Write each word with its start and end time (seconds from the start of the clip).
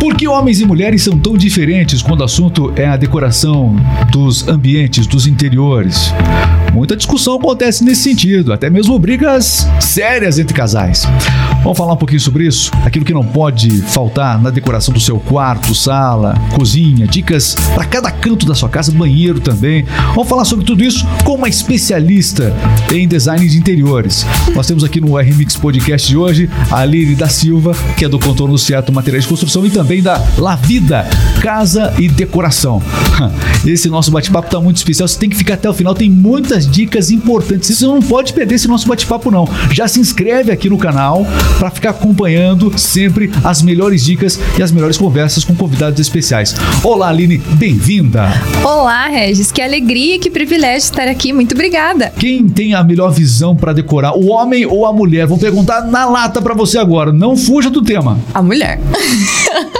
Por 0.00 0.16
que 0.16 0.26
homens 0.26 0.62
e 0.62 0.64
mulheres 0.64 1.02
são 1.02 1.18
tão 1.18 1.36
diferentes 1.36 2.00
quando 2.00 2.22
o 2.22 2.24
assunto 2.24 2.72
é 2.74 2.86
a 2.86 2.96
decoração 2.96 3.76
dos 4.10 4.48
ambientes, 4.48 5.06
dos 5.06 5.26
interiores? 5.26 6.10
Muita 6.72 6.96
discussão 6.96 7.34
acontece 7.34 7.84
nesse 7.84 8.02
sentido, 8.02 8.52
até 8.52 8.70
mesmo 8.70 8.98
brigas 8.98 9.68
sérias 9.78 10.38
entre 10.38 10.54
casais. 10.54 11.06
Vamos 11.62 11.76
falar 11.76 11.92
um 11.92 11.96
pouquinho 11.96 12.20
sobre 12.20 12.46
isso? 12.46 12.70
Aquilo 12.84 13.04
que 13.04 13.12
não 13.12 13.24
pode 13.24 13.82
faltar 13.82 14.40
na 14.40 14.48
decoração 14.48 14.94
do 14.94 15.00
seu 15.00 15.18
quarto, 15.18 15.74
sala, 15.74 16.34
cozinha, 16.54 17.06
dicas 17.06 17.54
para 17.74 17.84
cada 17.84 18.10
canto 18.10 18.46
da 18.46 18.54
sua 18.54 18.68
casa, 18.68 18.92
banheiro 18.92 19.40
também. 19.40 19.84
Vamos 20.14 20.28
falar 20.28 20.46
sobre 20.46 20.64
tudo 20.64 20.82
isso 20.82 21.06
com 21.24 21.34
uma 21.34 21.48
especialista 21.48 22.54
em 22.90 23.06
design 23.06 23.46
de 23.46 23.58
interiores. 23.58 24.24
Nós 24.54 24.66
temos 24.66 24.82
aqui 24.82 25.00
no 25.00 25.18
RMix 25.18 25.56
Podcast 25.56 26.08
de 26.08 26.16
hoje 26.16 26.48
a 26.70 26.78
Aline 26.78 27.14
da 27.14 27.28
Silva, 27.28 27.76
que 27.96 28.04
é 28.04 28.08
do 28.08 28.18
Contorno 28.18 28.56
Certo 28.56 28.92
Materiais 28.92 29.24
de 29.24 29.28
Construção 29.28 29.66
e 29.66 29.70
também 29.70 29.89
da 29.98 30.24
La 30.38 30.54
Vida 30.54 31.04
Casa 31.42 31.92
e 31.98 32.06
Decoração. 32.06 32.80
Esse 33.66 33.88
nosso 33.88 34.10
bate-papo 34.12 34.46
está 34.46 34.60
muito 34.60 34.76
especial, 34.76 35.08
você 35.08 35.18
tem 35.18 35.28
que 35.28 35.36
ficar 35.36 35.54
até 35.54 35.68
o 35.68 35.74
final, 35.74 35.94
tem 35.94 36.08
muitas 36.08 36.68
dicas 36.70 37.10
importantes. 37.10 37.76
Você 37.76 37.84
não 37.86 38.00
pode 38.00 38.32
perder 38.32 38.54
esse 38.54 38.68
nosso 38.68 38.86
bate-papo 38.86 39.30
não. 39.30 39.48
Já 39.72 39.88
se 39.88 39.98
inscreve 39.98 40.52
aqui 40.52 40.68
no 40.68 40.78
canal 40.78 41.26
para 41.58 41.70
ficar 41.70 41.90
acompanhando 41.90 42.78
sempre 42.78 43.30
as 43.42 43.62
melhores 43.62 44.04
dicas 44.04 44.38
e 44.58 44.62
as 44.62 44.70
melhores 44.70 44.96
conversas 44.96 45.44
com 45.44 45.54
convidados 45.54 45.98
especiais. 45.98 46.54
Olá, 46.84 47.08
Aline, 47.08 47.38
bem-vinda. 47.38 48.28
Olá, 48.62 49.08
Regis, 49.08 49.50
que 49.50 49.60
alegria 49.60 50.16
e 50.16 50.18
que 50.18 50.30
privilégio 50.30 50.84
estar 50.84 51.08
aqui. 51.08 51.32
Muito 51.32 51.52
obrigada. 51.52 52.12
Quem 52.18 52.48
tem 52.48 52.74
a 52.74 52.84
melhor 52.84 53.10
visão 53.10 53.56
para 53.56 53.72
decorar, 53.72 54.16
o 54.16 54.28
homem 54.28 54.66
ou 54.66 54.86
a 54.86 54.92
mulher? 54.92 55.26
Vou 55.26 55.38
perguntar 55.38 55.82
na 55.82 56.04
lata 56.04 56.40
para 56.40 56.54
você 56.54 56.78
agora. 56.78 57.12
Não 57.12 57.36
fuja 57.36 57.70
do 57.70 57.82
tema. 57.82 58.18
A 58.32 58.42
mulher. 58.42 58.78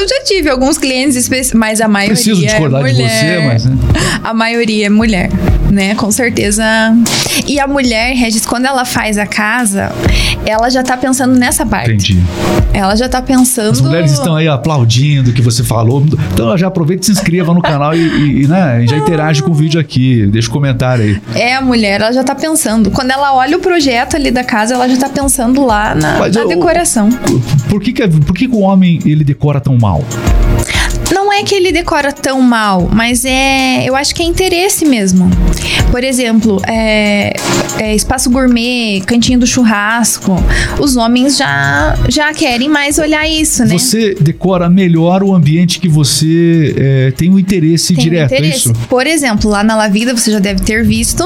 Eu 0.00 0.08
já 0.08 0.24
tive 0.24 0.48
alguns 0.48 0.78
clientes, 0.78 1.28
mas 1.54 1.80
a 1.80 1.86
maioria 1.86 2.14
Preciso 2.14 2.40
discordar 2.40 2.80
é 2.80 2.84
mulher. 2.84 2.94
de 2.94 3.14
você, 3.14 3.46
mas 3.46 3.64
né? 3.66 3.76
A 4.24 4.32
maioria 4.32 4.86
é 4.86 4.88
mulher, 4.88 5.30
né? 5.70 5.94
Com 5.94 6.10
certeza. 6.10 6.64
E 7.46 7.58
a 7.58 7.66
mulher, 7.66 8.14
Regis, 8.14 8.44
quando 8.46 8.66
ela 8.66 8.84
faz 8.84 9.18
a 9.18 9.26
casa, 9.26 9.92
ela 10.46 10.68
já 10.70 10.82
tá 10.82 10.96
pensando 10.96 11.34
nessa 11.36 11.64
parte. 11.66 11.90
Entendi. 11.90 12.18
Ela 12.72 12.94
já 12.96 13.08
tá 13.08 13.20
pensando. 13.20 13.70
As 13.72 13.80
mulheres 13.80 14.12
estão 14.12 14.36
aí 14.36 14.46
aplaudindo 14.46 15.30
o 15.30 15.32
que 15.32 15.42
você 15.42 15.64
falou. 15.64 16.04
Então 16.32 16.56
já 16.56 16.68
aproveita 16.68 17.02
e 17.02 17.06
se 17.06 17.12
inscreva 17.12 17.52
no 17.52 17.60
canal 17.60 17.94
e, 17.94 18.42
e, 18.42 18.46
né, 18.46 18.84
já 18.86 18.96
interage 18.96 19.42
com 19.42 19.50
o 19.50 19.54
vídeo 19.54 19.80
aqui. 19.80 20.26
Deixa 20.26 20.48
um 20.48 20.52
comentário 20.52 21.04
aí. 21.04 21.20
É, 21.34 21.54
a 21.54 21.60
mulher, 21.60 22.00
ela 22.00 22.12
já 22.12 22.22
tá 22.22 22.34
pensando. 22.34 22.90
Quando 22.90 23.10
ela 23.10 23.34
olha 23.34 23.56
o 23.56 23.60
projeto 23.60 24.16
ali 24.16 24.30
da 24.30 24.44
casa, 24.44 24.74
ela 24.74 24.88
já 24.88 24.96
tá 24.96 25.08
pensando 25.08 25.64
lá 25.64 25.94
na, 25.94 26.18
na 26.18 26.28
eu- 26.28 26.48
decoração. 26.48 27.08
Por 27.68 27.80
que, 27.80 27.92
que, 27.92 28.06
por 28.06 28.34
que, 28.34 28.46
que 28.46 28.54
o 28.54 28.60
homem 28.60 29.00
ele 29.04 29.24
decora 29.24 29.60
tão 29.60 29.76
mal? 29.76 29.89
out. 29.90 30.39
Não 31.12 31.32
é 31.32 31.42
que 31.42 31.54
ele 31.54 31.72
decora 31.72 32.12
tão 32.12 32.40
mal, 32.40 32.88
mas 32.92 33.24
é. 33.24 33.84
Eu 33.84 33.96
acho 33.96 34.14
que 34.14 34.22
é 34.22 34.26
interesse 34.26 34.84
mesmo. 34.84 35.28
Por 35.90 36.04
exemplo, 36.04 36.60
é, 36.66 37.32
é 37.78 37.94
espaço 37.94 38.30
gourmet, 38.30 39.00
cantinho 39.06 39.38
do 39.38 39.46
churrasco. 39.46 40.36
Os 40.78 40.96
homens 40.96 41.36
já, 41.36 41.96
já 42.08 42.32
querem 42.32 42.68
mais 42.68 42.98
olhar 42.98 43.28
isso, 43.28 43.64
né? 43.64 43.76
Você 43.76 44.14
decora 44.20 44.68
melhor 44.68 45.22
o 45.22 45.34
ambiente 45.34 45.80
que 45.80 45.88
você 45.88 46.74
é, 46.78 47.10
tem 47.12 47.30
um 47.30 47.38
interesse 47.38 47.94
Tem 47.94 48.04
direto, 48.04 48.32
é 48.32 48.38
interesse. 48.38 48.58
isso? 48.70 48.72
Por 48.88 49.06
exemplo, 49.06 49.50
lá 49.50 49.62
na 49.64 49.76
La 49.76 49.88
Vida 49.88 50.14
você 50.16 50.30
já 50.30 50.38
deve 50.38 50.60
ter 50.62 50.84
visto 50.84 51.24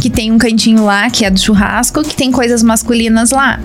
que 0.00 0.08
tem 0.10 0.30
um 0.32 0.38
cantinho 0.38 0.84
lá 0.84 1.10
que 1.10 1.24
é 1.24 1.30
do 1.30 1.40
churrasco, 1.40 2.02
que 2.02 2.14
tem 2.14 2.30
coisas 2.30 2.62
masculinas 2.62 3.30
lá. 3.30 3.58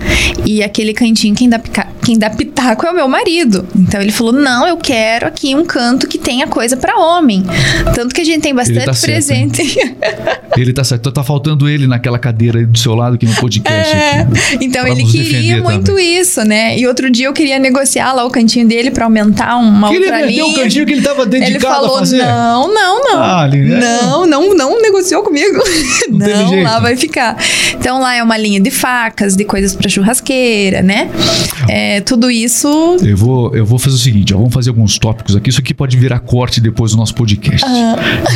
E 0.44 0.62
aquele 0.62 0.92
cantinho, 0.92 1.34
quem 1.34 1.48
dá, 1.48 1.58
pica- 1.58 1.86
quem 2.04 2.18
dá 2.18 2.28
pitaco 2.30 2.86
é 2.86 2.90
o 2.90 2.94
meu 2.94 3.08
marido. 3.08 3.66
Então 3.76 4.00
ele 4.00 4.12
falou: 4.12 4.32
não, 4.32 4.66
eu 4.66 4.76
quero 4.76 5.26
aqui 5.26 5.54
um 5.54 5.59
canto 5.64 6.06
que 6.06 6.18
tenha 6.18 6.46
coisa 6.46 6.76
pra 6.76 6.96
homem. 6.96 7.44
Tanto 7.94 8.14
que 8.14 8.20
a 8.20 8.24
gente 8.24 8.42
tem 8.42 8.54
bastante 8.54 8.84
tá 8.84 8.92
certo, 8.94 9.12
presente. 9.12 9.62
Ele 10.56 10.72
tá 10.72 10.84
certo. 10.84 11.10
Tá 11.12 11.22
faltando 11.22 11.68
ele 11.68 11.86
naquela 11.86 12.18
cadeira 12.18 12.58
aí 12.58 12.66
do 12.66 12.78
seu 12.78 12.94
lado 12.94 13.14
aqui 13.14 13.26
no 13.26 13.34
podcast. 13.36 13.94
É, 13.94 14.20
aqui. 14.20 14.64
então 14.64 14.82
Pra 14.82 14.90
ele 14.90 15.04
queria 15.04 15.62
muito 15.62 15.86
também. 15.86 16.18
isso, 16.20 16.44
né? 16.44 16.78
E 16.78 16.86
outro 16.86 17.10
dia 17.10 17.26
eu 17.26 17.32
queria 17.32 17.58
negociar 17.58 18.12
lá 18.12 18.24
o 18.24 18.30
cantinho 18.30 18.66
dele 18.66 18.90
pra 18.90 19.04
aumentar 19.04 19.56
uma 19.56 19.88
Que 19.88 19.96
ele 19.96 20.04
outra 20.06 20.22
linha. 20.26 20.46
o 20.46 20.54
cantinho 20.54 20.86
que 20.86 20.92
ele 20.92 21.02
tava 21.02 21.22
Ele 21.22 21.30
dedicado 21.30 21.74
falou: 21.74 21.96
a 21.96 21.98
fazer. 22.00 22.18
não, 22.18 22.72
não, 22.72 23.02
não. 23.02 23.18
Ah, 23.20 23.42
Aline, 23.42 23.72
é. 23.74 23.78
não, 23.80 24.26
não, 24.26 24.54
não 24.54 24.80
negociou 24.82 25.22
comigo. 25.22 25.58
Não 26.10 26.20
Não, 26.50 26.62
lá 26.62 26.78
vai 26.80 26.96
ficar. 26.96 27.36
Então 27.74 28.00
lá 28.00 28.14
é 28.14 28.22
uma 28.22 28.36
linha 28.36 28.60
de 28.60 28.70
facas, 28.70 29.36
de 29.36 29.44
coisas 29.44 29.74
pra 29.74 29.88
churrasqueira, 29.88 30.82
né? 30.82 31.08
É, 31.68 32.00
tudo 32.00 32.30
isso. 32.30 32.68
Eu 33.02 33.16
vou, 33.16 33.54
eu 33.54 33.64
vou 33.64 33.78
fazer 33.78 33.96
o 33.96 33.98
seguinte, 33.98 34.34
ó, 34.34 34.38
vamos 34.38 34.52
fazer 34.52 34.70
alguns 34.70 34.98
tópicos 34.98 35.36
aqui. 35.36 35.49
Isso 35.50 35.60
aqui 35.60 35.74
pode 35.74 35.96
virar 35.96 36.20
corte 36.20 36.60
depois 36.60 36.92
do 36.92 36.96
nosso 36.96 37.12
podcast. 37.12 37.66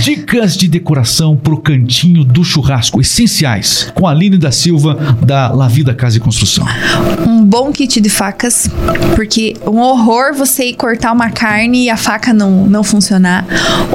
Dicas 0.03 0.57
de 0.57 0.67
decoração 0.67 1.37
pro 1.37 1.57
cantinho 1.57 2.25
do 2.25 2.43
churrasco, 2.43 3.01
essenciais, 3.01 3.93
com 3.95 4.09
a 4.09 4.11
Aline 4.11 4.37
da 4.37 4.51
Silva, 4.51 5.17
da 5.25 5.49
La 5.53 5.69
Vida 5.69 5.95
Casa 5.95 6.17
e 6.17 6.21
Construção. 6.21 6.67
Um 7.25 7.45
bom 7.45 7.71
kit 7.71 8.01
de 8.01 8.09
facas, 8.11 8.69
porque 9.15 9.55
um 9.65 9.79
horror 9.79 10.35
você 10.35 10.71
ir 10.71 10.75
cortar 10.75 11.13
uma 11.13 11.31
carne 11.31 11.85
e 11.85 11.91
a 11.91 11.97
faca 11.97 12.33
não, 12.33 12.67
não 12.67 12.83
funcionar. 12.83 13.47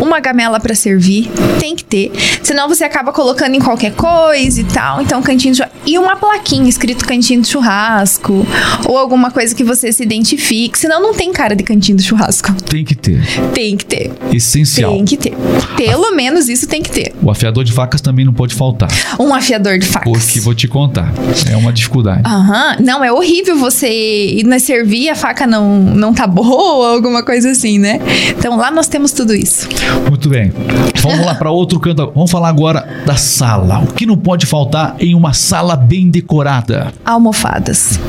Uma 0.01 0.21
gamela 0.21 0.57
pra 0.57 0.73
servir, 0.73 1.29
tem 1.59 1.75
que 1.75 1.83
ter. 1.83 2.11
Senão 2.41 2.69
você 2.69 2.85
acaba 2.85 3.11
colocando 3.11 3.53
em 3.55 3.59
qualquer 3.59 3.93
coisa 3.93 4.61
e 4.61 4.63
tal. 4.63 5.01
Então, 5.01 5.21
cantinho 5.21 5.53
de 5.53 5.57
churrasco. 5.57 5.79
E 5.85 5.97
uma 5.97 6.15
plaquinha 6.15 6.69
escrito 6.69 7.05
cantinho 7.05 7.41
de 7.41 7.49
churrasco. 7.49 8.45
Ou 8.87 8.97
alguma 8.97 9.29
coisa 9.29 9.53
que 9.53 9.63
você 9.63 9.91
se 9.91 10.03
identifique. 10.03 10.79
Senão 10.79 11.01
não 11.01 11.13
tem 11.13 11.33
cara 11.33 11.55
de 11.55 11.63
cantinho 11.63 11.97
de 11.97 12.03
churrasco. 12.03 12.53
Tem 12.63 12.85
que 12.85 12.95
ter. 12.95 13.08
Tem 13.53 13.75
que 13.77 13.85
ter. 13.85 14.11
Essencial. 14.31 14.91
Tem 14.91 15.05
que 15.05 15.17
ter. 15.17 15.33
Pelo 15.75 16.15
menos 16.15 16.49
isso 16.49 16.67
tem 16.67 16.81
que 16.81 16.91
ter. 16.91 17.13
O 17.21 17.29
afiador 17.31 17.63
de 17.63 17.71
facas 17.71 18.01
também 18.01 18.25
não 18.25 18.33
pode 18.33 18.53
faltar. 18.55 18.89
Um 19.19 19.33
afiador 19.33 19.77
de 19.77 19.85
facas. 19.85 20.11
Porque 20.11 20.39
vou 20.39 20.53
te 20.53 20.67
contar. 20.67 21.13
É 21.49 21.55
uma 21.55 21.71
dificuldade. 21.71 22.21
Aham. 22.25 22.77
Não, 22.79 23.03
é 23.03 23.11
horrível 23.11 23.57
você 23.57 23.89
ir 23.89 24.43
na 24.43 24.59
servir 24.59 25.03
e 25.03 25.09
a 25.09 25.15
faca 25.15 25.47
não, 25.47 25.79
não 25.79 26.13
tá 26.13 26.27
boa, 26.27 26.93
alguma 26.93 27.23
coisa 27.23 27.51
assim, 27.51 27.79
né? 27.79 27.99
Então 28.37 28.57
lá 28.57 28.71
nós 28.71 28.87
temos 28.87 29.11
tudo 29.11 29.33
isso. 29.33 29.67
Muito 30.07 30.29
bem. 30.29 30.51
Vamos 31.01 31.25
lá 31.25 31.35
para 31.35 31.51
outro 31.51 31.79
canto. 31.79 32.11
Vamos 32.13 32.31
falar 32.31 32.49
agora 32.49 32.87
da 33.05 33.15
sala. 33.15 33.79
O 33.79 33.93
que 33.93 34.05
não 34.05 34.17
pode 34.17 34.45
faltar 34.45 34.95
em 34.99 35.15
uma 35.15 35.33
sala 35.33 35.75
bem 35.75 36.09
decorada? 36.09 36.93
Almofadas. 37.05 37.99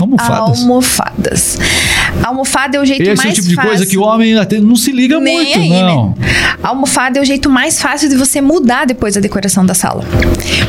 Almofadas. 0.00 0.60
Almofadas. 0.60 1.58
Almofada 2.22 2.76
é 2.76 2.80
o 2.80 2.84
jeito 2.84 3.02
Esse 3.02 3.10
é 3.22 3.24
mais 3.24 3.32
o 3.32 3.34
tipo 3.36 3.48
de 3.48 3.54
fácil. 3.54 3.68
coisa 3.70 3.86
que 3.86 3.98
o 3.98 4.02
homem 4.02 4.36
até 4.36 4.60
não 4.60 4.76
se 4.76 4.92
liga 4.92 5.18
Nem 5.20 5.36
muito, 5.36 5.58
aí, 5.58 5.68
não. 5.70 6.10
né? 6.10 6.14
A 6.62 6.68
almofada 6.68 7.18
é 7.18 7.22
o 7.22 7.24
jeito 7.24 7.50
mais 7.50 7.80
fácil 7.80 8.08
de 8.08 8.16
você 8.16 8.40
mudar 8.40 8.86
depois 8.86 9.16
a 9.16 9.20
decoração 9.20 9.66
da 9.66 9.74
sala. 9.74 10.04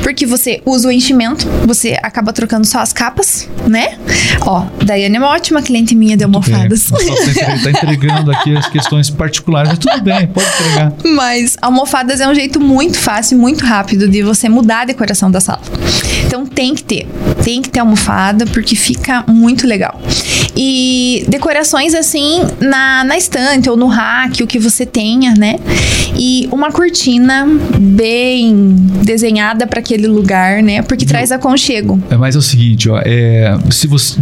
Porque 0.03 0.25
você 0.25 0.61
usa 0.65 0.89
o 0.89 0.91
enchimento, 0.91 1.47
você 1.65 1.97
acaba 2.03 2.33
trocando 2.33 2.65
só 2.67 2.79
as 2.79 2.91
capas, 2.91 3.47
né? 3.67 3.97
Ó, 4.41 4.65
Daiane 4.83 5.15
é 5.15 5.19
uma 5.19 5.29
ótima 5.29 5.61
cliente 5.61 5.95
minha 5.95 6.17
de 6.17 6.23
almofadas. 6.23 6.91
É, 6.91 6.97
só 6.97 7.63
tá 7.63 7.69
entregando 7.71 8.31
aqui 8.31 8.55
as 8.55 8.67
questões 8.67 9.09
particulares, 9.09 9.69
mas 9.69 9.79
tudo 9.79 10.01
bem, 10.01 10.27
pode 10.27 10.47
entregar. 10.47 10.93
Mas 11.15 11.55
almofadas 11.61 12.19
é 12.19 12.27
um 12.27 12.35
jeito 12.35 12.59
muito 12.59 12.97
fácil, 12.97 13.37
muito 13.37 13.65
rápido 13.65 14.07
de 14.07 14.21
você 14.21 14.49
mudar 14.49 14.81
a 14.81 14.85
decoração 14.85 15.31
da 15.31 15.39
sala. 15.39 15.61
Então 16.25 16.45
tem 16.45 16.75
que 16.75 16.83
ter, 16.83 17.07
tem 17.43 17.61
que 17.61 17.69
ter 17.69 17.79
almofada 17.79 18.45
porque 18.47 18.75
fica 18.75 19.23
muito 19.27 19.65
legal. 19.65 19.99
E 20.55 21.25
decorações 21.35 21.93
assim 21.93 22.41
na, 22.61 23.03
na 23.03 23.17
estante 23.17 23.69
ou 23.69 23.75
no 23.75 23.87
rack, 23.87 24.41
o 24.41 24.47
que 24.47 24.57
você 24.57 24.85
tenha, 24.85 25.33
né? 25.33 25.57
E 26.17 26.47
uma 26.51 26.71
cortina 26.71 27.45
bem 27.77 28.55
desenhada 29.03 29.67
para 29.67 29.79
aquele 29.79 30.07
lugar, 30.07 30.63
né? 30.63 30.81
Porque 30.81 31.05
traz 31.05 31.31
aconchego. 31.31 32.01
É, 32.09 32.15
mas 32.15 32.35
é 32.35 32.39
o 32.39 32.41
seguinte, 32.41 32.89
ó, 32.89 32.99
é, 33.03 33.57
se 33.69 33.85
você, 33.85 34.17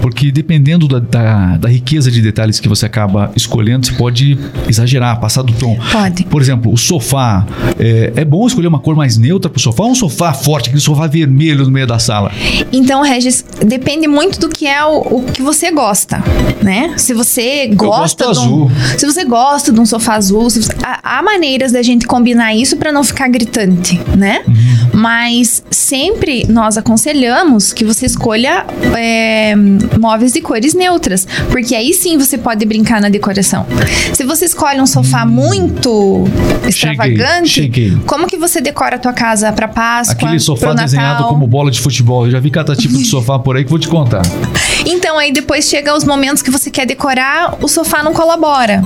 porque 0.00 0.30
dependendo 0.30 0.86
da, 0.86 1.00
da, 1.00 1.56
da 1.56 1.68
riqueza 1.68 2.10
de 2.10 2.22
detalhes 2.22 2.60
que 2.60 2.68
você 2.68 2.86
acaba 2.86 3.32
escolhendo, 3.34 3.86
você 3.86 3.92
pode 3.92 4.38
exagerar, 4.68 5.18
passar 5.18 5.42
do 5.42 5.52
tom. 5.52 5.76
Pode. 5.90 6.24
Por 6.24 6.40
exemplo, 6.40 6.72
o 6.72 6.76
sofá. 6.76 7.44
É, 7.78 8.12
é 8.16 8.24
bom 8.24 8.46
escolher 8.46 8.68
uma 8.68 8.78
cor 8.78 8.94
mais 8.94 9.16
neutra 9.16 9.50
pro 9.50 9.60
sofá 9.60 9.82
ou 9.82 9.90
um 9.90 9.94
sofá 9.94 10.32
forte, 10.32 10.68
aquele 10.68 10.80
sofá 10.80 11.06
vermelho 11.08 11.64
no 11.64 11.70
meio 11.70 11.86
da 11.86 11.98
sala? 11.98 12.30
Então, 12.72 13.02
Regis, 13.02 13.44
depende 13.64 14.06
muito 14.06 14.38
do 14.38 14.48
que 14.48 14.66
é 14.66 14.84
o, 14.84 15.00
o 15.00 15.24
que 15.24 15.42
você 15.42 15.72
gosta, 15.72 16.22
né? 16.62 16.94
Se 16.96 17.12
você 17.14 17.66
gosta 17.68 18.24
de 18.32 18.38
um, 18.40 18.70
se 18.98 19.06
você 19.06 19.24
gosta 19.24 19.72
de 19.72 19.80
um 19.80 19.86
sofá 19.86 20.14
azul, 20.14 20.48
você- 20.50 20.60
há, 20.82 21.18
há 21.18 21.22
maneiras 21.22 21.72
da 21.72 21.82
gente 21.82 22.06
combinar 22.06 22.54
isso 22.54 22.76
pra 22.76 22.90
não 22.92 23.04
ficar 23.04 23.28
gritante, 23.28 24.00
né? 24.16 24.42
Uhum. 24.46 24.85
Mas 25.06 25.62
sempre 25.70 26.44
nós 26.48 26.76
aconselhamos 26.76 27.72
que 27.72 27.84
você 27.84 28.06
escolha 28.06 28.66
é, 28.98 29.54
móveis 30.00 30.32
de 30.32 30.40
cores 30.40 30.74
neutras, 30.74 31.28
porque 31.48 31.76
aí 31.76 31.94
sim 31.94 32.18
você 32.18 32.36
pode 32.36 32.66
brincar 32.66 33.00
na 33.00 33.08
decoração. 33.08 33.64
Se 34.12 34.24
você 34.24 34.46
escolhe 34.46 34.80
um 34.80 34.86
sofá 34.86 35.22
hum. 35.22 35.28
muito 35.28 36.24
extravagante, 36.66 37.48
cheguei, 37.48 37.84
cheguei. 37.84 38.04
como 38.04 38.26
que 38.26 38.36
você 38.36 38.60
decora 38.60 38.96
a 38.96 38.98
tua 38.98 39.12
casa 39.12 39.52
para 39.52 39.68
Páscoa? 39.68 40.26
Aquele 40.26 40.40
sofá 40.40 40.74
desenhado 40.74 41.28
como 41.28 41.46
bola 41.46 41.70
de 41.70 41.80
futebol. 41.80 42.26
Eu 42.26 42.32
já 42.32 42.40
vi 42.40 42.50
cada 42.50 42.74
tipo 42.74 42.98
de 42.98 43.04
sofá 43.04 43.38
por 43.38 43.56
aí 43.56 43.62
que 43.62 43.70
vou 43.70 43.78
te 43.78 43.86
contar. 43.86 44.22
Então 44.88 45.18
aí 45.18 45.32
depois 45.32 45.64
chega 45.64 45.96
os 45.96 46.04
momentos 46.04 46.42
que 46.42 46.50
você 46.50 46.70
quer 46.70 46.86
decorar, 46.86 47.56
o 47.60 47.66
sofá 47.66 48.04
não 48.04 48.12
colabora. 48.12 48.84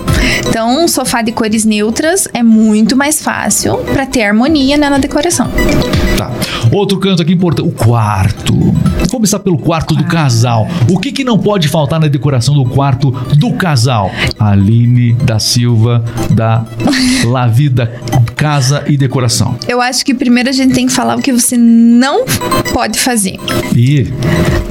Então, 0.49 0.83
um 0.83 0.89
sofá 0.89 1.21
de 1.21 1.31
cores 1.31 1.67
neutras 1.67 2.27
é 2.33 2.43
muito 2.43 2.97
mais 2.97 3.21
fácil 3.21 3.77
para 3.93 4.07
ter 4.07 4.23
harmonia 4.23 4.79
né, 4.79 4.89
na 4.89 4.97
decoração. 4.97 5.51
Tá. 6.21 6.31
Outro 6.71 6.99
canto 6.99 7.23
aqui 7.23 7.33
importante, 7.33 7.67
o 7.67 7.73
quarto. 7.73 8.53
Vamos 8.55 9.11
começar 9.11 9.39
pelo 9.39 9.57
quarto 9.57 9.95
do 9.95 10.05
casal. 10.05 10.69
O 10.91 10.99
que, 10.99 11.11
que 11.13 11.25
não 11.25 11.39
pode 11.39 11.67
faltar 11.67 11.99
na 11.99 12.09
decoração 12.09 12.55
do 12.55 12.67
quarto 12.67 13.11
do 13.11 13.55
casal? 13.55 14.11
Aline 14.39 15.15
da 15.15 15.39
Silva, 15.39 16.05
da 16.31 16.67
La 17.25 17.47
Vida 17.47 17.91
Casa 18.37 18.85
e 18.87 18.99
Decoração. 18.99 19.57
Eu 19.67 19.81
acho 19.81 20.05
que 20.05 20.13
primeiro 20.13 20.51
a 20.51 20.53
gente 20.53 20.75
tem 20.75 20.87
que 20.87 20.93
falar 20.93 21.17
o 21.17 21.23
que 21.23 21.33
você 21.33 21.57
não 21.57 22.27
pode 22.75 22.99
fazer. 22.99 23.39
E? 23.75 24.09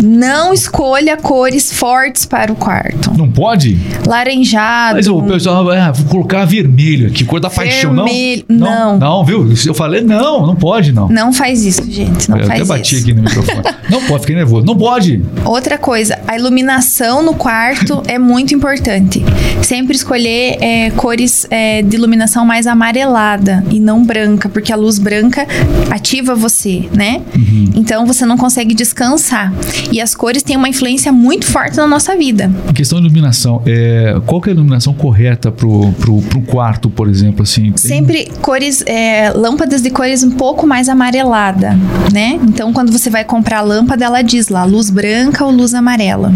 Não 0.02 0.54
escolha 0.54 1.18
cores 1.18 1.72
fortes 1.74 2.26
para 2.26 2.52
o 2.52 2.56
quarto. 2.56 3.12
Não 3.18 3.30
pode? 3.30 3.78
Laranjado. 4.08 4.96
Mas 4.96 5.08
o 5.08 5.22
pessoal, 5.22 5.70
ah, 5.72 5.92
vou 5.92 6.06
colocar 6.08 6.46
vermelho 6.46 7.08
aqui, 7.08 7.26
cor 7.26 7.40
da 7.40 7.50
paixão. 7.50 7.94
Não, 7.94 8.08
não. 8.48 8.98
Não, 8.98 9.26
viu? 9.26 9.54
Eu 9.66 9.74
falei, 9.74 10.02
não, 10.02 10.46
não 10.46 10.56
pode, 10.56 10.92
não. 10.92 11.10
Não 11.10 11.34
faz 11.40 11.66
isso, 11.66 11.90
gente. 11.90 12.30
Não 12.30 12.38
eu 12.38 12.46
faz 12.46 12.60
até 12.60 12.68
bati 12.68 12.98
aqui 12.98 13.14
no 13.14 13.24
microfone. 13.24 13.64
não 13.90 14.02
pode, 14.02 14.22
fiquei 14.22 14.36
nervoso. 14.36 14.66
Não 14.66 14.78
pode. 14.78 15.24
Outra 15.46 15.78
coisa, 15.78 16.20
a 16.28 16.38
iluminação 16.38 17.24
no 17.24 17.34
quarto 17.34 18.04
é 18.08 18.20
muito 18.20 18.54
importante. 18.54 19.24
Sempre 19.62 19.96
escolher 19.96 20.58
é, 20.60 20.92
cores 20.92 21.48
é, 21.50 21.82
de 21.82 21.96
iluminação 21.96 22.46
mais 22.46 22.68
amarelada 22.68 23.64
e 23.72 23.80
não 23.80 24.04
branca, 24.04 24.50
porque 24.50 24.74
a 24.74 24.76
luz 24.76 25.00
branca 25.00 25.48
ativa 25.90 26.36
você, 26.36 26.90
né? 26.94 27.22
Uhum. 27.34 27.70
Então 27.74 28.06
você 28.06 28.26
não 28.26 28.38
consegue 28.38 28.76
descansar. 28.76 29.54
E 29.94 30.02
as 30.02 30.14
cores 30.14 30.44
têm 30.44 30.58
uma 30.58 30.68
influência 30.68 31.10
muito 31.10 31.46
forte 31.46 31.78
na 31.78 31.88
nossa 31.88 32.18
vida. 32.18 32.52
Em 32.70 32.74
questão 32.74 33.00
de 33.00 33.06
iluminação, 33.06 33.62
é, 33.66 34.20
qual 34.26 34.42
que 34.42 34.50
é 34.50 34.52
a 34.52 34.56
iluminação 34.56 34.94
correta 34.94 35.54
pro, 35.54 35.94
pro, 35.94 36.22
pro 36.24 36.42
quarto, 36.42 36.90
por 36.90 37.08
exemplo, 37.08 37.44
assim? 37.44 37.72
Tem... 37.72 37.78
Sempre 37.78 38.30
cores, 38.42 38.84
é, 38.86 39.32
lâmpadas 39.34 39.82
de 39.82 39.90
cores 39.90 40.22
um 40.22 40.32
pouco 40.32 40.68
mais 40.68 40.90
amarelada, 41.30 41.78
né? 42.12 42.40
Então 42.44 42.74
quando 42.74 42.92
você 42.92 43.10
vai 43.10 43.24
comprar 43.24 43.60
a 43.60 43.62
lâmpada, 43.62 44.04
ela 44.04 44.22
diz 44.22 44.50
lá 44.50 44.64
luz 44.66 44.90
branca 44.90 45.46
ou 45.46 45.52
luz 45.52 45.74
amarela. 45.74 46.34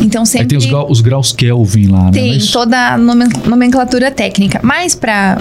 Então 0.00 0.24
sempre... 0.24 0.42
Aí 0.42 0.48
tem 0.48 0.58
os, 0.58 0.66
graus, 0.66 0.90
os 0.90 1.00
graus 1.00 1.32
Kelvin 1.32 1.88
lá, 1.88 2.04
né? 2.04 2.10
Tem 2.12 2.34
mas... 2.34 2.50
toda 2.50 2.94
a 2.94 2.98
nomenclatura 2.98 4.10
técnica. 4.10 4.60
Mas 4.62 4.94
para 4.94 5.36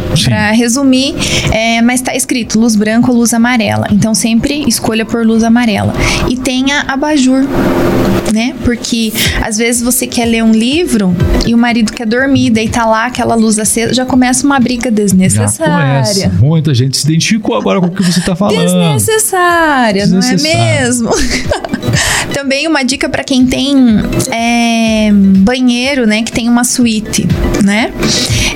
resumir, 0.51 1.15
é, 1.51 1.81
mas 1.81 2.01
está 2.01 2.15
escrito 2.15 2.59
luz 2.59 2.75
branca 2.75 3.09
ou 3.11 3.17
luz 3.17 3.33
amarela. 3.33 3.87
Então 3.91 4.13
sempre 4.13 4.63
escolha 4.67 5.05
por 5.05 5.25
luz 5.25 5.43
amarela. 5.43 5.93
E 6.29 6.35
tenha 6.35 6.81
abajur, 6.87 7.45
né? 8.33 8.53
Porque 8.63 9.11
às 9.41 9.57
vezes 9.57 9.81
você 9.81 10.05
quer 10.05 10.25
ler 10.25 10.43
um 10.43 10.51
livro 10.51 11.15
e 11.45 11.53
o 11.53 11.57
marido 11.57 11.91
quer 11.91 12.05
dormir, 12.05 12.49
daí 12.49 12.69
tá 12.69 12.85
lá 12.85 13.05
aquela 13.05 13.35
luz 13.35 13.57
acesa, 13.59 13.93
já 13.93 14.05
começa 14.05 14.45
uma 14.45 14.59
briga 14.59 14.91
desnecessária. 14.91 16.31
Muita 16.39 16.73
gente 16.73 16.97
se 16.97 17.05
identificou 17.05 17.55
agora 17.55 17.79
com 17.79 17.87
o 17.87 17.91
que 17.91 18.03
você 18.03 18.21
tá 18.21 18.35
falando. 18.35 18.72
Desnecessária, 18.73 20.07
não 20.07 20.19
é 20.19 20.35
mesmo? 20.37 21.09
Também 22.33 22.67
uma 22.67 22.83
dica 22.83 23.07
para 23.07 23.23
quem 23.23 23.45
tem 23.45 23.75
é, 24.31 25.11
banheiro, 25.11 26.07
né, 26.07 26.23
que 26.23 26.31
tem 26.31 26.49
uma 26.49 26.63
suíte, 26.63 27.27
né? 27.63 27.91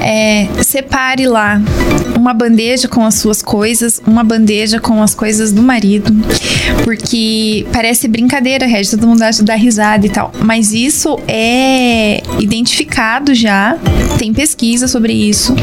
É, 0.02 0.48
separe 0.64 1.28
lá 1.28 1.62
uma 2.28 2.34
bandeja 2.34 2.90
com 2.90 3.06
as 3.06 3.16
suas 3.16 3.42
coisas, 3.42 4.02
uma 4.06 4.22
bandeja 4.22 4.82
com 4.82 5.02
as 5.02 5.16
coisas 5.16 5.54
do 5.54 5.64
marido, 5.64 6.14
porque 6.84 7.66
parece 7.72 8.06
brincadeira, 8.06 8.66
Regis, 8.66 8.92
todo 8.92 9.08
mundo 9.08 9.22
acha 9.22 9.42
dar 9.44 9.56
risada 9.56 10.06
e 10.06 10.10
tal, 10.10 10.34
mas 10.44 10.74
isso 10.74 11.18
é 11.26 12.22
identificado 12.38 13.34
já, 13.34 13.78
tem 14.20 14.34
pesquisa 14.34 14.90
sobre 14.90 15.14
isso, 15.14 15.56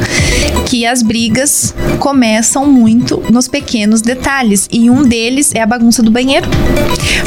que 0.65 0.87
as 0.87 1.03
brigas 1.03 1.75
começam 1.99 2.65
muito 2.67 3.23
nos 3.31 3.47
pequenos 3.47 4.01
detalhes, 4.01 4.67
e 4.73 4.89
um 4.89 5.03
deles 5.03 5.55
é 5.55 5.61
a 5.61 5.67
bagunça 5.67 6.03
do 6.03 6.11
banheiro. 6.11 6.49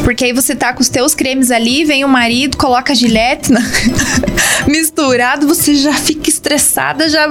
Porque 0.03 0.25
aí 0.25 0.33
você 0.33 0.55
tá 0.55 0.73
com 0.73 0.81
os 0.81 0.89
teus 0.89 1.13
cremes 1.13 1.51
ali, 1.51 1.83
vem 1.83 2.03
o 2.03 2.07
marido, 2.07 2.57
coloca 2.57 2.93
a 2.93 2.95
gilete 2.95 3.51
na... 3.51 3.61
misturado, 4.67 5.47
você 5.47 5.75
já 5.75 5.93
fica 5.93 6.29
estressada, 6.29 7.09
já. 7.09 7.27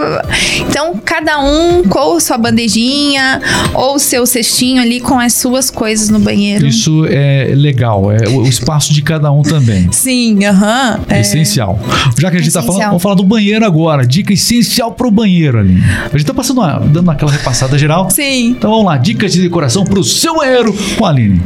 Então, 0.69 1.01
cada 1.05 1.39
um 1.41 1.83
com 1.97 2.21
sua 2.21 2.37
bandejinha 2.37 3.41
ou 3.73 3.99
seu 3.99 4.27
cestinho 4.27 4.83
ali 4.83 5.01
com 5.01 5.19
as 5.19 5.33
suas 5.33 5.71
coisas 5.71 6.11
no 6.11 6.19
banheiro. 6.19 6.67
Isso 6.67 7.07
é 7.09 7.55
legal, 7.57 8.13
é 8.13 8.29
o 8.29 8.47
espaço 8.47 8.93
de 8.93 9.01
cada 9.01 9.33
um 9.33 9.41
também. 9.41 9.89
Sim, 9.91 10.45
aham. 10.45 11.01
é 11.09 11.23
essencial. 11.23 11.81
Já 12.19 12.31
que 12.31 12.37
a 12.37 12.39
gente 12.39 12.49
essencial. 12.49 12.63
tá 12.63 12.67
falando, 12.67 12.87
vamos 12.89 13.03
falar 13.03 13.15
do 13.15 13.25
banheiro 13.25 13.65
agora. 13.65 14.07
Dica 14.07 14.35
essencial 14.35 14.93
pro 14.93 15.11
banheiro 15.11 15.59
ali. 15.59 15.83
A 16.13 16.19
gente 16.19 16.27
tá 16.27 16.35
passando 16.35 16.59
uma, 16.59 16.81
dando 16.81 17.11
aquela 17.11 17.33
repassada 17.33 17.79
geral. 17.79 18.11
Sim. 18.11 18.49
Então 18.51 18.71
vamos 18.71 18.85
lá, 18.85 18.99
dicas 18.99 19.33
de 19.33 19.41
decoração 19.41 19.83
pro 19.85 20.05
seu 20.05 20.37
banheiro 20.37 20.77
com 20.99 21.07
a 21.07 21.09
Aline. 21.09 21.41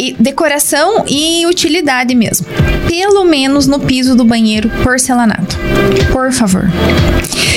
E 0.00 0.16
decoração 0.18 1.04
e 1.06 1.44
utilidade 1.46 2.14
mesmo. 2.14 2.46
Pelo 2.88 3.24
menos 3.24 3.66
no 3.66 3.78
piso 3.78 4.16
do 4.16 4.24
banheiro, 4.24 4.70
porcelanato. 4.82 5.58
Por 6.10 6.32
favor. 6.32 6.64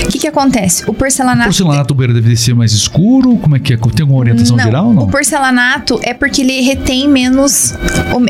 O 0.06 0.08
que, 0.08 0.20
que 0.20 0.28
acontece? 0.28 0.84
O 0.88 0.94
porcelanato. 0.94 1.50
O 1.50 1.52
porcelanato 1.52 1.88
do 1.88 1.96
banheiro 1.96 2.14
deve 2.22 2.36
ser 2.36 2.56
mais 2.56 2.72
escuro? 2.74 3.38
Como 3.38 3.56
é 3.56 3.60
que 3.60 3.74
é? 3.74 3.78
Tem 3.78 4.02
alguma 4.02 4.20
orientação 4.20 4.58
não, 4.58 4.64
geral? 4.64 4.94
Não? 4.94 5.04
O 5.04 5.08
porcelanato 5.08 6.00
é 6.02 6.14
porque 6.14 6.42
ele 6.42 6.62
retém 6.62 7.08
menos, 7.08 7.74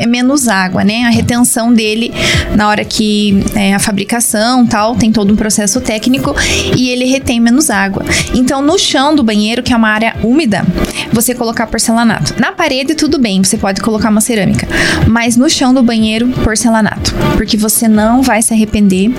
menos 0.06 0.48
água, 0.48 0.84
né? 0.84 1.04
A 1.04 1.10
retenção 1.10 1.72
dele 1.72 2.12
na 2.54 2.68
hora 2.68 2.84
que 2.84 3.42
é, 3.54 3.74
a 3.74 3.78
fabricação 3.78 4.66
tal, 4.66 4.94
tem 4.96 5.12
todo 5.12 5.32
um 5.32 5.36
processo 5.36 5.80
técnico 5.80 6.34
e 6.76 6.88
ele 6.90 7.04
retém 7.04 7.40
menos 7.40 7.70
água. 7.70 8.04
Então, 8.34 8.62
no 8.62 8.78
chão 8.78 9.14
do 9.14 9.22
banheiro, 9.22 9.62
que 9.62 9.72
é 9.72 9.76
uma 9.76 9.88
área 9.88 10.16
úmida, 10.22 10.64
você 11.12 11.34
colocar 11.34 11.66
porcelanato. 11.66 12.34
Na 12.40 12.52
parede, 12.52 12.94
tudo 12.94 13.18
bem, 13.18 13.42
você 13.42 13.56
pode 13.56 13.80
colocar 13.80 14.10
uma 14.10 14.20
cerâmica. 14.20 14.66
Mas 15.08 15.36
no 15.36 15.48
chão 15.48 15.72
do 15.72 15.82
banheiro, 15.82 16.28
porcelanato. 16.44 17.14
Porque 17.36 17.56
você 17.56 17.88
não 17.88 18.22
vai 18.22 18.42
se 18.42 18.52
arrepender 18.52 19.10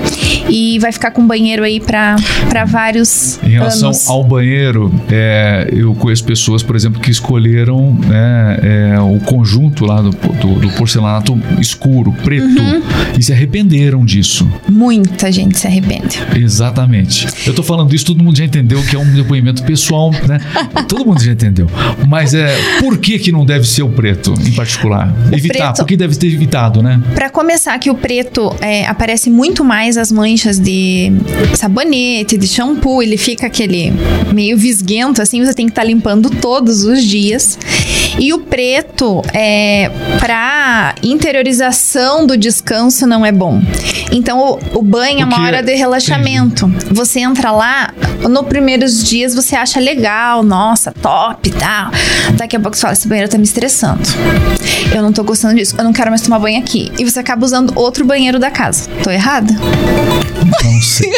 e 0.50 0.80
vai 0.80 0.92
ficar 0.92 1.12
com 1.12 1.22
o 1.22 1.26
banheiro 1.26 1.64
aí 1.64 1.80
para 1.80 2.18
vários 2.66 3.40
Em 3.44 3.50
relação 3.50 3.90
anos. 3.90 4.10
ao 4.10 4.24
banheiro, 4.24 4.57
é, 5.12 5.70
eu 5.72 5.94
conheço 5.96 6.24
pessoas, 6.24 6.64
por 6.64 6.76
exemplo, 6.76 7.00
que 7.02 7.12
escolheram 7.12 7.94
né, 7.94 8.60
é, 8.62 9.00
o 9.00 9.20
conjunto 9.20 9.86
lá 9.86 10.02
do, 10.02 10.10
do, 10.10 10.60
do 10.60 10.70
porcelanato 10.72 11.38
escuro, 11.60 12.12
preto, 12.24 12.62
uhum. 12.62 12.82
e 13.18 13.24
se 13.24 13.34
arrependeram 13.34 14.06
disso. 14.06 14.48
Muita 14.70 15.32
gente 15.32 15.58
se 15.58 15.68
arrepende. 15.68 16.22
Exatamente. 16.36 17.28
Eu 17.46 17.54
tô 17.54 17.64
falando 17.64 17.94
isso, 17.94 18.06
todo 18.06 18.24
mundo 18.24 18.38
já 18.38 18.46
entendeu 18.46 18.82
que 18.84 18.96
é 18.96 19.00
um 19.00 19.14
depoimento 19.14 19.64
pessoal, 19.64 20.12
né? 20.28 20.40
todo 20.88 21.06
mundo 21.06 21.22
já 21.22 21.32
entendeu. 21.32 21.68
Mas 22.08 22.34
é 22.34 22.56
por 22.80 22.98
que, 22.98 23.20
que 23.20 23.32
não 23.32 23.46
deve 23.46 23.68
ser 23.68 23.84
o 23.84 23.90
preto 23.90 24.34
em 24.46 24.52
particular? 24.54 25.14
O 25.32 25.36
Evitar, 25.36 25.74
preto, 25.74 25.78
por 25.78 25.88
que 25.88 25.98
deve 25.98 26.16
ter 26.16 26.28
evitado, 26.28 26.82
né? 26.82 27.02
Para 27.14 27.30
começar, 27.30 27.78
que 27.80 27.90
o 27.90 27.96
preto 27.96 28.56
é, 28.62 28.86
aparece 28.86 29.30
muito 29.30 29.64
mais 29.64 29.98
as 29.98 30.12
manchas 30.12 30.60
de 30.60 31.12
sabonete, 31.56 32.38
de 32.38 32.48
shampoo, 32.48 33.02
ele 33.02 33.18
fica 33.18 33.48
aquele 33.48 33.92
meio 34.34 34.47
visguento, 34.56 35.22
assim, 35.22 35.44
você 35.44 35.54
tem 35.54 35.66
que 35.66 35.72
estar 35.72 35.82
tá 35.82 35.88
limpando 35.88 36.30
todos 36.30 36.84
os 36.84 37.04
dias. 37.04 37.58
E 38.20 38.34
o 38.34 38.40
preto, 38.40 39.22
é, 39.34 39.92
para 40.20 40.96
interiorização 41.04 42.26
do 42.26 42.38
descanso, 42.38 43.06
não 43.06 43.26
é 43.26 43.32
bom. 43.32 43.62
Então, 44.12 44.40
o, 44.40 44.80
o 44.80 44.82
banho 44.82 45.22
é 45.22 45.26
uma 45.26 45.42
hora 45.44 45.62
de 45.62 45.76
relaxamento. 45.76 46.68
Você 46.92 47.20
entra 47.20 47.52
lá, 47.52 47.94
nos 48.28 48.48
primeiros 48.48 49.04
dias 49.04 49.36
você 49.36 49.56
acha 49.56 49.80
legal, 49.80 50.44
nossa, 50.44 50.92
top 50.92 51.50
e 51.50 51.52
tal. 51.52 51.92
Daqui 52.36 52.56
a 52.56 52.60
pouco 52.60 52.76
você 52.76 52.82
fala: 52.82 52.94
esse 52.94 53.08
banheiro 53.08 53.30
tá 53.30 53.38
me 53.38 53.44
estressando. 53.44 54.02
Eu 54.94 55.02
não 55.02 55.12
tô 55.12 55.24
gostando 55.24 55.56
disso, 55.56 55.76
eu 55.78 55.84
não 55.84 55.94
quero 55.94 56.10
mais 56.10 56.22
tomar 56.22 56.40
banho 56.40 56.60
aqui. 56.60 56.92
E 56.98 57.04
você 57.04 57.20
acaba 57.20 57.46
usando 57.46 57.74
outro 57.76 58.06
banheiro 58.06 58.40
da 58.40 58.50
casa. 58.50 58.90
Tô 59.04 59.12
errada? 59.12 59.54
Não 60.64 60.82
sei. 60.82 61.12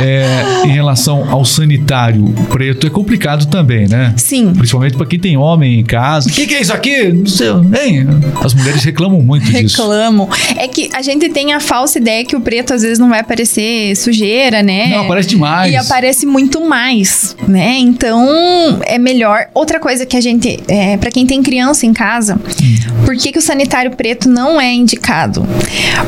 É, 0.00 0.66
em 0.66 0.72
relação 0.72 1.30
ao 1.30 1.44
sanitário 1.44 2.24
preto, 2.50 2.86
é 2.86 2.90
complicado 2.90 3.46
também, 3.46 3.88
né? 3.88 4.14
Sim. 4.16 4.52
Principalmente 4.54 4.96
para 4.96 5.06
quem 5.06 5.18
tem 5.18 5.36
homem 5.36 5.80
em 5.80 5.84
casa. 5.84 6.28
O 6.28 6.32
que, 6.32 6.46
que, 6.46 6.54
é 6.54 6.60
isso 6.60 6.72
aqui? 6.72 7.12
Não 7.12 7.26
sei, 7.26 7.48
hein? 7.48 8.06
As 8.42 8.54
mulheres 8.54 8.82
reclamam 8.82 9.20
muito 9.22 9.44
disso. 9.46 9.80
Reclamam. 9.80 10.28
É 10.56 10.66
que 10.68 10.90
a 10.94 11.02
gente 11.02 11.28
tem 11.28 11.52
a 11.52 11.60
falsa 11.60 11.98
ideia 11.98 12.24
que 12.24 12.36
o 12.36 12.40
preto 12.40 12.72
às 12.72 12.82
vezes 12.82 12.98
não 12.98 13.08
vai 13.08 13.20
aparecer 13.20 13.96
sujeira, 13.96 14.62
né? 14.62 14.88
Não, 14.88 15.04
aparece 15.04 15.28
demais. 15.28 15.72
E 15.72 15.76
aparece 15.76 16.26
muito 16.26 16.66
mais, 16.66 17.36
né? 17.46 17.76
Então 17.78 18.80
é 18.82 18.98
melhor. 18.98 19.46
Outra 19.54 19.78
coisa 19.78 20.06
que 20.06 20.16
a 20.16 20.20
gente, 20.20 20.60
é, 20.68 20.96
para 20.96 21.10
quem 21.10 21.26
tem 21.26 21.42
criança 21.42 21.86
em 21.86 21.92
casa, 21.92 22.36
hum. 22.36 23.04
por 23.04 23.16
que, 23.16 23.32
que 23.32 23.38
o 23.38 23.42
sanitário 23.42 23.90
preto 23.92 24.28
não 24.28 24.60
é 24.60 24.72
indicado? 24.72 25.46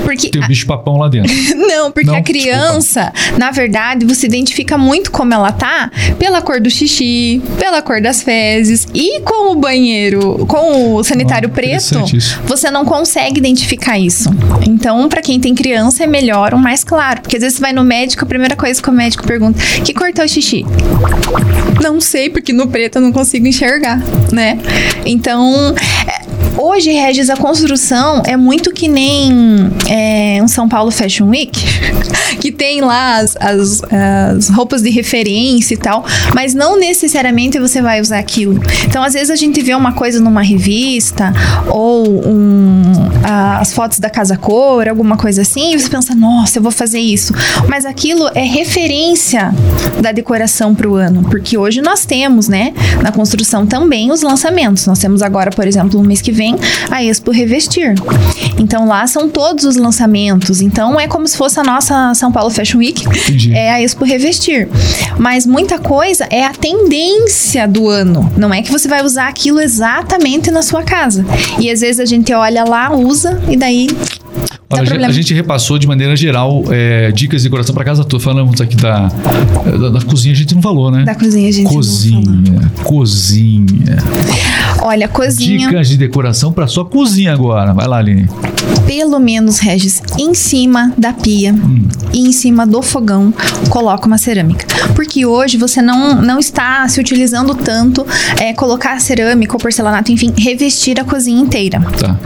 Porque 0.04 0.30
tem 0.30 0.42
o 0.42 0.46
bicho 0.46 0.66
papão 0.66 0.96
lá 0.96 1.08
dentro. 1.08 1.32
não, 1.56 1.90
porque 1.90 2.10
não, 2.10 2.16
a 2.16 2.22
criança, 2.22 3.12
desculpa. 3.14 3.38
na 3.38 3.50
verdade, 3.50 3.81
você 4.06 4.26
identifica 4.26 4.78
muito 4.78 5.10
como 5.10 5.32
ela 5.34 5.52
tá 5.52 5.90
pela 6.18 6.40
cor 6.42 6.60
do 6.60 6.70
xixi, 6.70 7.42
pela 7.58 7.82
cor 7.82 8.00
das 8.00 8.22
fezes 8.22 8.86
e 8.94 9.20
com 9.20 9.52
o 9.52 9.54
banheiro, 9.54 10.46
com 10.46 10.94
o 10.94 11.04
sanitário 11.04 11.48
oh, 11.48 11.52
preto, 11.52 12.04
você 12.46 12.70
não 12.70 12.84
consegue 12.84 13.38
identificar 13.38 13.98
isso. 13.98 14.30
Então, 14.66 15.08
para 15.08 15.22
quem 15.22 15.40
tem 15.40 15.54
criança 15.54 16.04
é 16.04 16.06
melhor 16.06 16.54
o 16.54 16.58
mais 16.58 16.84
claro, 16.84 17.22
porque 17.22 17.36
às 17.36 17.42
vezes 17.42 17.58
você 17.58 17.62
vai 17.62 17.72
no 17.72 17.84
médico, 17.84 18.24
a 18.24 18.26
primeira 18.26 18.56
coisa 18.56 18.82
que 18.82 18.88
o 18.88 18.92
médico 18.92 19.24
pergunta: 19.26 19.58
"Que 19.84 19.92
cor 19.92 20.12
tá 20.12 20.24
o 20.24 20.28
xixi?" 20.28 20.64
Não 21.82 22.00
sei, 22.00 22.30
porque 22.30 22.52
no 22.52 22.68
preto 22.68 22.96
eu 22.96 23.02
não 23.02 23.12
consigo 23.12 23.46
enxergar, 23.46 24.00
né? 24.32 24.58
Então, 25.04 25.74
é, 26.06 26.51
Hoje, 26.56 26.92
Regis, 26.92 27.30
a 27.30 27.36
construção 27.36 28.22
é 28.26 28.36
muito 28.36 28.72
que 28.72 28.86
nem 28.86 29.70
é, 29.88 30.40
um 30.42 30.48
São 30.48 30.68
Paulo 30.68 30.90
Fashion 30.90 31.28
Week, 31.28 31.58
que 32.40 32.52
tem 32.52 32.82
lá 32.82 33.16
as, 33.16 33.36
as, 33.40 33.82
as, 33.84 34.48
roupas 34.50 34.82
de 34.82 34.90
referência 34.90 35.74
e 35.74 35.76
tal, 35.76 36.04
mas 36.34 36.54
não 36.54 36.78
necessariamente 36.78 37.58
você 37.58 37.80
vai 37.80 38.00
usar 38.00 38.18
aquilo. 38.18 38.60
Então, 38.84 39.02
às 39.02 39.14
vezes 39.14 39.30
a 39.30 39.36
gente 39.36 39.62
vê 39.62 39.74
uma 39.74 39.92
coisa 39.92 40.20
numa 40.20 40.42
revista 40.42 41.32
ou 41.68 42.06
um, 42.26 42.82
as 43.24 43.72
fotos 43.72 43.98
da 43.98 44.10
Casa 44.10 44.36
Cor, 44.36 44.88
alguma 44.88 45.16
coisa 45.16 45.42
assim, 45.42 45.74
e 45.74 45.78
você 45.78 45.88
pensa, 45.88 46.14
nossa, 46.14 46.58
eu 46.58 46.62
vou 46.62 46.72
fazer 46.72 46.98
isso. 46.98 47.32
Mas 47.66 47.86
aquilo 47.86 48.28
é 48.34 48.42
referência 48.42 49.54
da 50.00 50.12
decoração 50.12 50.74
para 50.74 50.88
o 50.88 50.96
ano, 50.96 51.22
porque 51.22 51.56
hoje 51.56 51.80
nós 51.80 52.04
temos, 52.04 52.48
né, 52.48 52.74
na 53.02 53.10
construção 53.10 53.66
também 53.66 54.10
os 54.10 54.20
lançamentos. 54.22 54.86
Nós 54.86 54.98
temos 54.98 55.22
agora, 55.22 55.50
por 55.50 55.66
exemplo, 55.66 55.98
no 56.00 56.06
mês 56.06 56.20
que 56.20 56.32
vem 56.32 56.41
vem 56.42 56.56
a 56.90 57.04
Expo 57.04 57.30
Revestir. 57.30 57.94
Então 58.58 58.86
lá 58.86 59.06
são 59.06 59.28
todos 59.28 59.64
os 59.64 59.76
lançamentos. 59.76 60.60
Então 60.60 60.98
é 60.98 61.06
como 61.06 61.26
se 61.28 61.36
fosse 61.36 61.60
a 61.60 61.62
nossa 61.62 62.12
São 62.14 62.32
Paulo 62.32 62.50
Fashion 62.50 62.78
Week. 62.78 63.06
Entendi. 63.06 63.54
É 63.54 63.70
a 63.72 63.80
Expo 63.80 64.04
Revestir. 64.04 64.68
Mas 65.18 65.46
muita 65.46 65.78
coisa 65.78 66.26
é 66.30 66.44
a 66.44 66.50
tendência 66.50 67.68
do 67.68 67.88
ano. 67.88 68.30
Não 68.36 68.52
é 68.52 68.60
que 68.60 68.72
você 68.72 68.88
vai 68.88 69.04
usar 69.04 69.28
aquilo 69.28 69.60
exatamente 69.60 70.50
na 70.50 70.62
sua 70.62 70.82
casa. 70.82 71.24
E 71.60 71.70
às 71.70 71.80
vezes 71.80 72.00
a 72.00 72.04
gente 72.04 72.32
olha 72.32 72.64
lá, 72.64 72.92
usa 72.92 73.40
e 73.48 73.56
daí 73.56 73.86
Olha, 74.70 75.06
a, 75.06 75.12
gente 75.12 75.34
repassou 75.34 75.78
de 75.78 75.86
maneira 75.86 76.16
geral 76.16 76.64
é, 76.70 77.12
dicas 77.12 77.42
de 77.42 77.48
decoração 77.48 77.74
para 77.74 77.84
casa 77.84 78.04
toda. 78.04 78.22
Falamos 78.22 78.58
aqui 78.58 78.74
da, 78.74 79.08
da, 79.08 79.88
da, 79.90 80.00
cozinha, 80.00 80.32
a 80.32 80.36
gente 80.36 80.54
não 80.54 80.62
falou, 80.62 80.90
né? 80.90 81.04
Da 81.04 81.14
cozinha 81.14 81.48
a 81.48 81.52
gente 81.52 81.68
cozinha, 81.68 82.20
não 82.20 82.60
falou. 82.60 82.84
Cozinha. 82.84 83.96
Olha, 84.80 85.08
cozinha. 85.08 85.68
Dicas 85.68 85.88
de 85.88 85.98
decoração 85.98 86.52
para 86.52 86.66
sua 86.66 86.86
cozinha 86.86 87.34
agora. 87.34 87.74
Vai 87.74 87.86
lá, 87.86 87.98
Aline. 87.98 88.28
Pelo 88.94 89.18
menos, 89.18 89.58
Regis, 89.58 90.02
em 90.18 90.34
cima 90.34 90.92
da 90.98 91.14
pia 91.14 91.54
hum. 91.54 91.88
e 92.12 92.28
em 92.28 92.30
cima 92.30 92.66
do 92.66 92.82
fogão, 92.82 93.32
coloca 93.70 94.06
uma 94.06 94.18
cerâmica. 94.18 94.66
Porque 94.94 95.24
hoje 95.24 95.56
você 95.56 95.80
não, 95.80 96.20
não 96.20 96.38
está 96.38 96.86
se 96.88 97.00
utilizando 97.00 97.54
tanto 97.54 98.06
é, 98.38 98.52
colocar 98.52 99.00
cerâmica 99.00 99.54
ou 99.54 99.58
porcelanato, 99.58 100.12
enfim, 100.12 100.30
revestir 100.36 101.00
a 101.00 101.04
cozinha 101.04 101.40
inteira. 101.40 101.80
Tá. 101.98 102.18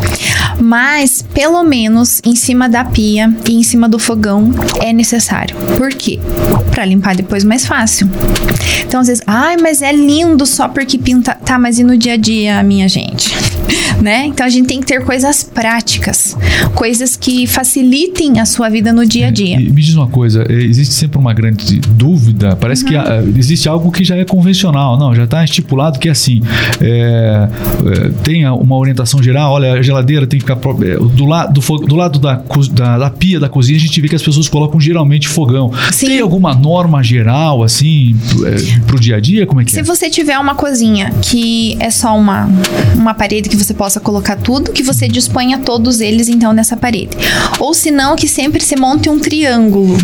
Mas, 0.61 1.23
pelo 1.23 1.63
menos, 1.63 2.21
em 2.25 2.35
cima 2.35 2.69
da 2.69 2.85
pia 2.85 3.33
e 3.49 3.55
em 3.55 3.63
cima 3.63 3.89
do 3.89 4.01
fogão 4.01 4.51
é 4.81 4.93
necessário. 4.93 5.55
Por 5.77 5.91
quê? 5.91 6.19
Para 6.73 6.85
limpar 6.85 7.15
depois 7.15 7.45
mais 7.45 7.65
fácil. 7.65 8.11
Então, 8.85 9.01
às 9.01 9.07
vezes, 9.07 9.23
ai, 9.25 9.57
mas 9.57 9.83
é 9.83 9.93
lindo 9.93 10.45
só 10.45 10.67
porque 10.67 10.99
pinta. 10.99 11.33
Tá, 11.33 11.61
mas 11.61 11.79
e 11.79 11.85
no 11.85 11.97
dia 11.97 12.15
a 12.15 12.17
dia, 12.17 12.61
minha 12.65 12.89
gente? 12.89 13.33
Né? 14.01 14.27
Então 14.27 14.47
a 14.47 14.49
gente 14.49 14.67
tem 14.67 14.81
que 14.81 14.87
ter 14.87 15.05
coisas 15.05 15.43
práticas, 15.43 16.37
coisas 16.75 17.17
que 17.17 17.47
facilitem 17.47 18.41
a 18.41 18.47
sua 18.47 18.69
vida 18.69 18.93
no 18.93 19.07
dia 19.07 19.29
a 19.29 19.31
dia. 19.31 19.57
É, 19.57 19.61
me 19.61 19.83
diz 19.83 19.95
uma 19.95 20.09
coisa, 20.09 20.45
é, 20.49 20.53
existe 20.53 20.95
sempre 20.95 21.19
uma 21.19 21.33
grande 21.33 21.79
dúvida, 21.81 22.57
parece 22.57 22.85
uhum. 22.85 22.91
que 22.91 22.97
a, 22.97 23.23
existe 23.37 23.69
algo 23.69 23.91
que 23.91 24.05
já 24.05 24.17
é 24.17 24.25
convencional, 24.25 24.99
não, 24.99 25.15
já 25.15 25.25
está 25.25 25.45
estipulado 25.45 25.99
que 25.99 26.09
é 26.09 26.13
assim, 26.13 26.41
é, 26.81 27.49
é, 27.49 28.09
tem 28.23 28.47
uma 28.47 28.77
orientação 28.77 29.23
geral, 29.23 29.53
olha, 29.53 29.73
a 29.75 29.83
geladeira 29.83 30.27
tem 30.27 30.39
que 30.39 30.47
ficar 30.47 30.59
é, 30.83 30.97
do, 30.97 31.25
lado 31.25 31.53
do, 31.53 31.79
do 31.79 31.97
lado 31.97 32.19
da, 32.19 32.43
da, 32.73 32.99
da, 32.99 33.11
pia 33.11 33.41
da 33.41 33.49
cozinha, 33.49 33.79
a 33.79 33.81
gente 33.81 34.01
vê 34.01 34.09
que 34.09 34.17
as 34.17 34.23
pessoas 34.23 34.49
colocam 34.49 34.81
geralmente 34.81 35.29
fogão. 35.29 35.71
Sim. 35.93 36.07
Tem 36.07 36.21
alguma 36.21 36.55
norma 36.55 37.03
geral, 37.03 37.63
assim, 37.63 38.17
para 38.87 38.97
o 38.97 39.01
dia 39.01 39.17
a 39.17 39.21
dia? 39.21 39.47
Como 39.47 39.61
é 39.61 39.65
que 39.65 39.73
Se 39.73 39.81
é? 39.81 39.83
você 39.83 40.11
tiver 40.11 40.39
uma 40.39 40.55
cozinha 40.55 41.11
que 41.23 41.77
é 41.81 41.91
só 41.91 42.17
uma, 42.17 42.49
uma 42.95 43.15
parede 43.15 43.49
que 43.49 43.57
você 43.57 43.75
pode 43.75 43.86
possa 43.87 44.01
colocar 44.01 44.35
tudo, 44.35 44.73
que 44.73 44.83
você 44.83 45.07
disponha 45.07 45.59
todos 45.59 46.01
eles 46.01 46.29
então 46.29 46.53
nessa 46.53 46.77
parede. 46.77 47.17
Ou 47.61 47.73
se 47.73 47.93
não, 47.93 48.17
que 48.17 48.27
sempre 48.27 48.61
se 48.61 48.75
monte 48.75 49.09
um 49.09 49.17
triângulo 49.17 49.97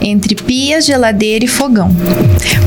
entre 0.00 0.34
pia, 0.34 0.80
geladeira 0.80 1.44
e 1.44 1.48
fogão. 1.48 1.90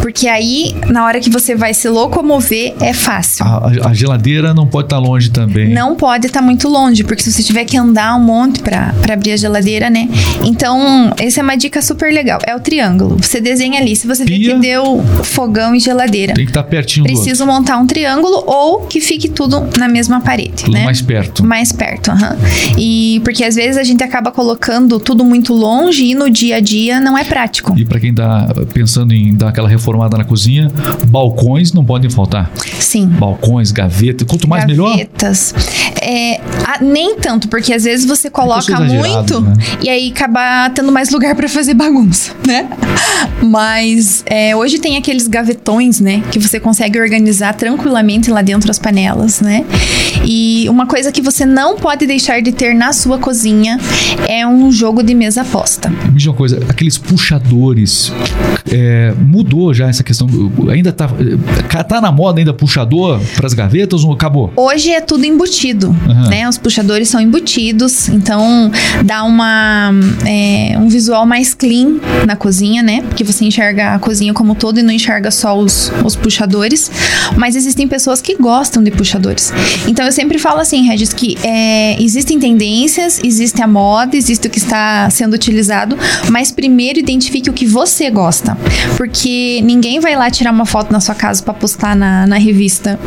Porque 0.02 0.28
aí, 0.28 0.76
na 0.90 1.06
hora 1.06 1.20
que 1.20 1.30
você 1.30 1.56
vai 1.56 1.74
se 1.74 1.90
locomover, 1.90 2.74
é 2.80 2.94
fácil. 2.94 3.46
A, 3.46 3.90
a 3.90 3.94
geladeira 3.94 4.54
não 4.54 4.68
pode 4.68 4.88
estar 4.88 5.02
tá 5.02 5.02
longe 5.02 5.30
também. 5.30 5.74
Não 5.74 5.96
pode 5.96 6.28
estar 6.28 6.40
tá 6.40 6.46
muito 6.46 6.68
longe, 6.68 7.04
porque 7.04 7.24
se 7.24 7.32
você 7.32 7.44
tiver 7.44 7.66
que 7.66 7.78
andar 7.78 8.16
um 8.16 8.24
monte 8.24 8.60
para 8.60 8.94
abrir 9.12 9.32
a 9.32 9.38
geladeira, 9.38 9.90
né? 9.90 10.08
Então, 10.44 11.12
essa 11.20 11.42
é 11.42 11.44
uma 11.44 11.56
dica 11.56 11.82
super 11.82 12.14
legal. 12.14 12.40
É 12.46 12.56
o 12.56 12.60
triângulo. 12.60 13.18
Você 13.22 13.42
desenha 13.42 13.80
ali. 13.80 13.96
Se 13.96 14.08
você 14.08 14.24
pia, 14.24 14.38
vê 14.38 14.54
que 14.54 14.60
deu 14.60 15.04
fogão 15.24 15.76
e 15.76 15.80
geladeira. 15.80 16.34
Tem 16.34 16.46
que 16.46 16.52
estar 16.52 16.64
tá 16.64 16.70
pertinho 16.70 17.06
Preciso 17.06 17.46
montar 17.46 17.78
um 17.78 17.88
triângulo 17.88 18.44
ou 18.46 18.82
que 18.82 19.02
fique 19.02 19.28
tudo 19.28 19.68
na 19.78 19.88
mesma 19.88 20.22
parede. 20.26 20.64
Tudo 20.64 20.74
né? 20.74 20.84
mais 20.84 21.02
perto. 21.02 21.46
Mais 21.46 21.72
perto, 21.72 22.12
aham. 22.12 22.32
Uhum. 22.32 22.76
E 22.78 23.22
porque 23.24 23.44
às 23.44 23.56
vezes 23.56 23.78
a 23.78 23.84
gente 23.84 24.04
acaba 24.04 24.32
colocando 24.32 25.00
tudo 25.00 25.24
muito 25.24 25.54
longe 25.54 26.04
e 26.06 26.16
no 26.16 26.30
dia 26.30 26.58
a 26.58 26.60
dia 26.60 27.00
não 27.00 27.18
é 27.18 27.24
prático. 27.24 27.78
E 27.78 27.86
para 27.86 28.00
quem 28.00 28.14
tá 28.14 28.48
pensando 28.74 29.14
em 29.14 29.34
dar 29.36 29.50
aquela 29.50 29.70
reformada 29.70 30.18
na 30.18 30.24
cozinha, 30.24 30.72
balcões 31.08 31.72
não 31.72 31.86
podem 31.86 32.10
faltar. 32.10 32.52
Sim. 32.80 33.08
Balcões, 33.08 33.72
gavetas, 33.72 34.28
quanto 34.28 34.48
mais 34.48 34.64
gavetas. 34.64 34.78
melhor. 34.78 34.92
Gavetas. 34.98 35.56
É, 36.02 36.42
nem 36.82 37.16
tanto, 37.18 37.48
porque 37.48 37.74
às 37.74 37.84
vezes 37.84 38.06
você 38.06 38.30
coloca 38.30 38.80
muito 38.80 39.42
né? 39.42 39.54
e 39.82 39.90
aí 39.90 40.12
acaba 40.12 40.70
tendo 40.70 40.92
mais 40.92 41.10
lugar 41.10 41.36
para 41.36 41.48
fazer 41.48 41.74
bagunça, 41.74 42.32
né? 42.46 42.68
Mas 43.42 44.24
é, 44.26 44.56
hoje 44.56 44.80
tem 44.80 44.98
aqueles 44.98 45.28
gavetões, 45.28 46.00
né? 46.00 46.22
Que 46.32 46.40
você 46.40 46.60
consegue 46.60 47.00
organizar 47.00 47.54
tranquilamente 47.54 48.30
lá 48.30 48.42
dentro 48.42 48.70
as 48.70 48.80
panelas, 48.80 49.42
né? 49.42 49.66
E 50.24 50.68
uma 50.70 50.86
coisa 50.86 51.12
que 51.12 51.22
você 51.22 51.46
não 51.46 51.78
pode 51.78 52.06
deixar 52.06 52.42
de 52.42 52.52
ter 52.52 52.74
na 52.74 52.94
sua 52.94 53.18
cozinha 53.18 53.80
é 54.28 54.46
um 54.46 54.72
jogo 54.72 55.04
de 55.04 55.14
mesa 55.14 55.42
aposta. 55.42 55.90
Me 55.90 56.18
diz 56.18 56.28
uma 56.28 56.36
coisa, 56.36 56.60
aqueles 56.70 56.98
puxadores, 56.98 58.12
é, 58.72 59.14
mudou 59.18 59.74
já 59.74 59.90
essa 59.90 60.04
questão, 60.04 60.28
ainda 60.70 60.92
tá, 60.92 61.08
tá 61.84 62.02
na 62.02 62.12
moda 62.12 62.40
ainda 62.40 62.54
puxador 62.54 63.20
para 63.36 63.46
as 63.46 63.54
gavetas 63.54 64.04
ou 64.04 64.14
acabou? 64.14 64.52
Hoje 64.56 64.92
é 64.92 65.02
tudo 65.02 65.26
embutido, 65.26 65.88
uhum. 65.88 66.30
né? 66.30 66.48
Os 66.48 66.58
puxadores 66.58 67.10
são 67.10 67.20
embutidos, 67.20 68.10
então 68.10 68.72
dá 69.04 69.24
uma, 69.24 69.92
é, 70.26 70.78
um 70.78 70.88
visual 70.88 71.26
mais 71.26 71.54
clean 71.54 72.00
na 72.26 72.36
cozinha, 72.36 72.82
né? 72.82 73.02
Porque 73.04 73.24
você 73.24 73.46
enxerga 73.46 73.94
a 73.94 74.00
cozinha 74.00 74.34
como 74.34 74.56
todo 74.56 74.80
e 74.80 74.84
não 74.84 74.92
enxerga 74.92 75.32
só 75.32 75.58
os, 75.58 75.92
os 76.04 76.16
puxadores. 76.16 76.92
Mas 77.38 77.56
existem 77.56 77.88
pessoas 77.88 78.22
que 78.22 78.36
gostam 78.36 78.84
de 78.84 78.92
puxadores. 78.92 79.54
Então 79.88 80.05
eu 80.06 80.12
sempre 80.12 80.38
falo 80.38 80.60
assim, 80.60 80.88
Regis, 80.88 81.14
que 81.14 81.38
é, 81.44 82.02
existem 82.02 82.40
tendências, 82.40 83.20
existe 83.24 83.62
a 83.62 83.68
moda, 83.68 84.16
existe 84.16 84.48
o 84.48 84.50
que 84.50 84.58
está 84.58 85.10
sendo 85.10 85.34
utilizado, 85.34 85.98
mas 86.30 86.52
primeiro 86.52 87.00
identifique 87.00 87.50
o 87.50 87.54
que 87.54 87.66
você 87.66 88.10
gosta. 88.10 88.58
Porque 88.98 89.62
ninguém 89.64 90.00
vai 90.00 90.16
lá 90.16 90.30
tirar 90.30 90.52
uma 90.52 90.66
foto 90.66 90.92
na 90.92 91.00
sua 91.00 91.16
casa 91.16 91.42
para 91.42 91.54
postar 91.54 91.96
na, 91.96 92.28
na 92.28 92.38
revista. 92.38 93.00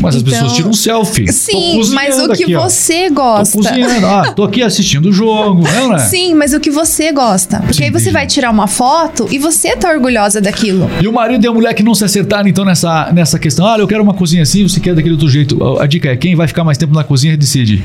Mas 0.00 0.14
então, 0.14 0.18
as 0.18 0.22
pessoas 0.22 0.52
tiram 0.52 0.70
um 0.70 0.74
selfie. 0.74 1.32
Sim, 1.32 1.82
mas 1.92 2.18
o 2.18 2.28
que 2.28 2.44
aqui, 2.44 2.54
você 2.54 3.10
gosta. 3.10 3.58
Tô 3.58 3.64
cozinhando. 3.64 4.06
Ah, 4.06 4.32
tô 4.32 4.44
aqui 4.44 4.62
assistindo 4.62 5.08
o 5.08 5.12
jogo, 5.12 5.62
não 5.62 5.94
é? 5.94 5.98
Sim, 5.98 6.34
mas 6.34 6.52
o 6.52 6.60
que 6.60 6.70
você 6.70 7.12
gosta. 7.12 7.58
Porque 7.60 7.74
Sim, 7.74 7.84
aí 7.84 7.90
você 7.90 8.10
vai 8.10 8.26
tirar 8.26 8.50
uma 8.50 8.66
foto 8.66 9.26
e 9.30 9.38
você 9.38 9.76
tá 9.76 9.90
orgulhosa 9.90 10.40
daquilo. 10.40 10.88
E 11.00 11.08
o 11.08 11.12
marido 11.12 11.44
e 11.44 11.48
a 11.48 11.52
mulher 11.52 11.74
que 11.74 11.82
não 11.82 11.94
se 11.94 12.04
acertaram, 12.04 12.48
então, 12.48 12.64
nessa, 12.64 13.10
nessa 13.12 13.38
questão. 13.38 13.66
Ah, 13.66 13.78
eu 13.78 13.86
quero 13.86 14.02
uma 14.02 14.14
cozinha 14.14 14.42
assim, 14.42 14.62
você 14.66 14.78
quer 14.80 14.94
daquele 14.94 15.14
outro 15.14 15.28
jeito. 15.28 15.78
A 15.78 15.86
dica 15.86 16.08
é 16.10 16.16
quem 16.16 16.35
vai 16.36 16.46
ficar 16.46 16.62
mais 16.64 16.78
tempo 16.78 16.94
na 16.94 17.02
cozinha 17.04 17.36
decide. 17.36 17.82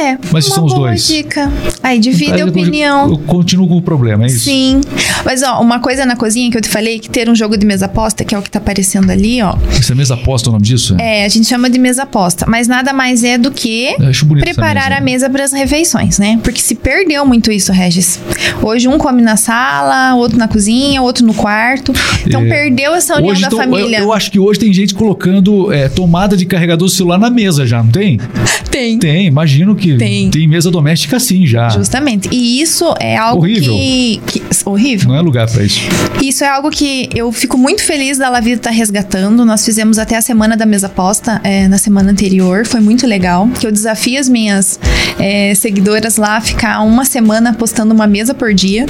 É, 0.00 0.16
Mas 0.32 0.46
são 0.46 0.64
os 0.64 0.72
dois. 0.74 1.06
dica. 1.06 1.52
Aí 1.82 1.98
divide 1.98 2.32
a 2.32 2.38
eu- 2.38 2.48
opinião. 2.48 3.10
Eu 3.10 3.18
continuo 3.18 3.68
com 3.68 3.76
o 3.76 3.82
problema, 3.82 4.24
é 4.24 4.26
isso? 4.28 4.44
Sim. 4.46 4.80
Mas, 5.24 5.42
ó, 5.42 5.60
uma 5.60 5.78
coisa 5.78 6.06
na 6.06 6.16
cozinha 6.16 6.50
que 6.50 6.56
eu 6.56 6.60
te 6.62 6.68
falei, 6.68 6.98
que 6.98 7.10
ter 7.10 7.28
um 7.28 7.34
jogo 7.34 7.56
de 7.56 7.66
mesa 7.66 7.84
aposta, 7.86 8.24
que 8.24 8.34
é 8.34 8.38
o 8.38 8.42
que 8.42 8.50
tá 8.50 8.58
aparecendo 8.58 9.10
ali, 9.10 9.42
ó. 9.42 9.54
Essa 9.78 9.94
mesa 9.94 10.14
aposta 10.14 10.48
o 10.48 10.52
nome 10.52 10.64
disso? 10.64 10.96
É, 10.98 11.24
a 11.24 11.28
gente 11.28 11.46
chama 11.46 11.68
de 11.68 11.78
mesa 11.78 12.04
aposta. 12.04 12.46
Mas 12.48 12.66
nada 12.66 12.92
mais 12.92 13.22
é 13.22 13.36
do 13.36 13.50
que 13.50 13.88
Eu 13.98 14.26
preparar 14.40 14.84
mesa. 14.88 14.96
a 14.96 15.00
mesa 15.00 15.30
para 15.30 15.44
as 15.44 15.52
refeições, 15.52 16.18
né? 16.18 16.38
Porque 16.42 16.60
se 16.60 16.74
perdeu 16.74 17.26
muito 17.26 17.52
isso, 17.52 17.70
Regis. 17.72 18.18
Hoje 18.62 18.88
um 18.88 18.96
come 18.96 19.20
na 19.20 19.36
sala, 19.36 20.14
outro 20.14 20.38
na 20.38 20.48
cozinha, 20.48 21.02
outro 21.02 21.26
no 21.26 21.34
quarto. 21.34 21.92
Então 22.26 22.40
É. 22.42 22.48
perdeu 22.48 22.94
essa 22.94 23.16
união 23.16 23.32
Hoje 23.32 23.42
da 23.42 23.48
tão- 23.50 23.58
família. 23.58 23.98
Eu, 23.98 24.04
eu 24.04 24.12
acho 24.12 24.30
que 24.30 24.38
hoje 24.38 24.58
tem 24.58 24.72
gente 24.72 24.94
colocando 24.94 25.70
é, 25.72 25.88
tomada 25.88 26.36
de 26.36 26.46
carregador 26.46 26.86
do 26.88 26.92
celular 26.94 27.18
na 27.18 27.28
mesa 27.30 27.66
já, 27.66 27.82
não 27.90 28.00
tem? 28.00 28.20
Tem. 28.70 28.98
Tem, 28.98 29.26
imagino 29.26 29.74
que 29.74 29.96
Tem. 29.96 30.30
mesa 30.48 30.70
doméstica 30.70 31.16
assim 31.16 31.46
já. 31.46 31.68
Justamente. 31.70 32.28
E 32.30 32.60
isso 32.62 32.94
é 33.00 33.16
algo 33.16 33.42
Horrível. 33.42 33.72
que, 33.74 34.20
que- 34.26 34.42
Horrível. 34.64 35.08
Não 35.08 35.16
é 35.16 35.20
lugar 35.20 35.50
pra 35.50 35.62
isso. 35.64 35.80
Isso 36.22 36.44
é 36.44 36.48
algo 36.48 36.70
que 36.70 37.08
eu 37.14 37.32
fico 37.32 37.58
muito 37.58 37.82
feliz 37.82 38.18
da 38.18 38.28
La 38.28 38.40
Vida 38.40 38.56
estar 38.56 38.70
resgatando. 38.70 39.44
Nós 39.44 39.64
fizemos 39.64 39.98
até 39.98 40.16
a 40.16 40.20
semana 40.22 40.56
da 40.56 40.64
mesa 40.66 40.88
posta 40.88 41.40
é, 41.42 41.66
na 41.66 41.78
semana 41.78 42.10
anterior. 42.12 42.64
Foi 42.66 42.80
muito 42.80 43.06
legal. 43.06 43.48
Que 43.48 43.66
eu 43.66 43.72
desafio 43.72 44.20
as 44.20 44.28
minhas 44.28 44.78
é, 45.18 45.54
seguidoras 45.54 46.16
lá 46.16 46.36
a 46.36 46.40
ficar 46.40 46.80
uma 46.82 47.04
semana 47.04 47.52
postando 47.54 47.92
uma 47.94 48.06
mesa 48.06 48.34
por 48.34 48.54
dia. 48.54 48.86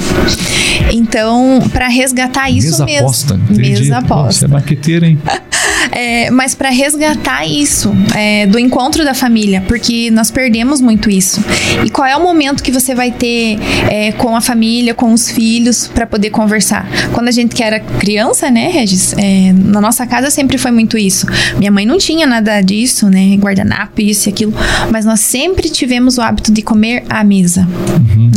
Então, 0.91 1.61
para 1.71 1.87
resgatar 1.87 2.49
isso 2.49 2.67
mesa 2.71 2.85
mesmo. 2.85 2.99
aposta. 3.07 3.39
entendi. 3.49 3.61
Mesa 3.81 4.01
Pô, 4.01 4.23
Você 4.25 4.45
é 4.45 4.47
marqueteira, 4.47 5.07
hein? 5.07 5.17
É, 5.91 6.31
mas 6.31 6.55
para 6.55 6.69
resgatar 6.69 7.45
isso 7.45 7.93
é, 8.15 8.45
do 8.47 8.57
encontro 8.57 9.03
da 9.03 9.13
família, 9.13 9.63
porque 9.67 10.09
nós 10.11 10.31
perdemos 10.31 10.81
muito 10.81 11.09
isso. 11.09 11.43
E 11.85 11.89
qual 11.89 12.07
é 12.07 12.15
o 12.15 12.23
momento 12.23 12.63
que 12.63 12.71
você 12.71 12.95
vai 12.95 13.11
ter 13.11 13.57
é, 13.89 14.11
com 14.13 14.35
a 14.35 14.41
família, 14.41 14.93
com 14.93 15.13
os 15.13 15.29
filhos, 15.29 15.87
para 15.87 16.05
poder 16.05 16.29
conversar? 16.29 16.87
Quando 17.13 17.27
a 17.27 17.31
gente 17.31 17.55
que 17.55 17.63
era 17.63 17.79
criança, 17.79 18.49
né, 18.49 18.69
Regis? 18.69 19.13
É, 19.17 19.53
na 19.53 19.81
nossa 19.81 20.05
casa 20.07 20.29
sempre 20.29 20.57
foi 20.57 20.71
muito 20.71 20.97
isso. 20.97 21.25
Minha 21.57 21.71
mãe 21.71 21.85
não 21.85 21.97
tinha 21.97 22.25
nada 22.25 22.61
disso, 22.61 23.09
né? 23.09 23.35
Guardanapo, 23.37 24.01
isso 24.01 24.29
e 24.29 24.31
aquilo. 24.31 24.53
Mas 24.91 25.05
nós 25.05 25.19
sempre 25.19 25.69
tivemos 25.69 26.17
o 26.17 26.21
hábito 26.21 26.51
de 26.51 26.61
comer 26.61 27.03
à 27.09 27.23
mesa. 27.23 27.67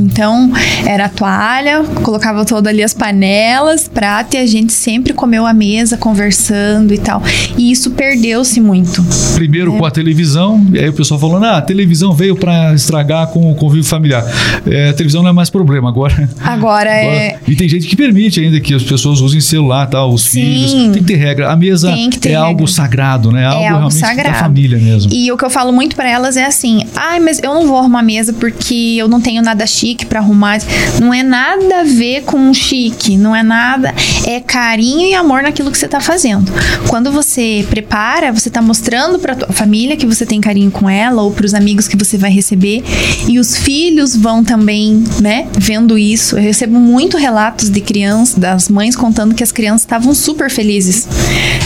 Então, 0.00 0.52
era 0.86 1.06
a 1.06 1.08
toalha, 1.08 1.82
colocava 2.02 2.44
todo 2.44 2.66
ali 2.66 2.82
as 2.82 2.94
panelas, 2.94 3.88
prato, 3.88 4.34
e 4.34 4.38
a 4.38 4.46
gente 4.46 4.72
sempre 4.72 5.12
comeu 5.12 5.46
à 5.46 5.52
mesa, 5.52 5.96
conversando 5.96 6.92
e 6.94 6.98
tal. 6.98 7.22
E 7.56 7.70
isso 7.70 7.90
perdeu-se 7.92 8.60
muito. 8.60 9.04
Primeiro 9.34 9.74
É. 9.74 9.78
com 9.78 9.84
a 9.84 9.90
televisão, 9.90 10.64
e 10.72 10.78
aí 10.78 10.88
o 10.88 10.92
pessoal 10.92 11.18
falando: 11.20 11.44
ah, 11.44 11.58
a 11.58 11.62
televisão 11.62 12.12
veio 12.12 12.36
pra 12.36 12.74
estragar 12.74 13.26
com 13.28 13.50
o 13.50 13.54
convívio 13.54 13.84
familiar. 13.84 14.24
É, 14.66 14.90
a 14.90 14.92
televisão 14.92 15.22
não 15.22 15.30
é 15.30 15.32
mais 15.32 15.50
problema 15.50 15.88
agora. 15.88 16.28
Agora 16.42 16.90
é. 16.90 17.38
E 17.46 17.54
tem 17.56 17.68
gente 17.68 17.86
que 17.86 17.96
permite 17.96 18.40
ainda 18.40 18.58
que 18.60 18.74
as 18.74 18.82
pessoas 18.82 19.20
usem 19.20 19.40
celular, 19.40 19.86
tal, 19.88 20.12
os 20.12 20.22
Sim. 20.22 20.40
filhos. 20.40 20.72
Tem 20.72 20.92
que 20.92 21.04
ter 21.04 21.16
regra. 21.16 21.50
A 21.50 21.56
mesa 21.56 21.90
é 22.26 22.34
algo 22.34 22.60
regra. 22.60 22.66
sagrado, 22.74 23.32
né? 23.32 23.42
É 23.42 23.46
algo, 23.46 23.56
algo 23.58 23.68
realmente 23.78 24.00
da 24.00 24.06
sagrado. 24.08 24.38
família 24.38 24.78
mesmo. 24.78 25.12
E 25.12 25.30
o 25.32 25.36
que 25.36 25.44
eu 25.44 25.50
falo 25.50 25.72
muito 25.72 25.96
pra 25.96 26.08
elas 26.08 26.36
é 26.36 26.44
assim: 26.46 26.82
ai, 26.94 27.20
mas 27.20 27.38
eu 27.42 27.52
não 27.54 27.66
vou 27.66 27.78
arrumar 27.78 28.02
mesa 28.02 28.32
porque 28.32 28.94
eu 28.98 29.08
não 29.08 29.20
tenho 29.20 29.42
nada 29.42 29.66
chique 29.66 30.06
pra 30.06 30.20
arrumar. 30.20 30.58
Não 31.00 31.12
é 31.12 31.22
nada 31.22 31.80
a 31.80 31.84
ver 31.84 32.22
com 32.22 32.52
chique, 32.54 33.16
não 33.16 33.34
é 33.34 33.42
nada. 33.42 33.92
É 34.26 34.40
carinho 34.40 35.06
e 35.08 35.14
amor 35.14 35.42
naquilo 35.42 35.70
que 35.70 35.78
você 35.78 35.88
tá 35.88 36.00
fazendo. 36.00 36.50
Quando 36.88 37.10
você 37.10 37.33
prepara, 37.68 38.32
você 38.32 38.50
tá 38.50 38.60
mostrando 38.60 39.18
pra 39.18 39.34
tua 39.34 39.52
família 39.52 39.96
que 39.96 40.06
você 40.06 40.24
tem 40.24 40.40
carinho 40.40 40.70
com 40.70 40.88
ela 40.88 41.22
ou 41.22 41.30
pros 41.30 41.54
amigos 41.54 41.88
que 41.88 41.96
você 41.96 42.16
vai 42.16 42.30
receber. 42.30 42.82
E 43.28 43.38
os 43.38 43.56
filhos 43.56 44.16
vão 44.16 44.44
também, 44.44 45.02
né, 45.20 45.46
vendo 45.58 45.98
isso. 45.98 46.36
Eu 46.36 46.42
recebo 46.42 46.78
muito 46.78 47.16
relatos 47.16 47.70
de 47.70 47.80
crianças, 47.80 48.38
das 48.38 48.68
mães 48.68 48.96
contando 48.96 49.34
que 49.34 49.42
as 49.42 49.52
crianças 49.52 49.82
estavam 49.82 50.14
super 50.14 50.50
felizes, 50.50 51.08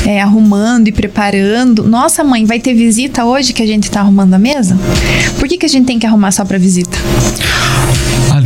é, 0.07 0.21
arrumando 0.21 0.89
e 0.89 0.93
preparando. 0.93 1.85
Nossa, 1.85 2.25
mãe, 2.25 2.45
vai 2.45 2.61
ter 2.61 2.75
visita 2.75 3.25
hoje 3.25 3.53
que 3.53 3.63
a 3.63 3.67
gente 3.67 3.91
tá 3.91 4.01
arrumando 4.01 4.35
a 4.35 4.39
mesa? 4.39 4.77
Por 5.39 5.49
que, 5.49 5.59
que 5.59 5.67
a 5.67 5.69
gente 5.69 5.87
tem 5.87 5.99
que 5.99 6.07
arrumar 6.07 6.33
só 6.33 6.45
pra 6.45 6.59
visita? 6.59 6.97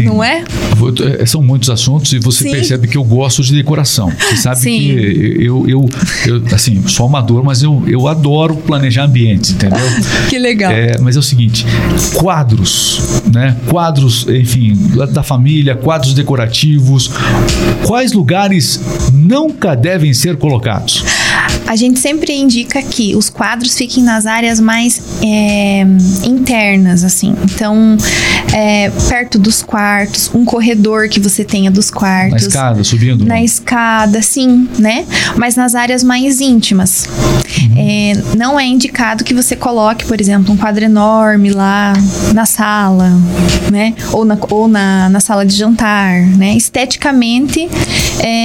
Não 0.05 0.23
é? 0.23 0.45
vou- 0.77 0.93
é, 1.19 1.25
São 1.27 1.43
muitos 1.43 1.71
assuntos 1.71 2.13
e 2.13 2.19
você 2.19 2.45
Sim. 2.45 2.51
percebe 2.51 2.89
que 2.89 2.97
eu 2.97 3.05
gosto 3.05 3.43
de 3.43 3.55
decoração. 3.55 4.11
Você 4.11 4.37
sabe 4.37 4.61
Sim. 4.61 4.79
que 4.79 5.37
eu, 5.45 5.69
eu, 5.69 5.89
eu, 6.27 6.43
assim, 6.55 6.83
sou 6.89 7.07
amador, 7.07 7.43
mas 7.45 7.63
eu, 7.63 7.83
eu 7.87 8.07
adoro 8.09 8.57
planejar 8.57 9.05
ambientes, 9.05 9.51
entendeu? 9.53 9.79
Que 10.29 10.39
legal. 10.39 10.73
É, 10.73 10.97
mas 11.01 11.17
é 11.17 11.19
o 11.19 11.23
seguinte, 11.23 11.67
quadros, 12.15 13.21
né? 13.33 13.57
Quadros, 13.69 14.27
enfim, 14.29 14.75
da 15.13 15.23
família, 15.23 15.75
quadros 15.75 16.15
decorativos. 16.15 17.11
Quais 17.87 18.13
lugares 18.13 18.81
nunca 19.13 19.75
devem 19.75 20.13
ser 20.15 20.37
colocados? 20.37 21.05
A 21.73 21.77
gente 21.77 21.99
sempre 22.01 22.35
indica 22.35 22.83
que 22.83 23.17
os 23.17 23.31
quadros 23.31 23.75
fiquem 23.75 24.03
nas 24.03 24.27
áreas 24.27 24.61
mais 24.61 25.01
é, 25.23 25.87
internas, 26.23 27.03
assim. 27.03 27.35
Então, 27.45 27.97
é, 28.53 28.91
perto 29.09 29.39
dos 29.39 29.63
quartos, 29.63 30.31
um 30.35 30.45
corredor 30.45 31.09
que 31.09 31.19
você 31.19 31.43
tenha 31.45 31.71
dos 31.71 31.91
Na 31.91 31.97
quartos. 31.97 32.43
escada, 32.43 32.85
subindo? 32.85 33.25
Na 33.25 33.37
não? 33.37 33.43
escada, 33.43 34.21
sim, 34.21 34.69
né? 34.79 35.07
Mas 35.35 35.57
nas 35.57 35.75
áreas 35.75 36.05
mais 36.05 36.43
íntimas. 36.43 37.07
É, 37.75 38.13
não 38.37 38.61
é 38.61 38.67
indicado 38.67 39.25
que 39.25 39.33
você 39.33 39.57
coloque, 39.57 40.05
por 40.05 40.21
exemplo, 40.21 40.53
um 40.53 40.59
quadro 40.59 40.85
enorme 40.85 41.49
lá 41.51 41.95
na 42.35 42.45
sala, 42.45 43.11
né? 43.71 43.95
Ou 44.13 44.27
na, 44.27 44.37
ou 44.51 44.69
na, 44.69 45.09
na 45.09 45.21
sala 45.21 45.47
de 45.47 45.57
jantar, 45.57 46.21
né? 46.37 46.55
Esteticamente, 46.55 47.67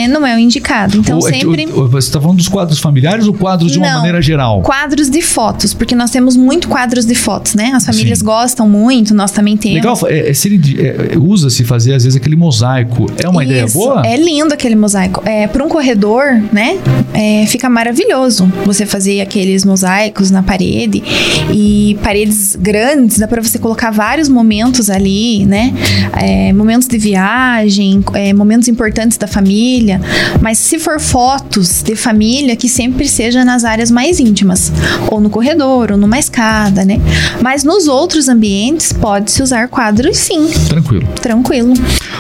não 0.09 0.25
é 0.25 0.33
o 0.35 0.39
indicado. 0.39 0.97
Então, 0.97 1.19
Ou 1.19 1.27
é 1.27 1.33
sempre... 1.33 1.65
ou- 1.73 1.89
você 1.89 2.07
está 2.07 2.21
falando 2.21 2.37
dos 2.37 2.47
quadros 2.47 2.79
familiares 2.79 3.16
ou 3.25 3.34
quadros 3.34 3.71
de 3.71 3.77
uma 3.77 3.88
Não. 3.88 3.95
maneira 3.97 4.21
geral? 4.21 4.62
Quadros 4.62 5.10
de 5.10 5.21
fotos, 5.21 5.73
porque 5.73 5.95
nós 5.95 6.12
temos 6.12 6.36
muito 6.36 6.67
quadros 6.67 7.06
de 7.06 7.15
fotos, 7.15 7.56
né? 7.56 7.71
As 7.73 7.86
famílias 7.86 8.19
Sim. 8.19 8.25
gostam 8.25 8.69
muito, 8.69 9.13
nós 9.13 9.32
também 9.32 9.56
temos. 9.56 9.75
Legal, 9.75 9.99
é, 10.06 10.30
é, 10.30 10.32
é, 10.32 11.13
é, 11.13 11.17
usa-se 11.17 11.63
fazer 11.63 11.93
às 11.93 12.03
vezes 12.03 12.17
aquele 12.17 12.36
mosaico. 12.36 13.08
É 13.23 13.27
uma 13.27 13.43
ideia 13.43 13.65
Isso, 13.65 13.77
boa? 13.77 14.06
É 14.06 14.17
lindo 14.17 14.53
aquele 14.53 14.75
mosaico. 14.75 15.21
É, 15.25 15.47
para 15.47 15.63
um 15.63 15.69
corredor, 15.69 16.25
né? 16.51 16.77
é, 17.17 17.45
fica 17.47 17.67
maravilhoso 17.67 18.45
você 18.63 18.86
fazer 18.86 19.21
aqueles 19.21 19.65
mosaicos 19.65 20.30
na 20.30 20.43
parede 20.43 21.03
e 21.51 21.97
paredes 22.03 22.56
grandes, 22.56 23.17
dá 23.17 23.27
para 23.27 23.41
você 23.41 23.58
colocar 23.58 23.89
vários 23.89 24.30
momentos 24.30 24.88
ali, 24.89 25.43
né? 25.45 25.73
É, 26.21 26.53
momentos 26.53 26.88
de 26.88 26.97
viagem, 26.97 28.03
é, 28.13 28.34
momentos 28.34 28.67
importantes 28.67 29.17
da 29.17 29.25
família. 29.25 29.99
Mas 30.41 30.60
se 30.60 30.77
for 30.77 30.99
fotos 30.99 31.82
de 31.82 31.95
família, 31.95 32.56
que 32.56 32.69
sempre 32.69 32.96
seja 33.05 33.43
nas 33.43 33.63
áreas 33.65 33.91
mais 33.91 34.19
íntimas, 34.19 34.71
ou 35.12 35.19
no 35.19 35.29
corredor, 35.29 35.91
ou 35.91 35.97
numa 35.97 36.17
escada, 36.17 36.86
né? 36.86 36.99
Mas 37.41 37.63
nos 37.63 37.88
outros 37.88 38.29
ambientes 38.29 38.93
pode-se 38.93 39.43
usar 39.43 39.67
quadros, 39.67 40.17
sim, 40.17 40.47
Tranquilo. 40.67 41.05
tranquilo. 41.21 41.73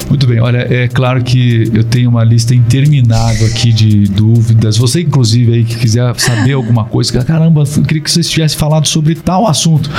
Muito 0.09 0.27
bem, 0.27 0.39
olha, 0.39 0.59
é 0.69 0.87
claro 0.87 1.23
que 1.23 1.69
eu 1.73 1.83
tenho 1.83 2.09
uma 2.09 2.23
lista 2.23 2.53
interminável 2.53 3.47
aqui 3.47 3.71
de 3.71 4.05
dúvidas. 4.07 4.77
Você, 4.77 5.01
inclusive, 5.01 5.53
aí 5.53 5.63
que 5.63 5.75
quiser 5.75 6.13
saber 6.19 6.53
alguma 6.53 6.85
coisa, 6.85 7.23
caramba, 7.23 7.63
eu 7.75 7.83
queria 7.83 8.01
que 8.01 8.11
vocês 8.11 8.29
tivessem 8.29 8.57
falado 8.57 8.87
sobre 8.87 9.15
tal 9.15 9.47
assunto. 9.47 9.89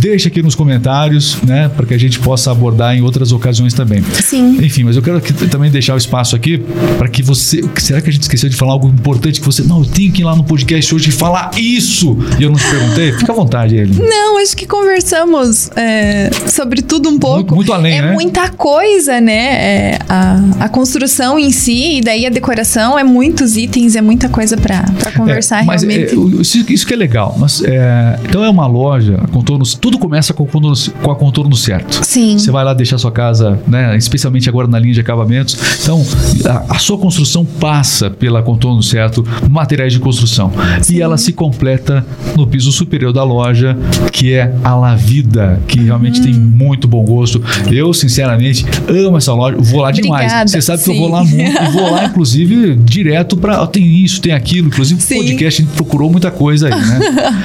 Deixa 0.00 0.28
aqui 0.28 0.42
nos 0.42 0.54
comentários, 0.54 1.36
né, 1.42 1.68
para 1.68 1.86
que 1.86 1.94
a 1.94 1.98
gente 1.98 2.18
possa 2.18 2.50
abordar 2.50 2.96
em 2.96 3.02
outras 3.02 3.32
ocasiões 3.32 3.74
também. 3.74 4.02
Sim. 4.22 4.58
Enfim, 4.64 4.84
mas 4.84 4.96
eu 4.96 5.02
quero 5.02 5.20
também 5.50 5.70
deixar 5.70 5.94
o 5.94 5.98
espaço 5.98 6.34
aqui 6.36 6.62
para 6.98 7.08
que 7.08 7.22
você. 7.22 7.62
Será 7.76 8.00
que 8.00 8.08
a 8.10 8.12
gente 8.12 8.22
esqueceu 8.22 8.48
de 8.48 8.56
falar 8.56 8.72
algo 8.72 8.88
importante 8.88 9.40
que 9.40 9.46
você. 9.46 9.62
Não, 9.62 9.80
eu 9.80 9.86
tenho 9.86 10.12
que 10.14 10.22
ir 10.22 10.24
lá 10.24 10.34
no 10.36 10.44
podcast 10.44 10.94
hoje 10.94 11.08
e 11.08 11.12
falar 11.12 11.50
isso! 11.58 12.16
E 12.38 12.42
eu 12.42 12.50
não 12.50 12.56
te 12.56 12.64
perguntei? 12.68 13.12
Fica 13.12 13.32
à 13.32 13.34
vontade, 13.34 13.76
ele. 13.76 13.94
Não, 14.02 14.38
acho 14.38 14.56
que 14.56 14.66
conversamos 14.66 15.70
é, 15.76 16.30
sobre 16.46 16.80
tudo 16.82 17.08
um 17.08 17.18
pouco. 17.18 17.36
Muito, 17.38 17.54
muito 17.56 17.72
além, 17.72 17.98
é 17.98 18.02
né? 18.02 18.12
muita 18.12 18.48
coisa, 18.50 19.20
né? 19.20 19.32
É, 19.34 19.98
a, 20.08 20.40
a 20.60 20.68
construção 20.68 21.38
em 21.38 21.50
si, 21.50 21.98
e 21.98 22.00
daí 22.00 22.26
a 22.26 22.30
decoração, 22.30 22.98
é 22.98 23.04
muitos 23.04 23.56
itens, 23.56 23.96
é 23.96 24.00
muita 24.00 24.28
coisa 24.28 24.56
pra 24.56 24.84
pra 24.98 25.10
conversar 25.12 25.62
É, 25.62 25.64
mas 25.64 25.82
realmente. 25.82 26.14
é, 26.14 26.16
o- 26.18 26.40
isso, 26.40 26.64
isso 26.72 26.86
que 26.86 26.94
é 26.94 26.96
legal. 26.96 27.34
Mas, 27.38 27.62
é, 27.64 28.18
então 28.28 28.44
é 28.44 28.48
uma 28.48 28.66
loja, 28.66 29.18
contornos, 29.32 29.74
tudo 29.74 29.98
começa 29.98 30.32
com, 30.32 30.46
com 30.46 31.10
a 31.10 31.16
contorno 31.16 31.56
certo. 31.56 32.04
Sim. 32.04 32.38
Você 32.38 32.50
vai 32.50 32.64
lá 32.64 32.72
deixar 32.72 32.98
sua 32.98 33.10
casa, 33.12 33.58
né, 33.66 33.96
especialmente 33.96 34.48
agora 34.48 34.68
na 34.68 34.78
linha 34.78 34.94
de 34.94 35.00
acabamentos. 35.00 35.56
Então, 35.82 36.04
a, 36.46 36.74
a 36.74 36.78
sua 36.78 36.96
construção 36.98 37.44
passa 37.44 38.10
pela 38.10 38.42
contorno 38.42 38.82
certo, 38.82 39.26
materiais 39.50 39.92
de 39.92 39.98
construção. 40.04 40.52
E 40.88 41.00
ela 41.00 41.16
se 41.16 41.32
completa 41.32 42.06
no 42.36 42.46
piso 42.46 42.70
superior 42.70 43.12
da 43.12 43.24
loja, 43.24 43.76
que 44.12 44.34
é 44.34 44.54
a 44.62 44.74
La 44.74 44.94
Vida, 44.94 45.60
que 45.66 45.80
realmente 45.80 46.20
tem 46.20 46.34
muito 46.34 46.86
bom 46.86 47.02
gosto. 47.04 47.42
Eu, 47.72 47.92
sinceramente, 47.94 48.64
amo 48.88 49.16
essa 49.16 49.32
loja. 49.32 49.56
Vou 49.58 49.80
lá 49.80 49.90
demais. 49.90 50.26
Obrigada. 50.26 50.50
Você 50.50 50.60
sabe 50.60 50.82
que 50.82 50.90
eu 50.90 50.94
Sim. 50.94 51.00
vou 51.00 51.08
lá 51.08 51.24
muito. 51.24 51.64
vou 51.72 51.90
lá, 51.90 52.04
inclusive, 52.04 52.76
direto 52.76 53.36
pra. 53.36 53.66
Tem 53.66 53.84
isso, 54.04 54.20
tem 54.20 54.32
aquilo. 54.32 54.68
Inclusive, 54.68 55.00
Sim. 55.00 55.16
podcast, 55.16 55.62
a 55.62 55.64
gente 55.64 55.74
procurou 55.74 56.10
muita 56.10 56.30
coisa 56.30 56.68
aí, 56.68 56.80
né? 56.80 57.00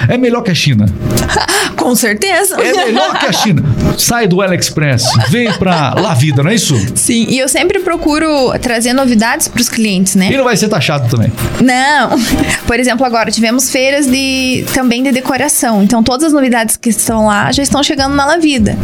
É 0.10 0.18
melhor 0.18 0.42
que 0.42 0.52
a 0.52 0.56
China. 0.56 0.86
Com 1.78 1.96
certeza. 1.96 2.56
É 2.60 2.74
melhor 2.74 3.18
que 3.18 3.26
a 3.26 3.32
China. 3.32 3.64
Sai 3.98 4.28
do 4.28 4.42
AliExpress, 4.42 5.04
vem 5.30 5.52
pra 5.54 5.94
La 5.94 6.14
Vida, 6.14 6.44
não 6.44 6.52
é 6.52 6.56
isso? 6.56 6.76
Sim, 6.96 7.26
e 7.30 7.38
eu 7.38 7.48
sempre 7.48 7.80
procuro 7.80 8.28
trazer 8.60 8.94
novidades 8.94 9.48
para 9.48 9.62
os 9.62 9.70
clientes, 9.70 10.16
né? 10.16 10.30
E 10.32 10.38
não 10.38 10.44
vai 10.44 10.58
ser 10.58 10.68
taxado 10.68 11.10
também. 11.10 11.32
Não. 11.62 12.18
Por 12.66 12.80
exemplo, 12.80 13.06
agora 13.06 13.32
tivemos 13.32 13.70
feiras 13.70 14.06
de 14.06 14.64
também 14.74 15.04
de 15.04 15.12
decoração. 15.12 15.84
Então 15.84 16.04
todas 16.04 16.28
as 16.28 16.34
novidades 16.34 16.78
que 16.78 16.90
estão 16.90 17.26
lá 17.26 17.52
já 17.52 17.64
estão 17.64 17.84
chegando 17.84 18.16
na 18.16 18.26
La 18.26 18.38
Vida. 18.38 18.78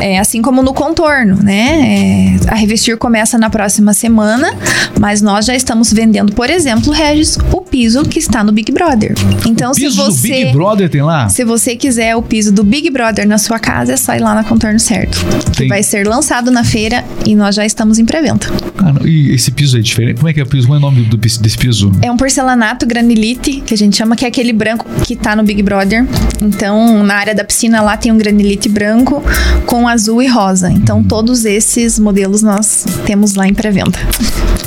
É, 0.00 0.18
assim 0.18 0.42
como 0.42 0.62
no 0.62 0.72
contorno, 0.72 1.38
né? 1.42 2.36
É, 2.46 2.52
a 2.52 2.54
revestir 2.54 2.96
começa 2.96 3.38
na 3.38 3.50
próxima 3.50 3.92
semana, 3.92 4.52
mas 4.98 5.22
nós 5.22 5.46
já 5.46 5.54
estamos 5.54 5.92
vendendo, 5.92 6.32
por 6.32 6.50
exemplo, 6.50 6.92
Regis, 6.92 7.38
o 7.52 7.60
piso 7.60 8.02
que 8.02 8.18
está 8.18 8.42
no 8.42 8.52
Big 8.52 8.70
Brother. 8.72 9.14
Então 9.46 9.72
se 9.74 9.88
você 9.88 10.44
Big 10.44 10.52
Brother 10.52 10.88
tem 10.88 11.02
lá? 11.02 11.28
se 11.28 11.44
você 11.44 11.76
quiser 11.76 12.16
o 12.16 12.22
piso 12.22 12.52
do 12.52 12.64
Big 12.64 12.90
Brother 12.90 13.26
na 13.26 13.38
sua 13.38 13.58
casa, 13.58 13.94
é 13.94 13.96
só 13.96 14.14
ir 14.14 14.20
lá 14.20 14.34
na 14.34 14.44
Contorno 14.44 14.78
Certo. 14.78 15.18
Tem. 15.56 15.68
vai 15.68 15.82
ser 15.82 16.06
lançado 16.06 16.50
na 16.50 16.64
feira 16.64 17.04
e 17.26 17.34
nós 17.34 17.54
já 17.54 17.64
estamos 17.64 17.98
em 17.98 18.04
pré-venda. 18.04 18.46
Ah, 18.78 18.94
e 19.04 19.32
esse 19.32 19.50
piso 19.50 19.76
é 19.76 19.80
diferente? 19.80 20.16
Como 20.16 20.28
é 20.28 20.32
que 20.32 20.40
é 20.40 20.42
o 20.42 20.46
piso? 20.46 20.66
Qual 20.66 20.76
é 20.76 20.78
o 20.78 20.82
nome 20.82 21.02
do, 21.04 21.16
desse 21.16 21.58
piso? 21.58 21.92
É 22.00 22.10
um 22.10 22.16
porcelanato 22.16 22.86
granilite, 23.08 23.62
que 23.62 23.72
a 23.72 23.76
gente 23.76 23.96
chama, 23.96 24.14
que 24.14 24.24
é 24.24 24.28
aquele 24.28 24.52
branco 24.52 24.86
que 25.04 25.16
tá 25.16 25.34
no 25.34 25.42
Big 25.42 25.62
Brother. 25.62 26.06
Então, 26.42 27.02
na 27.02 27.14
área 27.14 27.34
da 27.34 27.42
piscina 27.42 27.80
lá 27.80 27.96
tem 27.96 28.12
um 28.12 28.18
granilite 28.18 28.68
branco 28.68 29.22
com 29.64 29.88
azul 29.88 30.22
e 30.22 30.26
rosa. 30.26 30.70
Então, 30.70 31.02
todos 31.02 31.44
esses 31.44 31.98
modelos 31.98 32.42
nós 32.42 32.84
temos 33.06 33.34
lá 33.34 33.48
em 33.48 33.54
pré-venda. 33.54 33.98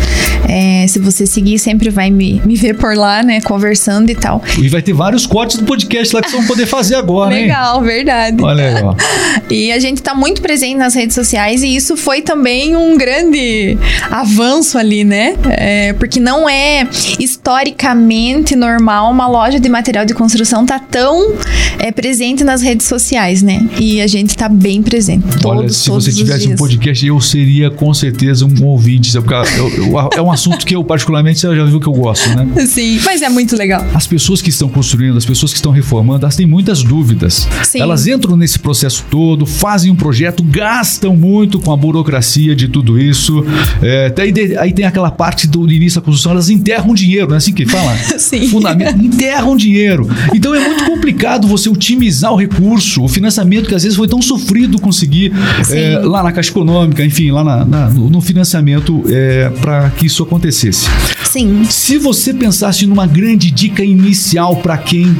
É, 0.47 0.85
se 0.87 0.99
você 0.99 1.25
seguir, 1.25 1.59
sempre 1.59 1.89
vai 1.89 2.09
me, 2.09 2.41
me 2.45 2.55
ver 2.55 2.75
por 2.75 2.95
lá, 2.95 3.21
né? 3.23 3.41
Conversando 3.41 4.09
e 4.09 4.15
tal. 4.15 4.41
E 4.57 4.69
vai 4.69 4.81
ter 4.81 4.93
vários 4.93 5.25
cortes 5.25 5.57
do 5.57 5.65
podcast 5.65 6.15
lá 6.15 6.21
que 6.21 6.29
vocês 6.29 6.41
vão 6.41 6.47
poder 6.47 6.65
fazer 6.65 6.95
agora, 6.95 7.35
hein? 7.35 7.47
Legal, 7.47 7.81
verdade. 7.81 8.41
Olha 8.41 8.77
aí, 8.77 8.83
ó. 8.83 8.95
E 9.49 9.71
a 9.71 9.79
gente 9.79 10.01
tá 10.01 10.13
muito 10.13 10.41
presente 10.41 10.75
nas 10.75 10.93
redes 10.93 11.15
sociais 11.15 11.63
e 11.63 11.75
isso 11.75 11.95
foi 11.95 12.21
também 12.21 12.75
um 12.75 12.97
grande 12.97 13.77
avanço 14.11 14.77
ali, 14.77 15.03
né? 15.03 15.35
É, 15.49 15.93
porque 15.93 16.19
não 16.19 16.49
é 16.49 16.87
historicamente 17.19 18.55
normal 18.55 19.11
uma 19.11 19.27
loja 19.27 19.59
de 19.59 19.69
material 19.69 20.05
de 20.05 20.13
construção 20.13 20.65
tá 20.65 20.79
tão 20.79 21.33
é, 21.79 21.91
presente 21.91 22.43
nas 22.43 22.61
redes 22.61 22.85
sociais, 22.87 23.41
né? 23.41 23.67
E 23.79 24.01
a 24.01 24.07
gente 24.07 24.35
tá 24.35 24.49
bem 24.49 24.81
presente. 24.81 25.25
Todos, 25.41 25.45
Olha, 25.45 25.69
se 25.69 25.85
todos 25.85 26.05
você 26.05 26.13
tivesse 26.13 26.45
um 26.45 26.49
dias. 26.49 26.59
Podcast, 26.87 27.05
eu 27.05 27.19
seria 27.19 27.69
com 27.69 27.93
certeza 27.93 28.45
um 28.45 28.65
ouvinte. 28.65 29.11
Porque 29.19 29.33
eu- 29.33 29.69
eu- 29.91 30.09
é 30.15 30.21
um 30.21 30.31
assunto 30.31 30.65
que 30.65 30.75
eu, 30.75 30.83
particularmente, 30.83 31.39
você 31.39 31.55
já 31.55 31.65
viu 31.65 31.79
que 31.79 31.87
eu 31.87 31.93
gosto, 31.93 32.29
né? 32.29 32.47
Sim, 32.65 32.99
mas 33.05 33.21
é 33.21 33.29
muito 33.29 33.55
legal. 33.55 33.85
As 33.93 34.07
pessoas 34.07 34.41
que 34.41 34.49
estão 34.49 34.69
construindo, 34.69 35.17
as 35.17 35.25
pessoas 35.25 35.51
que 35.51 35.57
estão 35.57 35.71
reformando, 35.71 36.25
elas 36.25 36.35
têm 36.35 36.45
muitas 36.45 36.83
dúvidas. 36.83 37.47
Sim. 37.63 37.81
Elas 37.81 38.07
entram 38.07 38.35
nesse 38.37 38.59
processo 38.59 39.03
todo, 39.09 39.45
fazem 39.45 39.91
um 39.91 39.95
projeto, 39.95 40.43
gastam 40.43 41.15
muito 41.15 41.59
com 41.59 41.71
a 41.71 41.77
burocracia 41.77 42.55
de 42.55 42.67
tudo 42.67 42.99
isso. 42.99 43.43
É, 43.81 44.09
de- 44.09 44.57
aí 44.57 44.71
tem 44.71 44.85
aquela 44.85 45.11
parte 45.11 45.47
do 45.47 45.69
início 45.71 45.99
da 45.99 46.05
construção, 46.05 46.31
elas 46.31 46.49
enterram 46.49 46.93
dinheiro, 46.93 47.27
não 47.27 47.35
é 47.35 47.37
assim 47.37 47.53
que 47.53 47.65
fala? 47.65 47.95
Sim. 48.17 48.47
Fundamento, 48.47 49.01
enterram 49.03 49.55
dinheiro. 49.57 50.07
Então 50.33 50.53
é 50.55 50.65
muito 50.67 50.85
complicado 50.85 51.47
você 51.47 51.69
otimizar 51.69 52.31
o 52.31 52.35
recurso, 52.35 53.03
o 53.03 53.07
financiamento 53.07 53.67
que 53.67 53.75
às 53.75 53.83
vezes 53.83 53.97
foi 53.97 54.07
tão 54.07 54.21
sofrido 54.21 54.79
conseguir 54.79 55.33
é, 55.71 55.99
lá 55.99 56.23
na 56.23 56.31
Caixa 56.31 56.51
Econômica, 56.67 57.03
enfim, 57.05 57.31
lá 57.31 57.43
na- 57.45 57.63
na- 57.65 57.89
no, 57.89 58.19
financiamento 58.19 59.01
é, 59.09 59.49
para 59.61 59.89
que 59.91 60.05
isso 60.05 60.21
acontecesse. 60.21 60.87
Sim. 61.23 61.63
Se 61.69 61.97
você 61.97 62.33
pensasse 62.33 62.85
numa 62.85 63.07
grande 63.07 63.49
dica 63.49 63.83
inicial 63.83 64.57
para 64.57 64.77
quem 64.77 65.15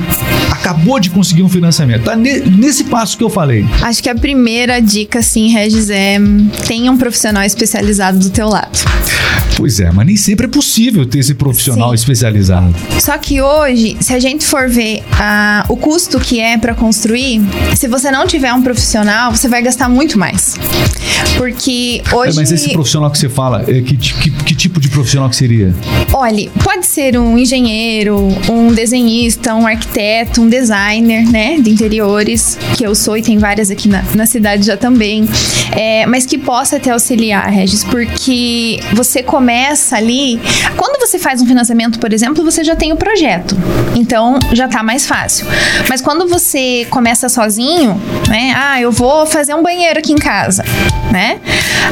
acabou 0.51 0.99
de 0.99 1.09
conseguir 1.09 1.43
um 1.43 1.49
financiamento, 1.49 2.03
tá 2.03 2.15
ne- 2.17 2.39
nesse 2.41 2.83
passo 2.85 3.17
que 3.17 3.23
eu 3.23 3.29
falei. 3.29 3.65
Acho 3.81 4.03
que 4.03 4.09
a 4.09 4.15
primeira 4.15 4.81
dica, 4.81 5.21
sim, 5.21 5.49
Regis, 5.49 5.89
é 5.89 6.17
tenha 6.67 6.91
um 6.91 6.97
profissional 6.97 7.43
especializado 7.43 8.19
do 8.19 8.29
teu 8.29 8.49
lado. 8.49 8.77
Pois 9.55 9.79
é, 9.79 9.89
mas 9.91 10.05
nem 10.05 10.15
sempre 10.15 10.45
é 10.45 10.49
possível 10.49 11.03
ter 11.05 11.17
esse 11.17 11.33
profissional 11.33 11.89
Sim. 11.89 11.95
especializado. 11.95 12.75
Só 12.99 13.17
que 13.17 13.41
hoje, 13.41 13.97
se 13.99 14.13
a 14.13 14.19
gente 14.19 14.45
for 14.45 14.69
ver 14.69 15.01
ah, 15.13 15.65
o 15.67 15.75
custo 15.75 16.19
que 16.19 16.39
é 16.39 16.57
para 16.59 16.75
construir, 16.75 17.41
se 17.75 17.87
você 17.87 18.11
não 18.11 18.27
tiver 18.27 18.53
um 18.53 18.61
profissional, 18.61 19.31
você 19.35 19.47
vai 19.47 19.63
gastar 19.63 19.89
muito 19.89 20.19
mais. 20.19 20.55
Porque 21.37 22.01
É, 22.11 22.15
hoje. 22.15 22.35
mas 22.35 22.51
esse 22.51 22.71
profissional 22.73 23.11
que 23.11 23.17
você 23.17 23.29
fala, 23.29 23.63
é, 23.67 23.81
que, 23.81 23.95
que- 23.95 24.31
que 24.31 24.55
tipo 24.55 24.79
de 24.79 24.89
profissional 24.89 25.29
que 25.29 25.35
seria? 25.35 25.73
Olhe, 26.13 26.49
pode 26.63 26.85
ser 26.85 27.17
um 27.17 27.37
engenheiro, 27.37 28.17
um 28.49 28.73
desenhista, 28.73 29.53
um 29.53 29.65
arquiteto, 29.67 30.41
um 30.41 30.49
designer, 30.49 31.29
né, 31.29 31.57
de 31.59 31.69
interiores, 31.69 32.57
que 32.75 32.83
eu 32.83 32.95
sou 32.95 33.15
e 33.17 33.21
tem 33.21 33.37
várias 33.37 33.69
aqui 33.69 33.87
na, 33.87 34.03
na 34.15 34.25
cidade 34.25 34.65
já 34.65 34.75
também, 34.75 35.27
é, 35.71 36.05
mas 36.07 36.25
que 36.25 36.37
possa 36.37 36.79
te 36.79 36.89
auxiliar, 36.89 37.47
Regis, 37.51 37.83
porque 37.83 38.79
você 38.93 39.21
começa 39.21 39.95
ali. 39.95 40.39
Quando 40.75 40.99
você 40.99 41.19
faz 41.19 41.41
um 41.41 41.45
financiamento, 41.45 41.99
por 41.99 42.11
exemplo, 42.13 42.43
você 42.43 42.63
já 42.63 42.75
tem 42.75 42.91
o 42.91 42.95
projeto, 42.97 43.55
então 43.95 44.39
já 44.53 44.67
tá 44.67 44.81
mais 44.81 45.05
fácil. 45.05 45.45
Mas 45.87 46.01
quando 46.01 46.27
você 46.27 46.85
começa 46.89 47.29
sozinho, 47.29 47.99
né, 48.27 48.53
ah, 48.55 48.81
eu 48.81 48.91
vou 48.91 49.25
fazer 49.27 49.53
um 49.53 49.61
banheiro 49.61 49.99
aqui 49.99 50.11
em 50.13 50.17
casa, 50.17 50.63
né? 51.11 51.26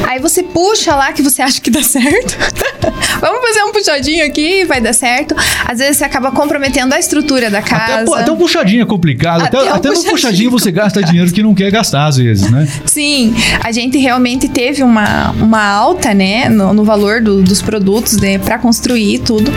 Aí 0.06 0.18
você 0.20 0.42
puxa 0.42 0.94
lá 0.94 1.12
que 1.12 1.22
você 1.22 1.42
acha 1.42 1.60
que 1.60 1.70
dá 1.70 1.82
certo. 1.82 2.36
Vamos 3.20 3.40
fazer 3.48 3.62
um 3.64 3.72
puxadinho 3.72 4.24
aqui, 4.26 4.64
vai 4.64 4.80
dar 4.80 4.92
certo. 4.92 5.34
Às 5.64 5.78
vezes 5.78 5.96
você 5.96 6.04
acaba 6.04 6.30
comprometendo 6.30 6.92
a 6.92 6.98
estrutura 6.98 7.50
da 7.50 7.62
casa. 7.62 8.02
Até, 8.12 8.22
até 8.22 8.32
um 8.32 8.36
puxadinho 8.36 8.82
é 8.82 8.86
complicado. 8.86 9.42
Até, 9.42 9.56
Até 9.58 9.70
um 9.70 9.74
até 9.74 9.88
no 9.88 9.94
puxadinho. 9.94 10.12
puxadinho 10.12 10.50
você 10.50 10.70
gasta 10.70 11.02
dinheiro 11.02 11.30
que 11.32 11.42
não 11.42 11.54
quer 11.54 11.70
gastar, 11.70 12.06
às 12.06 12.16
vezes, 12.16 12.50
né? 12.50 12.68
Sim, 12.84 13.34
a 13.64 13.72
gente 13.72 13.96
realmente 13.98 14.48
teve 14.48 14.82
uma, 14.82 15.30
uma 15.32 15.62
alta, 15.64 16.12
né, 16.14 16.48
no, 16.48 16.72
no 16.74 16.84
valor 16.84 17.20
do- 17.22 17.42
dos 17.42 17.62
produtos 17.62 18.16
né, 18.18 18.38
para 18.38 18.58
construir 18.58 19.18
tudo. 19.20 19.50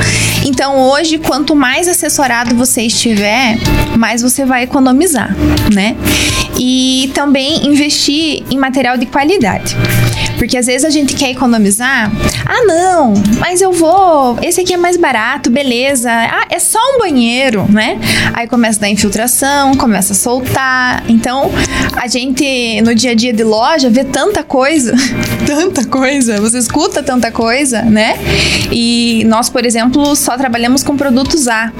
Então 0.45 0.79
hoje, 0.89 1.17
quanto 1.17 1.55
mais 1.55 1.87
assessorado 1.87 2.55
você 2.55 2.83
estiver, 2.83 3.57
mais 3.97 4.21
você 4.21 4.45
vai 4.45 4.63
economizar, 4.63 5.35
né? 5.73 5.95
E 6.57 7.11
também 7.13 7.67
investir 7.67 8.43
em 8.51 8.57
material 8.57 8.97
de 8.97 9.05
qualidade. 9.05 9.68
6. 9.69 10.08
Porque 10.39 10.57
às 10.57 10.65
vezes 10.65 10.85
a 10.85 10.89
gente 10.89 11.13
quer 11.15 11.29
economizar. 11.29 12.09
Ah, 12.45 12.65
não, 12.65 13.13
mas 13.39 13.61
eu 13.61 13.73
vou. 13.73 14.39
Esse 14.41 14.61
aqui 14.61 14.73
é 14.73 14.77
mais 14.77 14.95
barato, 14.95 15.51
beleza. 15.51 16.09
Ah, 16.09 16.45
é 16.49 16.57
só 16.57 16.79
um 16.95 16.97
banheiro, 16.97 17.65
né? 17.69 17.99
Aí 18.33 18.47
começa 18.47 18.79
a 18.79 18.81
dar 18.81 18.89
infiltração, 18.89 19.75
começa 19.75 20.13
a 20.13 20.15
soltar. 20.15 21.03
Então, 21.09 21.51
a 21.95 22.07
gente 22.07 22.81
no 22.81 22.95
dia 22.95 23.11
a 23.11 23.13
dia 23.13 23.33
de 23.33 23.43
loja 23.43 23.89
vê 23.89 24.05
tanta 24.05 24.41
coisa, 24.41 24.93
tanta 25.45 25.85
coisa. 25.85 26.39
Você 26.39 26.57
escuta 26.57 27.03
tanta 27.03 27.31
coisa, 27.31 27.81
né? 27.81 28.17
E 28.71 29.23
nós, 29.25 29.49
por 29.49 29.65
exemplo, 29.65 30.15
só 30.15 30.37
trabalhamos 30.37 30.83
com 30.83 30.95
produtos 30.95 31.49
A. 31.49 31.71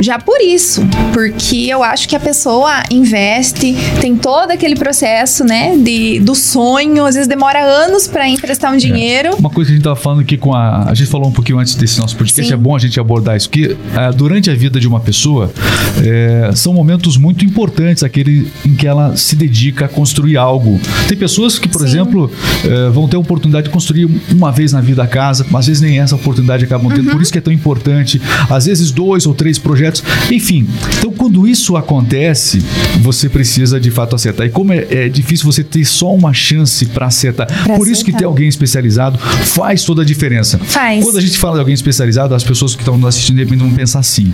Já 0.00 0.18
por 0.18 0.40
isso, 0.40 0.82
porque 1.12 1.66
eu 1.68 1.82
acho 1.82 2.08
que 2.08 2.16
a 2.16 2.20
pessoa 2.20 2.82
investe, 2.90 3.76
tem 4.00 4.16
todo 4.16 4.50
aquele 4.50 4.74
processo, 4.74 5.44
né, 5.44 5.76
de, 5.76 6.20
do 6.20 6.34
sonho, 6.34 7.04
às 7.06 7.14
vezes 7.14 7.28
demora 7.28 7.60
anos 7.62 8.03
amigos 8.04 8.08
para 8.08 8.28
emprestar 8.28 8.72
um 8.72 8.76
dinheiro. 8.76 9.28
É. 9.28 9.34
Uma 9.34 9.50
coisa 9.50 9.68
que 9.68 9.72
a 9.72 9.76
gente 9.76 9.80
estava 9.82 9.96
falando 9.96 10.20
aqui 10.20 10.36
com 10.36 10.54
a. 10.54 10.90
A 10.90 10.94
gente 10.94 11.10
falou 11.10 11.28
um 11.28 11.32
pouquinho 11.32 11.58
antes 11.58 11.74
desse 11.74 11.98
nosso 11.98 12.16
podcast, 12.16 12.48
Sim. 12.48 12.54
é 12.54 12.56
bom 12.56 12.74
a 12.74 12.78
gente 12.78 12.98
abordar 12.98 13.36
isso, 13.36 13.48
que 13.48 13.76
é, 13.94 14.12
durante 14.12 14.50
a 14.50 14.54
vida 14.54 14.78
de 14.80 14.86
uma 14.88 15.00
pessoa 15.00 15.52
é, 16.04 16.50
são 16.54 16.72
momentos 16.72 17.16
muito 17.16 17.44
importantes 17.44 18.02
aquele 18.02 18.50
em 18.64 18.74
que 18.74 18.86
ela 18.86 19.16
se 19.16 19.36
dedica 19.36 19.86
a 19.86 19.88
construir 19.88 20.36
algo. 20.36 20.80
Tem 21.08 21.16
pessoas 21.16 21.58
que, 21.58 21.68
por 21.68 21.80
Sim. 21.80 21.86
exemplo, 21.86 22.30
é, 22.64 22.90
vão 22.90 23.08
ter 23.08 23.16
a 23.16 23.20
oportunidade 23.20 23.66
de 23.66 23.72
construir 23.72 24.08
uma 24.30 24.50
vez 24.50 24.72
na 24.72 24.80
vida 24.80 25.02
a 25.02 25.06
casa, 25.06 25.46
às 25.54 25.66
vezes 25.66 25.80
nem 25.80 25.98
essa 25.98 26.14
oportunidade 26.14 26.64
acabam 26.64 26.92
tendo, 26.92 27.06
uhum. 27.06 27.12
por 27.12 27.22
isso 27.22 27.32
que 27.32 27.38
é 27.38 27.40
tão 27.40 27.52
importante. 27.52 28.20
Às 28.48 28.66
vezes 28.66 28.90
dois 28.90 29.26
ou 29.26 29.34
três 29.34 29.58
projetos, 29.58 30.02
enfim. 30.30 30.66
Então, 30.98 31.12
quando 31.12 31.46
isso 31.46 31.76
acontece, 31.76 32.62
você 33.00 33.28
precisa 33.28 33.80
de 33.80 33.90
fato 33.90 34.14
acertar. 34.14 34.46
E 34.46 34.50
como 34.50 34.72
é, 34.72 34.86
é 34.90 35.08
difícil 35.08 35.50
você 35.50 35.62
ter 35.62 35.84
só 35.84 36.14
uma 36.14 36.32
chance 36.32 36.86
para 36.86 37.06
acertar, 37.06 37.46
pra 37.46 37.76
por 37.76 37.82
acertar. 37.82 37.93
Isso 37.94 38.04
que 38.04 38.12
ter 38.12 38.24
alguém 38.24 38.48
especializado 38.48 39.18
faz 39.18 39.84
toda 39.84 40.02
a 40.02 40.04
diferença. 40.04 40.58
Faz. 40.58 41.02
Quando 41.02 41.18
a 41.18 41.20
gente 41.20 41.38
fala 41.38 41.54
de 41.54 41.60
alguém 41.60 41.74
especializado, 41.74 42.34
as 42.34 42.44
pessoas 42.44 42.74
que 42.74 42.82
estão 42.82 42.96
nos 42.96 43.08
assistindo 43.08 43.36
de 43.36 43.44
repente 43.44 43.60
vão 43.60 43.70
pensar 43.70 44.00
assim, 44.00 44.32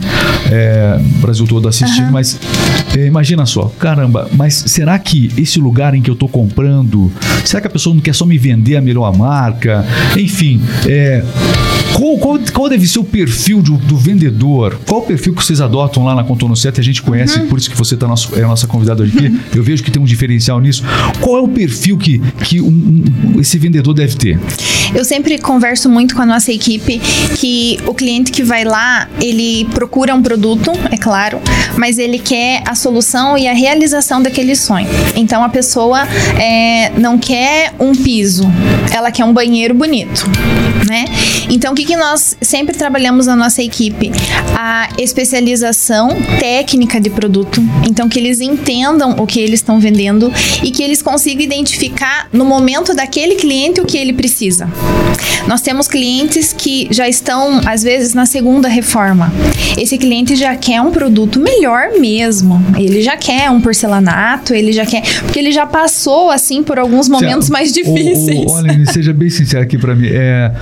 é, 0.51 0.99
o 0.99 1.18
Brasil 1.18 1.46
todo 1.46 1.68
assistindo, 1.68 2.07
uhum. 2.07 2.12
mas 2.12 2.38
é, 2.96 3.07
imagina 3.07 3.46
só, 3.46 3.73
caramba, 3.79 4.29
mas 4.33 4.55
será 4.55 4.99
que 4.99 5.31
esse 5.37 5.59
lugar 5.59 5.94
em 5.94 6.03
que 6.03 6.11
eu 6.11 6.14
estou 6.14 6.29
comprando, 6.29 7.12
será 7.44 7.61
que 7.61 7.66
a 7.66 7.70
pessoa 7.70 7.94
não 7.94 8.01
quer 8.01 8.14
só 8.14 8.25
me 8.25 8.38
vender 8.38 8.77
a 8.77 8.81
melhor 8.81 9.16
marca? 9.16 9.85
Enfim, 10.16 10.61
é, 10.87 11.23
qual, 11.94 12.18
qual, 12.18 12.38
qual, 12.53 12.68
deve 12.68 12.87
ser 12.87 12.99
o 12.99 13.05
perfil 13.05 13.61
do, 13.61 13.77
do, 13.77 13.96
vendedor? 13.96 14.79
Qual 14.87 15.01
o 15.01 15.05
perfil 15.05 15.35
que 15.35 15.44
vocês 15.44 15.61
adotam 15.61 16.05
lá 16.05 16.14
na 16.14 16.25
Contorno 16.25 16.57
7? 16.57 16.81
A 16.81 16.83
gente 16.83 17.03
conhece, 17.03 17.38
uhum. 17.38 17.49
por 17.49 17.59
isso 17.59 17.70
que 17.70 17.77
você 17.77 17.96
tá 17.96 18.07
nosso, 18.07 18.38
é 18.38 18.42
a 18.42 18.46
nossa 18.46 18.66
convidada 18.66 19.05
aqui. 19.05 19.27
Uhum. 19.27 19.40
Eu 19.55 19.62
vejo 19.62 19.83
que 19.83 19.90
tem 19.90 20.01
um 20.01 20.05
diferencial 20.05 20.61
nisso. 20.61 20.83
Qual 21.20 21.37
é 21.37 21.40
o 21.40 21.49
perfil 21.49 21.99
que, 21.99 22.18
que 22.44 22.61
um, 22.61 23.05
um, 23.37 23.40
esse 23.51 23.59
vendedor 23.59 23.93
deve 23.93 24.15
ter? 24.15 24.39
Eu 24.95 25.05
sempre 25.05 25.39
converso 25.39 25.89
muito 25.89 26.15
com 26.15 26.23
a 26.23 26.27
nossa 26.27 26.53
equipe 26.53 27.01
que 27.37 27.79
o 27.87 27.93
cliente 27.93 28.31
que 28.31 28.43
vai 28.43 28.65
lá, 28.65 29.09
ele 29.21 29.65
procura 29.75 30.15
um 30.15 30.23
produto, 30.23 30.71
é 30.91 30.97
claro, 30.97 31.41
mas 31.77 31.99
ele 31.99 32.19
quer 32.19 32.63
a 32.67 32.75
solução 32.75 33.37
e 33.37 33.49
a 33.49 33.53
realização 33.53 34.23
daquele 34.23 34.55
sonho. 34.55 34.89
Então 35.17 35.43
a 35.43 35.49
pessoa 35.49 36.07
é, 36.39 36.91
não 36.99 37.19
quer 37.19 37.75
um 37.79 37.93
piso, 37.93 38.45
ela 38.93 39.11
quer 39.11 39.25
um 39.25 39.33
banheiro 39.33 39.75
bonito, 39.75 40.25
né? 40.90 41.05
Então 41.48 41.72
o 41.72 41.74
que, 41.76 41.85
que 41.85 41.96
nós 41.96 42.37
sempre 42.40 42.76
trabalhamos 42.76 43.26
na 43.26 43.37
nossa 43.37 43.62
equipe? 43.62 44.11
A 44.59 44.88
especialização 44.98 46.09
técnica 46.40 47.00
de 47.00 47.09
produto. 47.09 47.62
Então 47.88 48.09
que 48.09 48.18
eles 48.18 48.40
entendam 48.40 49.14
o 49.18 49.26
que 49.26 49.40
eles 49.40 49.61
estão 49.61 49.79
vendendo 49.79 50.33
e 50.62 50.70
que 50.70 50.83
eles 50.83 51.00
consigam 51.00 51.42
identificar 51.42 52.29
no 52.33 52.44
momento 52.44 52.92
daquele 52.92 53.37
cliente 53.37 53.81
o 53.81 53.87
que 53.87 53.96
ele 53.96 54.12
precisa. 54.12 54.68
Nós 55.46 55.61
temos 55.61 55.88
clientes 55.88 56.53
que 56.53 56.88
já 56.90 57.09
estão, 57.09 57.61
às 57.66 57.83
vezes, 57.83 58.14
na 58.14 58.26
segunda 58.26 58.68
reforma. 58.68 59.33
Esse 59.76 59.96
cliente 59.98 60.37
já 60.37 60.55
quer 60.55 60.81
um 60.81 60.90
produto 60.90 61.40
melhor 61.40 61.98
mesmo. 61.98 62.62
Ele 62.79 63.03
já 63.03 63.16
quer 63.16 63.50
um 63.50 63.61
porcelanato, 63.61 64.55
ele 64.55 64.72
já 64.72 64.85
quer. 64.85 65.03
Porque 65.22 65.38
ele 65.38 65.53
já 65.53 65.66
passou, 65.66 66.31
assim, 66.31 66.62
por 66.62 66.79
alguns 66.79 67.09
momentos 67.09 67.48
mais 67.48 67.72
difíceis. 67.72 68.50
olha, 68.50 68.87
seja 68.92 69.12
bem 69.12 69.31
sincero 69.31 69.62
aqui 69.62 69.79
para 69.79 69.94
mim. 69.94 70.09
É, 70.11 70.53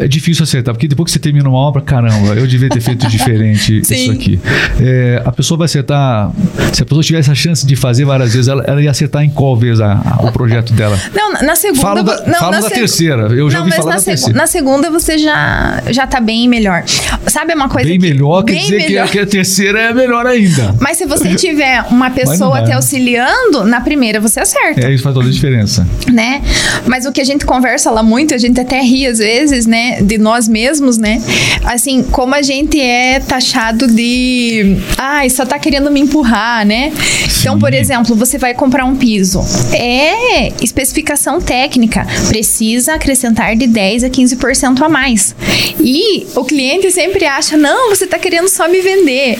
é 0.00 0.08
difícil 0.08 0.42
acertar, 0.42 0.74
porque 0.74 0.88
depois 0.88 1.06
que 1.06 1.12
você 1.12 1.18
termina 1.18 1.48
uma 1.48 1.58
obra, 1.58 1.80
caramba, 1.82 2.34
eu 2.34 2.46
devia 2.46 2.68
ter 2.68 2.80
feito 2.80 3.06
diferente 3.08 3.80
isso 3.80 4.10
aqui. 4.10 4.40
É, 4.80 5.22
a 5.24 5.32
pessoa 5.32 5.58
vai 5.58 5.66
acertar. 5.66 6.30
Se 6.72 6.82
a 6.82 6.86
pessoa 6.86 7.02
tivesse 7.02 7.30
a 7.30 7.34
chance 7.34 7.66
de 7.66 7.76
fazer 7.76 8.04
várias 8.04 8.32
vezes, 8.32 8.48
ela, 8.48 8.62
ela 8.66 8.82
ia 8.82 8.90
acertar 8.90 9.22
em 9.22 9.30
qual 9.30 9.56
vez 9.56 9.80
a, 9.80 9.92
a, 9.92 10.26
o 10.26 10.32
projeto 10.32 10.72
dela? 10.72 10.98
Não, 11.14 11.32
na 11.42 11.56
segunda. 11.56 11.80
Falo 11.80 12.02
da, 12.02 12.26
não, 12.26 12.38
falo 12.38 12.52
na 12.52 12.60
da 12.60 12.68
seg... 12.68 12.78
terceira. 12.78 13.22
Eu 13.32 13.50
já 13.50 13.58
não, 13.58 13.66
ouvi 13.66 13.76
falar 13.76 13.96
da 13.96 14.02
terceira. 14.02 14.38
Na 14.38 14.46
segunda 14.46 14.90
você 14.90 15.18
já, 15.18 15.82
já 15.90 16.06
tá 16.06 16.20
bem 16.20 16.48
melhor. 16.48 16.84
Sabe 17.26 17.54
uma 17.54 17.68
coisa. 17.68 17.88
Bem 17.88 17.98
que, 17.98 18.08
melhor 18.08 18.42
quer 18.44 18.54
dizer 18.54 18.76
melhor. 18.76 18.88
Que, 18.88 18.98
a, 18.98 19.06
que 19.08 19.18
a 19.18 19.26
terceira 19.26 19.80
é 19.80 19.94
melhor 19.94 20.26
ainda. 20.26 20.74
Mas 20.80 20.98
se 20.98 21.06
você 21.06 21.34
tiver 21.34 21.84
uma 21.90 22.10
pessoa 22.10 22.62
te 22.62 22.72
auxiliando, 22.72 23.64
na 23.64 23.80
primeira 23.80 24.20
você 24.20 24.40
acerta. 24.40 24.86
É, 24.86 24.92
isso 24.92 25.02
faz 25.02 25.14
toda 25.14 25.28
a 25.28 25.32
diferença. 25.32 25.86
Né? 26.12 26.42
Mas 26.86 27.06
o 27.06 27.12
que 27.12 27.20
a 27.20 27.24
gente 27.24 27.44
conversa 27.44 27.90
lá 27.90 28.02
muito, 28.02 28.34
a 28.34 28.38
gente 28.38 28.60
até 28.60 28.80
ri 28.80 29.06
às 29.06 29.19
vezes, 29.20 29.66
né? 29.66 30.02
De 30.02 30.18
nós 30.18 30.48
mesmos, 30.48 30.98
né? 30.98 31.22
Assim, 31.64 32.02
como 32.02 32.34
a 32.34 32.42
gente 32.42 32.80
é 32.80 33.20
taxado 33.20 33.86
de. 33.86 34.78
Ai, 34.98 35.30
só 35.30 35.46
tá 35.46 35.58
querendo 35.58 35.90
me 35.90 36.00
empurrar, 36.00 36.66
né? 36.66 36.92
Sim. 37.28 37.40
Então, 37.40 37.58
por 37.58 37.72
exemplo, 37.72 38.16
você 38.16 38.36
vai 38.36 38.54
comprar 38.54 38.84
um 38.84 38.96
piso. 38.96 39.40
É 39.72 40.48
especificação 40.62 41.40
técnica. 41.40 42.06
Precisa 42.28 42.94
acrescentar 42.94 43.54
de 43.54 43.66
10 43.66 44.04
a 44.04 44.10
15% 44.10 44.82
a 44.82 44.88
mais. 44.88 45.34
E 45.78 46.26
o 46.34 46.44
cliente 46.44 46.90
sempre 46.90 47.24
acha: 47.24 47.56
não, 47.56 47.90
você 47.90 48.04
está 48.04 48.18
querendo 48.18 48.48
só 48.48 48.68
me 48.68 48.80
vender. 48.80 49.38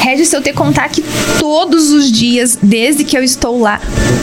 Regis, 0.00 0.32
eu 0.32 0.40
te 0.40 0.52
contar 0.52 0.88
que 0.88 1.04
todos 1.38 1.90
os 1.90 2.10
dias, 2.10 2.58
desde 2.62 3.04
que 3.04 3.18
eu 3.18 3.22
estou 3.22 3.58
lá, 3.58 3.80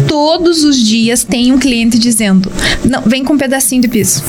todos 0.08 0.64
os 0.64 0.78
dias 0.78 1.24
tem 1.24 1.52
um 1.52 1.60
cliente 1.60 2.00
dizendo: 2.00 2.52
não, 2.84 3.02
vem 3.02 3.24
com 3.24 3.34
um 3.34 3.38
pedacinho 3.38 3.82
de 3.82 3.88
piso 3.88 4.24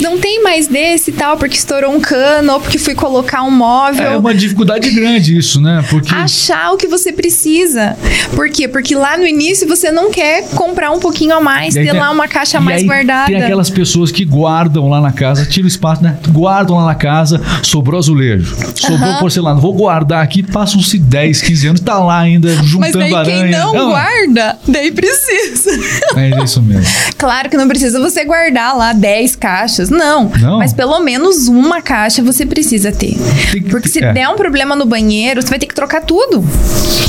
não 0.00 0.18
tem 0.18 0.42
mais 0.42 0.66
desse 0.66 1.10
e 1.10 1.14
tal, 1.14 1.36
porque 1.36 1.56
estourou 1.56 1.94
um 1.94 2.00
cano 2.00 2.54
ou 2.54 2.60
porque 2.60 2.78
fui 2.78 2.94
colocar 2.94 3.42
um 3.42 3.50
móvel. 3.50 4.12
É 4.12 4.16
uma 4.16 4.34
dificuldade 4.34 4.90
grande 4.90 5.36
isso, 5.36 5.60
né? 5.60 5.84
Porque... 5.88 6.14
Achar 6.14 6.72
o 6.72 6.76
que 6.76 6.86
você 6.86 7.12
precisa. 7.12 7.96
Por 8.34 8.48
quê? 8.48 8.66
Porque 8.66 8.94
lá 8.94 9.16
no 9.16 9.26
início 9.26 9.66
você 9.68 9.90
não 9.90 10.10
quer 10.10 10.48
comprar 10.50 10.90
um 10.90 10.98
pouquinho 10.98 11.34
a 11.34 11.40
mais, 11.40 11.74
ter 11.74 11.90
tem... 11.90 11.92
lá 11.92 12.10
uma 12.10 12.28
caixa 12.28 12.60
mais 12.60 12.82
guardada. 12.82 13.26
Tem 13.26 13.42
aquelas 13.42 13.70
pessoas 13.70 14.10
que 14.10 14.24
guardam 14.24 14.88
lá 14.88 15.00
na 15.00 15.12
casa, 15.12 15.46
tira 15.46 15.64
o 15.64 15.68
espaço, 15.68 16.02
né? 16.02 16.16
Guardam 16.28 16.76
lá 16.76 16.86
na 16.86 16.94
casa, 16.94 17.40
sobrou 17.62 17.98
azulejo, 17.98 18.56
sobrou 18.74 19.10
uhum. 19.10 19.18
porcelana. 19.18 19.60
Vou 19.60 19.72
guardar 19.72 20.22
aqui, 20.22 20.42
passam-se 20.42 20.98
10, 20.98 21.42
15 21.42 21.66
anos, 21.68 21.80
tá 21.80 21.98
lá 21.98 22.20
ainda 22.20 22.54
juntando 22.62 22.80
Mas 22.80 22.92
daí 22.94 23.14
aranha. 23.14 23.42
Quem 23.42 23.50
não, 23.50 23.72
não 23.72 23.90
guarda, 23.90 24.58
daí 24.66 24.90
precisa. 24.90 25.70
É 26.16 26.42
isso 26.42 26.62
mesmo. 26.62 26.86
Claro 27.16 27.48
que 27.48 27.56
não 27.56 27.68
precisa 27.68 28.00
você 28.00 28.24
guardar 28.24 28.76
lá 28.76 28.92
10 28.92 29.36
caixas 29.36 29.83
Não, 29.90 30.30
não. 30.40 30.58
Mas 30.58 30.72
pelo 30.72 31.00
menos 31.00 31.48
uma 31.48 31.80
caixa 31.82 32.22
você 32.22 32.44
precisa 32.46 32.92
ter. 32.92 33.16
Porque 33.70 33.88
se 33.88 34.02
é. 34.02 34.12
der 34.12 34.28
um 34.28 34.36
problema 34.36 34.74
no 34.76 34.84
banheiro, 34.84 35.42
você 35.42 35.48
vai 35.48 35.58
ter 35.58 35.66
que 35.66 35.74
trocar 35.74 36.02
tudo. 36.02 36.44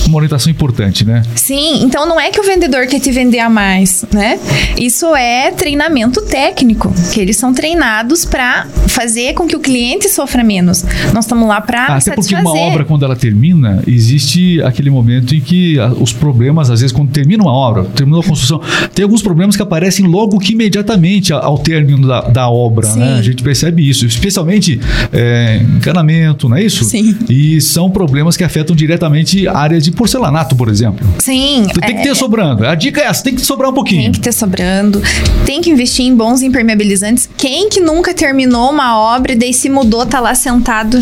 Uma 0.07 0.17
orientação 0.17 0.51
importante, 0.51 1.03
né? 1.03 1.23
Sim, 1.35 1.83
então 1.83 2.07
não 2.07 2.19
é 2.19 2.29
que 2.29 2.39
o 2.39 2.43
vendedor 2.43 2.85
quer 2.87 2.99
te 2.99 3.11
vender 3.11 3.39
a 3.39 3.49
mais, 3.49 4.05
né? 4.11 4.39
Isso 4.77 5.15
é 5.15 5.51
treinamento 5.51 6.21
técnico, 6.21 6.93
que 7.11 7.19
eles 7.19 7.37
são 7.37 7.53
treinados 7.53 8.23
para 8.25 8.67
fazer 8.87 9.33
com 9.33 9.47
que 9.47 9.55
o 9.55 9.59
cliente 9.59 10.07
sofra 10.09 10.43
menos. 10.43 10.83
Nós 11.13 11.25
estamos 11.25 11.47
lá 11.47 11.59
para 11.59 11.87
ah, 11.87 11.97
Até 11.97 12.13
porque 12.13 12.35
uma 12.35 12.53
obra, 12.53 12.85
quando 12.85 13.03
ela 13.03 13.15
termina, 13.15 13.81
existe 13.87 14.61
aquele 14.61 14.89
momento 14.89 15.35
em 15.35 15.41
que 15.41 15.77
os 15.99 16.13
problemas, 16.13 16.69
às 16.69 16.81
vezes, 16.81 16.95
quando 16.95 17.11
termina 17.11 17.43
uma 17.43 17.53
obra, 17.53 17.85
terminou 17.85 18.21
a 18.21 18.23
construção, 18.23 18.61
tem 18.93 19.03
alguns 19.03 19.21
problemas 19.21 19.55
que 19.55 19.61
aparecem 19.61 20.05
logo 20.05 20.37
que 20.39 20.53
imediatamente 20.53 21.33
ao 21.33 21.57
término 21.57 22.07
da, 22.07 22.21
da 22.21 22.49
obra 22.49 22.64
obra, 22.65 22.93
né? 22.95 23.15
A 23.19 23.21
gente 23.21 23.43
percebe 23.43 23.87
isso, 23.87 24.05
especialmente 24.05 24.79
é, 25.11 25.61
encanamento, 25.77 26.49
não 26.49 26.57
é 26.57 26.63
isso? 26.63 26.83
Sim. 26.85 27.17
E 27.29 27.59
são 27.61 27.89
problemas 27.89 28.35
que 28.35 28.43
afetam 28.43 28.75
diretamente 28.75 29.47
áreas 29.47 29.83
de 29.83 29.91
porcelanato, 29.91 30.55
por 30.55 30.69
exemplo. 30.69 31.07
Sim. 31.19 31.67
Tem 31.81 31.95
é... 31.95 31.97
que 31.97 32.03
ter 32.03 32.15
sobrando. 32.15 32.65
A 32.65 32.75
dica 32.75 33.01
é 33.01 33.05
essa, 33.05 33.23
tem 33.23 33.35
que 33.35 33.41
sobrar 33.41 33.71
um 33.71 33.73
pouquinho. 33.73 34.03
Tem 34.03 34.11
que 34.11 34.19
ter 34.19 34.31
sobrando. 34.31 35.01
Tem 35.45 35.61
que 35.61 35.69
investir 35.69 36.05
em 36.05 36.15
bons 36.15 36.41
impermeabilizantes. 36.41 37.29
Quem 37.37 37.69
que 37.69 37.79
nunca 37.79 38.13
terminou 38.13 38.71
uma 38.71 38.97
obra 38.97 39.33
e 39.33 39.35
daí 39.35 39.53
se 39.53 39.69
mudou, 39.69 40.05
tá 40.05 40.19
lá 40.19 40.35
sentado, 40.35 40.99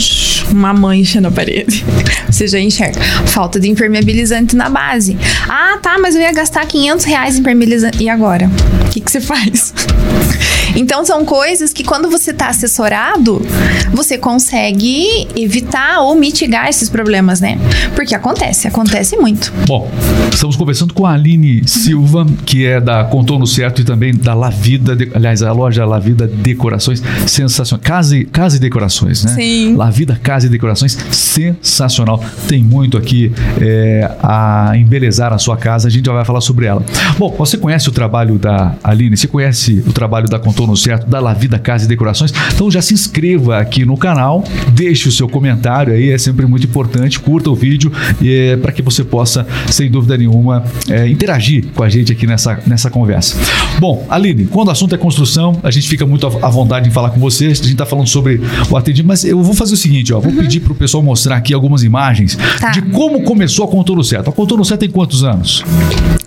uma 0.52 0.74
mancha 0.74 1.20
na 1.22 1.32
parede. 1.32 1.84
Você 2.30 2.48
já 2.48 2.60
enxerga. 2.60 3.00
Falta 3.28 3.60
de 3.60 3.70
impermeabilizante 3.70 4.56
na 4.56 4.70
base. 4.70 5.18
Ah, 5.48 5.78
tá, 5.82 5.98
mas 6.00 6.16
eu 6.16 6.22
ia 6.22 6.32
gastar 6.34 6.66
500 6.66 7.06
reais 7.06 7.36
em 7.36 7.40
impermeabilizante. 7.40 8.04
E 8.04 8.10
agora? 8.10 8.50
O 8.88 8.90
que, 8.90 9.00
que 9.00 9.12
você 9.12 9.22
faz? 9.22 9.74
Então 10.76 11.06
são 11.06 11.24
coisas 11.24 11.53
que 11.74 11.84
quando 11.84 12.10
você 12.10 12.32
está 12.32 12.48
assessorado, 12.48 13.42
você 13.92 14.18
consegue 14.18 15.28
evitar 15.36 16.02
ou 16.02 16.16
mitigar 16.16 16.68
esses 16.68 16.90
problemas, 16.90 17.40
né? 17.42 17.58
Porque 17.96 18.16
acontece, 18.16 18.68
acontece 18.68 19.18
muito. 19.18 19.54
Bom, 19.68 19.92
estamos 20.32 20.56
conversando 20.56 20.94
com 20.94 21.06
a 21.06 21.14
Aline 21.14 21.68
Silva, 21.68 22.26
que 22.46 22.66
é 22.66 22.80
da 22.80 23.04
Contorno 23.04 23.46
Certo 23.46 23.82
e 23.82 23.84
também 23.84 24.14
da 24.14 24.34
La 24.34 24.50
Vida, 24.50 24.96
de, 24.96 25.12
aliás, 25.14 25.44
a 25.44 25.52
loja 25.52 25.86
La 25.86 26.00
Vida 26.00 26.28
Decorações, 26.28 27.04
sensacional. 27.28 27.84
Casa 27.84 28.18
e, 28.18 28.26
casa 28.26 28.58
e 28.58 28.60
decorações, 28.60 29.24
né? 29.24 29.34
Sim. 29.34 29.76
La 29.76 29.90
Vida 29.90 30.20
Casa 30.22 30.48
e 30.48 30.50
Decorações, 30.50 30.98
sensacional. 31.12 32.24
Tem 32.48 32.64
muito 32.64 32.98
aqui 32.98 33.32
é, 33.60 34.10
a 34.22 34.72
embelezar 34.76 35.34
a 35.34 35.38
sua 35.38 35.58
casa, 35.58 35.88
a 35.88 35.92
gente 35.92 36.06
já 36.06 36.14
vai 36.14 36.26
falar 36.26 36.42
sobre 36.42 36.66
ela. 36.66 36.84
Bom, 37.18 37.36
você 37.38 37.58
conhece 37.58 37.90
o 37.90 37.92
trabalho 37.92 38.38
da 38.38 38.76
Aline? 38.84 39.16
Você 39.16 39.28
conhece 39.28 39.84
o 39.86 39.94
trabalho 39.94 40.28
da 40.28 40.40
Contorno 40.40 40.76
Certo, 40.76 41.08
da 41.08 41.20
La 41.20 41.34
Vida 41.34 41.43
Casa 41.60 41.86
e 41.86 41.88
Decorações. 41.88 42.34
Então 42.54 42.70
já 42.70 42.82
se 42.82 42.94
inscreva 42.94 43.58
aqui 43.58 43.86
no 43.86 43.98
canal, 43.98 44.44
deixe 44.74 45.08
o 45.08 45.12
seu 45.12 45.28
comentário 45.28 45.94
aí, 45.94 46.10
é 46.10 46.18
sempre 46.18 46.46
muito 46.46 46.66
importante, 46.66 47.20
curta 47.20 47.50
o 47.50 47.56
vídeo 47.56 47.92
é, 48.24 48.58
para 48.58 48.72
que 48.72 48.82
você 48.82 49.04
possa, 49.04 49.46
sem 49.68 49.90
dúvida 49.90 50.18
nenhuma, 50.18 50.64
é, 50.90 51.08
interagir 51.08 51.66
com 51.74 51.84
a 51.84 51.90
gente 51.90 52.12
aqui 52.12 52.26
nessa, 52.28 52.60
nessa 52.66 52.90
conversa. 52.90 53.38
Bom, 53.80 54.06
Aline, 54.10 54.46
quando 54.46 54.68
o 54.68 54.72
assunto 54.72 54.96
é 54.96 54.98
construção, 54.98 55.60
a 55.64 55.72
gente 55.72 55.88
fica 55.88 56.06
muito 56.06 56.28
à 56.28 56.50
vontade 56.50 56.88
em 56.88 56.92
falar 56.92 57.10
com 57.10 57.20
você. 57.20 57.46
A 57.46 57.50
gente 57.50 57.72
está 57.72 57.86
falando 57.86 58.08
sobre 58.08 58.42
o 58.70 58.78
atendimento, 58.78 59.08
mas 59.08 59.24
eu 59.24 59.42
vou 59.42 59.54
fazer 59.54 59.74
o 59.74 59.78
seguinte, 59.78 60.14
ó, 60.14 60.20
vou 60.20 60.32
uhum. 60.32 60.40
pedir 60.40 60.60
para 60.60 60.74
o 60.74 60.76
pessoal 60.76 61.04
mostrar 61.04 61.36
aqui 61.36 61.54
algumas 61.54 61.84
imagens 61.84 62.38
tá. 62.60 62.72
de 62.72 62.82
como 62.82 63.24
começou 63.24 63.66
a 63.66 63.68
Contorno 63.68 64.04
Certo. 64.04 64.30
A 64.30 64.34
Contorno 64.34 64.64
Certo 64.64 64.82
tem 64.82 64.90
quantos 64.90 65.24
anos? 65.24 65.64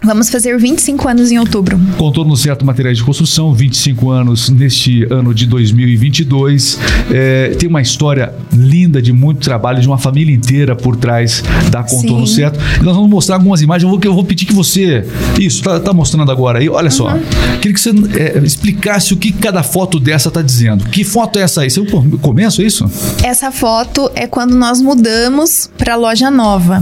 Vamos 0.07 0.31
fazer 0.31 0.57
25 0.57 1.09
anos 1.09 1.33
em 1.33 1.38
outubro. 1.40 1.81
Contorno 1.99 2.37
Certo 2.37 2.64
Materiais 2.64 2.97
de 2.97 3.03
Construção, 3.03 3.53
25 3.53 4.09
anos 4.09 4.49
neste 4.49 5.03
ano 5.11 5.35
de 5.35 5.49
2022. 5.49 6.79
É, 7.12 7.49
tem 7.59 7.69
uma 7.69 7.83
história 7.83 8.33
linda 8.53 9.03
de 9.03 9.12
muito 9.12 9.40
trabalho, 9.40 9.81
de 9.81 9.88
uma 9.88 9.99
família 9.99 10.33
inteira 10.33 10.77
por 10.77 10.95
trás 10.95 11.42
da 11.73 11.83
Contorno 11.83 12.25
Sim. 12.25 12.37
Certo. 12.37 12.61
E 12.81 12.85
nós 12.85 12.95
vamos 12.95 13.11
mostrar 13.11 13.35
algumas 13.35 13.61
imagens. 13.62 13.83
Eu 13.83 13.90
vou, 13.90 14.01
eu 14.05 14.14
vou 14.14 14.23
pedir 14.23 14.47
que 14.47 14.53
você. 14.53 15.05
Isso, 15.40 15.61
tá, 15.61 15.81
tá 15.81 15.92
mostrando 15.92 16.31
agora 16.31 16.61
aí. 16.61 16.69
Olha 16.69 16.90
só. 16.90 17.12
Uhum. 17.12 17.23
Queria 17.61 17.75
que 17.75 17.81
você 17.81 17.90
é, 17.90 18.38
explicasse 18.45 19.12
o 19.12 19.16
que 19.16 19.33
cada 19.33 19.64
foto 19.64 19.99
dessa 19.99 20.31
tá 20.31 20.40
dizendo. 20.40 20.85
Que 20.85 21.03
foto 21.03 21.40
é 21.40 21.42
essa 21.42 21.62
aí? 21.62 21.71
Você 21.71 21.85
começo, 22.23 22.62
é 22.62 22.64
isso? 22.64 22.88
Essa 23.25 23.51
foto 23.51 24.09
é 24.14 24.29
quando 24.29 24.55
nós 24.55 24.81
mudamos 24.81 25.69
para 25.77 25.95
a 25.95 25.97
loja 25.97 26.31
nova. 26.31 26.81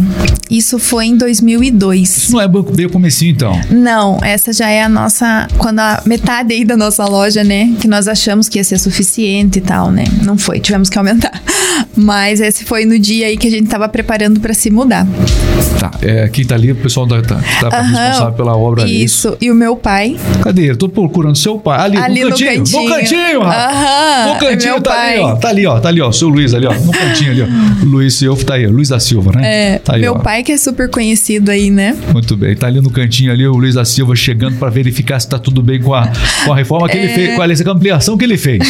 Isso 0.50 0.78
foi 0.78 1.06
em 1.06 1.16
2002. 1.16 2.16
Isso 2.16 2.32
não 2.32 2.40
é 2.40 2.46
bem 2.46 2.86
o 2.86 2.90
então? 3.22 3.58
Não, 3.70 4.18
essa 4.22 4.52
já 4.52 4.68
é 4.68 4.82
a 4.82 4.88
nossa... 4.88 5.48
Quando 5.58 5.80
a 5.80 6.02
metade 6.06 6.54
aí 6.54 6.64
da 6.64 6.76
nossa 6.76 7.04
loja, 7.04 7.44
né? 7.44 7.74
Que 7.80 7.88
nós 7.88 8.08
achamos 8.08 8.48
que 8.48 8.58
ia 8.58 8.64
ser 8.64 8.78
suficiente 8.78 9.58
e 9.58 9.62
tal, 9.62 9.90
né? 9.90 10.04
Não 10.22 10.36
foi, 10.36 10.60
tivemos 10.60 10.88
que 10.88 10.98
aumentar. 10.98 11.42
Mas 11.96 12.40
esse 12.40 12.64
foi 12.64 12.84
no 12.84 12.98
dia 12.98 13.26
aí 13.26 13.36
que 13.36 13.46
a 13.46 13.50
gente 13.50 13.68
tava 13.68 13.88
preparando 13.88 14.40
para 14.40 14.54
se 14.54 14.70
mudar. 14.70 15.06
Tá, 15.78 15.90
é, 16.02 16.28
quem 16.28 16.44
tá 16.44 16.54
ali, 16.54 16.72
o 16.72 16.76
pessoal 16.76 17.06
da, 17.06 17.20
tá, 17.22 17.40
tá 17.60 17.80
uhum, 17.80 17.86
responsável 17.86 18.32
pela 18.32 18.56
obra 18.56 18.82
ali. 18.82 19.04
Isso, 19.04 19.36
e 19.40 19.50
o 19.50 19.54
meu 19.54 19.76
pai. 19.76 20.16
Cadê? 20.42 20.70
Eu 20.70 20.76
tô 20.76 20.88
procurando 20.88 21.36
seu 21.36 21.58
pai. 21.58 21.80
Ali, 21.80 21.96
ali 21.96 22.24
no, 22.24 22.30
cantinho, 22.30 22.50
no 22.50 22.64
cantinho. 22.64 22.82
No 22.82 22.88
cantinho, 22.94 23.40
rapaz. 23.40 24.26
Uhum, 24.26 24.32
no 24.32 24.40
cantinho, 24.40 24.74
é 24.74 24.80
tá 24.80 24.90
pai. 24.90 25.12
ali, 25.12 25.20
ó. 25.20 25.36
Tá 25.36 25.48
ali, 25.48 25.66
ó. 25.66 25.80
Tá 25.80 25.88
ali, 25.88 26.00
ó. 26.00 26.12
Seu 26.12 26.28
Luiz 26.28 26.54
ali, 26.54 26.66
ó. 26.66 26.74
No 26.74 26.92
cantinho 26.92 27.30
ali, 27.30 27.42
ó. 27.42 27.46
Luiz 27.84 28.14
Silva 28.14 28.44
tá 28.44 28.54
aí, 28.54 28.66
Luiz 28.66 28.88
da 28.88 29.00
Silva, 29.00 29.32
né? 29.32 29.74
É, 29.74 29.78
tá 29.78 29.94
aí, 29.94 30.00
meu 30.00 30.14
ó. 30.14 30.18
pai 30.18 30.42
que 30.42 30.52
é 30.52 30.56
super 30.56 30.88
conhecido 30.88 31.50
aí, 31.50 31.70
né? 31.70 31.96
Muito 32.12 32.36
bem. 32.36 32.56
Tá 32.56 32.66
ali 32.66 32.80
no 32.80 32.90
cantinho 32.90 33.03
ali, 33.30 33.46
o 33.46 33.54
Luiz 33.56 33.74
da 33.74 33.84
Silva 33.84 34.14
chegando 34.16 34.58
para 34.58 34.70
verificar 34.70 35.20
se 35.20 35.28
tá 35.28 35.38
tudo 35.38 35.62
bem 35.62 35.80
com 35.80 35.94
a, 35.94 36.10
com 36.44 36.52
a 36.52 36.56
reforma 36.56 36.88
que 36.88 36.96
é... 36.96 37.04
ele 37.04 37.14
fez, 37.14 37.62
com 37.62 37.70
a 37.70 37.72
ampliação 37.72 38.16
que 38.16 38.24
ele 38.24 38.36
fez. 38.36 38.62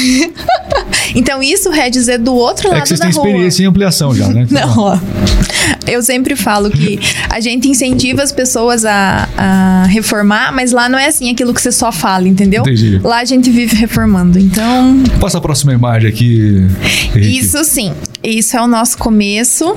então 1.15 1.43
isso, 1.43 1.71
Regis, 1.71 2.09
é 2.09 2.19
do 2.19 2.35
outro 2.35 2.69
lado 2.69 2.79
é 2.79 2.81
que 2.83 2.89
vocês 2.89 3.01
têm 3.01 3.11
experiência 3.11 3.63
em 3.63 3.67
ampliação 3.67 4.15
já, 4.15 4.29
né? 4.29 4.47
Não, 4.51 4.79
ó. 4.79 4.99
Eu 5.87 6.03
sempre 6.03 6.35
falo 6.35 6.71
que 6.71 6.99
a 7.29 7.41
gente 7.41 7.69
incentiva 7.69 8.23
as 8.23 8.33
pessoas 8.33 8.85
a, 8.85 9.29
a, 9.37 9.87
reformar, 9.89 10.53
mas 10.53 10.73
lá 10.73 10.89
não 10.89 10.99
é 10.99 11.07
assim 11.07 11.31
aquilo 11.31 11.53
que 11.53 11.61
você 11.61 11.73
só 11.73 11.93
fala, 11.93 12.27
entendeu? 12.27 12.63
Entendi. 12.63 12.99
Lá 13.03 13.19
a 13.19 13.25
gente 13.25 13.51
vive 13.51 13.77
reformando, 13.77 14.39
então... 14.39 15.03
Passa 15.21 15.39
a 15.39 15.41
próxima 15.41 15.73
imagem 15.73 16.09
aqui. 16.09 16.67
Henrique. 17.15 17.39
Isso 17.39 17.63
sim. 17.65 17.93
Isso 18.23 18.57
é 18.57 18.63
o 18.63 18.67
nosso 18.67 18.97
começo. 18.97 19.77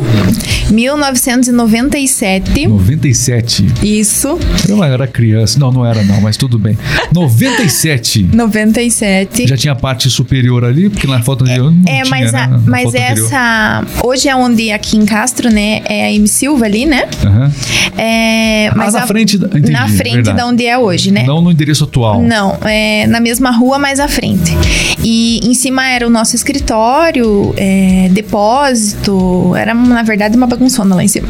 1997. 0.71 2.67
97. 2.67 3.65
Isso. 3.83 4.39
Eu 4.69 4.81
era 4.81 5.05
criança. 5.05 5.59
Não, 5.59 5.69
não 5.71 5.85
era 5.85 6.01
não, 6.03 6.21
mas 6.21 6.37
tudo 6.37 6.57
bem. 6.57 6.77
97. 7.13 8.23
97. 8.33 9.47
Já 9.51 9.57
tinha 9.57 9.75
parte 9.75 10.09
superior 10.09 10.63
ali, 10.63 10.89
porque 10.89 11.05
na 11.07 11.21
foto 11.21 11.43
anterior 11.43 11.71
não 11.71 11.81
é, 11.81 12.03
tinha, 12.03 12.09
mas, 12.09 12.33
a, 12.33 12.47
né? 12.47 12.61
mas 12.65 12.93
essa... 12.93 13.83
Hoje 14.01 14.29
é 14.29 14.35
onde 14.35 14.71
aqui 14.71 14.95
em 14.95 15.05
Castro, 15.05 15.49
né? 15.49 15.76
É 15.85 16.05
a 16.05 16.13
M 16.13 16.27
Silva 16.27 16.65
ali, 16.65 16.85
né? 16.85 17.07
Uhum. 17.23 17.51
É, 17.97 18.71
mas 18.75 18.93
ah, 18.93 18.99
na 18.99 19.03
a, 19.05 19.07
frente... 19.07 19.37
Entendi, 19.37 19.71
na 19.71 19.87
frente 19.87 20.15
verdade. 20.15 20.37
da 20.37 20.45
onde 20.45 20.65
é 20.65 20.77
hoje, 20.77 21.11
né? 21.11 21.23
Não 21.23 21.41
no 21.41 21.51
endereço 21.51 21.83
atual. 21.83 22.21
Não, 22.21 22.57
é 22.63 23.07
na 23.07 23.19
mesma 23.19 23.51
rua, 23.51 23.79
mas 23.79 23.99
à 23.99 24.07
frente. 24.07 24.55
E 25.03 25.39
em 25.43 25.53
cima 25.53 25.87
era 25.87 26.05
o 26.05 26.09
nosso 26.09 26.35
escritório, 26.35 27.53
é, 27.55 28.09
depósito. 28.11 29.55
Era, 29.55 29.73
na 29.73 30.03
verdade, 30.03 30.35
uma 30.35 30.47
bagunçona 30.47 30.95
lá 30.95 31.03
em 31.03 31.07
cima. 31.07 31.27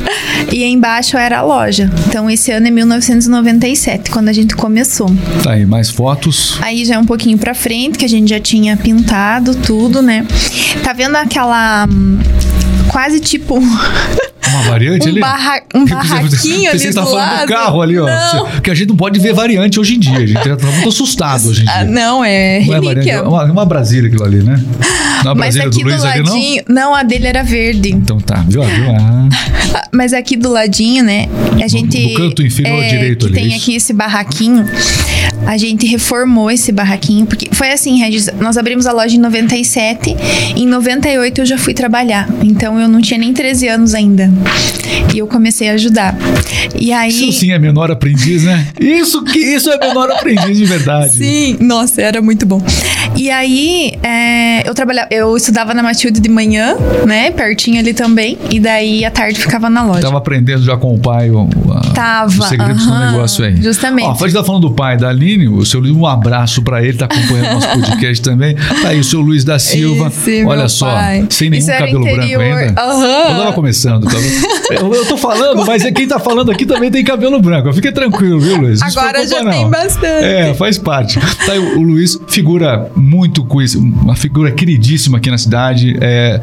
E 0.51 0.63
embaixo 0.63 1.17
era 1.17 1.39
a 1.39 1.41
loja. 1.41 1.89
Então, 2.07 2.29
esse 2.29 2.51
ano 2.51 2.67
é 2.67 2.71
1997, 2.71 4.11
quando 4.11 4.29
a 4.29 4.33
gente 4.33 4.55
começou. 4.55 5.09
Tá 5.43 5.51
aí, 5.51 5.65
mais 5.65 5.89
fotos. 5.89 6.57
Aí 6.61 6.85
já 6.85 6.95
é 6.95 6.99
um 6.99 7.05
pouquinho 7.05 7.37
pra 7.37 7.53
frente, 7.53 7.97
que 7.97 8.05
a 8.05 8.09
gente 8.09 8.29
já 8.29 8.39
tinha 8.39 8.75
pintado 8.77 9.55
tudo, 9.55 10.01
né? 10.01 10.25
Tá 10.83 10.93
vendo 10.93 11.15
aquela. 11.15 11.87
Hum, 11.89 12.19
quase 12.89 13.19
tipo. 13.19 13.59
Uma 14.49 14.61
variante 14.63 15.07
um 15.07 15.11
ali? 15.11 15.19
Barra, 15.19 15.61
um 15.73 15.85
barraquinho 15.85 16.69
ali 16.69 16.79
Você 16.79 16.87
está 16.89 17.03
falando 17.03 17.17
lado. 17.17 17.47
do 17.47 17.53
carro 17.53 17.81
ali, 17.81 17.99
ó. 17.99 18.05
Não. 18.05 18.45
Porque 18.47 18.71
a 18.71 18.75
gente 18.75 18.89
não 18.89 18.95
pode 18.95 19.19
ver 19.19 19.33
variante 19.33 19.79
hoje 19.79 19.95
em 19.95 19.99
dia. 19.99 20.17
A 20.17 20.25
gente 20.25 20.57
tá 20.57 20.67
muito 20.67 20.89
assustado 20.89 21.49
hoje 21.49 21.61
em 21.61 21.65
dia. 21.65 21.73
Ah, 21.73 21.85
não, 21.85 22.23
é 22.23 22.59
não 22.59 22.73
relíquia. 22.81 23.13
É, 23.13 23.21
uma, 23.21 23.43
uma 23.45 23.65
Brasília 23.65 24.07
aquilo 24.07 24.23
ali, 24.23 24.43
né? 24.43 24.61
Não 25.23 25.31
é 25.31 25.35
Mas 25.35 25.57
aqui 25.57 25.83
do, 25.83 25.89
do 25.89 26.01
ladinho... 26.01 26.33
Ali, 26.33 26.63
não? 26.67 26.75
não, 26.75 26.95
a 26.95 27.03
dele 27.03 27.27
era 27.27 27.43
verde. 27.43 27.91
Então 27.91 28.19
tá, 28.19 28.43
viu? 28.47 28.61
viu? 28.63 28.91
Ah. 28.91 29.83
Mas 29.91 30.13
aqui 30.13 30.35
do 30.35 30.49
ladinho, 30.49 31.03
né? 31.03 31.27
A 31.63 31.67
gente... 31.67 31.99
No, 31.99 32.09
no 32.09 32.15
canto 32.15 32.43
inferior 32.43 32.83
é, 32.83 32.87
direito 32.87 33.25
ali. 33.25 33.35
tem 33.35 33.55
aqui 33.55 33.75
esse 33.75 33.93
barraquinho. 33.93 34.65
A 35.45 35.57
gente 35.57 35.85
reformou 35.87 36.51
esse 36.51 36.71
barraquinho. 36.71 37.25
Porque 37.25 37.49
foi 37.51 37.71
assim, 37.71 37.97
Regis. 37.99 38.29
Nós 38.39 38.57
abrimos 38.57 38.85
a 38.85 38.91
loja 38.91 39.15
em 39.15 39.19
97. 39.19 40.15
Em 40.55 40.65
98 40.65 41.41
eu 41.41 41.45
já 41.45 41.57
fui 41.57 41.73
trabalhar. 41.73 42.27
Então 42.43 42.79
eu 42.79 42.87
não 42.87 43.01
tinha 43.01 43.19
nem 43.19 43.33
13 43.33 43.67
anos 43.67 43.93
ainda. 43.93 44.31
E 45.13 45.19
eu 45.19 45.27
comecei 45.27 45.69
a 45.69 45.73
ajudar. 45.73 46.15
E 46.79 46.91
aí. 46.91 47.09
Isso 47.09 47.31
sim 47.39 47.51
é 47.51 47.59
menor 47.59 47.91
aprendiz, 47.91 48.43
né? 48.43 48.67
Isso 48.79 49.23
que 49.23 49.39
isso 49.39 49.69
é 49.69 49.79
menor 49.79 50.11
aprendiz 50.11 50.57
de 50.57 50.65
verdade. 50.65 51.13
Sim, 51.13 51.57
nossa, 51.59 52.01
era 52.01 52.21
muito 52.21 52.45
bom. 52.45 52.61
E 53.15 53.31
aí 53.31 53.93
é, 54.03 54.67
eu 54.67 54.73
trabalhava, 54.75 55.07
eu 55.11 55.35
estudava 55.35 55.73
na 55.73 55.81
Matilde 55.81 56.19
de 56.19 56.29
manhã, 56.29 56.75
né? 57.05 57.31
Pertinho 57.31 57.79
ali 57.79 57.93
também. 57.93 58.37
E 58.51 58.59
daí 58.59 59.03
à 59.05 59.11
tarde 59.11 59.39
ficava 59.39 59.69
na 59.69 59.76
loja. 59.83 60.01
Tava 60.01 60.17
aprendendo 60.17 60.63
já 60.63 60.77
com 60.77 60.93
o 60.93 60.99
pai 60.99 61.29
o, 61.29 61.47
a, 61.71 61.79
Tava, 61.93 62.27
os 62.27 62.47
segredos 62.47 62.85
uh 62.85 62.89
-huh, 62.89 62.99
do 62.99 63.11
negócio 63.11 63.45
aí. 63.45 63.61
Justamente. 63.61 64.07
Ó, 64.07 64.11
a 64.11 64.27
gente 64.27 64.33
tá 64.33 64.43
falando 64.43 64.67
do 64.69 64.73
pai 64.73 64.97
da 64.97 65.09
Aline, 65.09 65.47
o 65.47 65.65
seu 65.65 65.79
Luiz, 65.79 65.95
um 65.95 66.05
abraço 66.05 66.61
para 66.61 66.83
ele, 66.83 66.97
tá 66.97 67.05
acompanhando 67.05 67.53
nosso 67.53 67.67
podcast 67.79 68.21
também. 68.21 68.55
Tá 68.55 68.89
aí 68.89 68.99
o 68.99 69.03
seu 69.03 69.21
Luiz 69.21 69.43
da 69.43 69.59
Silva. 69.59 70.07
Esse, 70.07 70.45
Olha 70.45 70.67
só, 70.67 70.91
pai. 70.91 71.25
sem 71.29 71.49
nenhum 71.49 71.65
cabelo 71.65 72.03
branco 72.03 72.39
ainda. 72.39 72.85
Uhum. 72.85 73.03
Eu 73.03 73.37
tava 73.37 73.53
começando, 73.53 74.07
tá? 74.07 74.17
eu, 74.71 74.93
eu 74.93 75.05
tô 75.05 75.17
falando, 75.17 75.65
mas 75.65 75.83
é 75.85 75.91
quem 75.91 76.07
tá 76.07 76.19
falando 76.19 76.51
aqui 76.51 76.65
também 76.65 76.91
tem 76.91 77.03
cabelo 77.03 77.39
branco. 77.41 77.71
Fique 77.73 77.91
tranquilo, 77.91 78.39
viu, 78.39 78.57
Luiz? 78.57 78.81
Agora 78.81 79.25
já 79.27 79.43
não. 79.43 79.51
tem 79.51 79.69
bastante. 79.69 80.25
É, 80.25 80.53
faz 80.53 80.77
parte. 80.77 81.19
Tá 81.45 81.53
aí 81.53 81.59
o, 81.59 81.81
Luiz, 81.81 82.19
figura 82.27 82.91
muito 82.95 83.43
conhecida, 83.45 83.83
uma 83.83 84.15
figura 84.15 84.51
queridíssima 84.51 85.17
aqui 85.17 85.29
na 85.29 85.37
cidade. 85.37 85.97
É, 86.01 86.41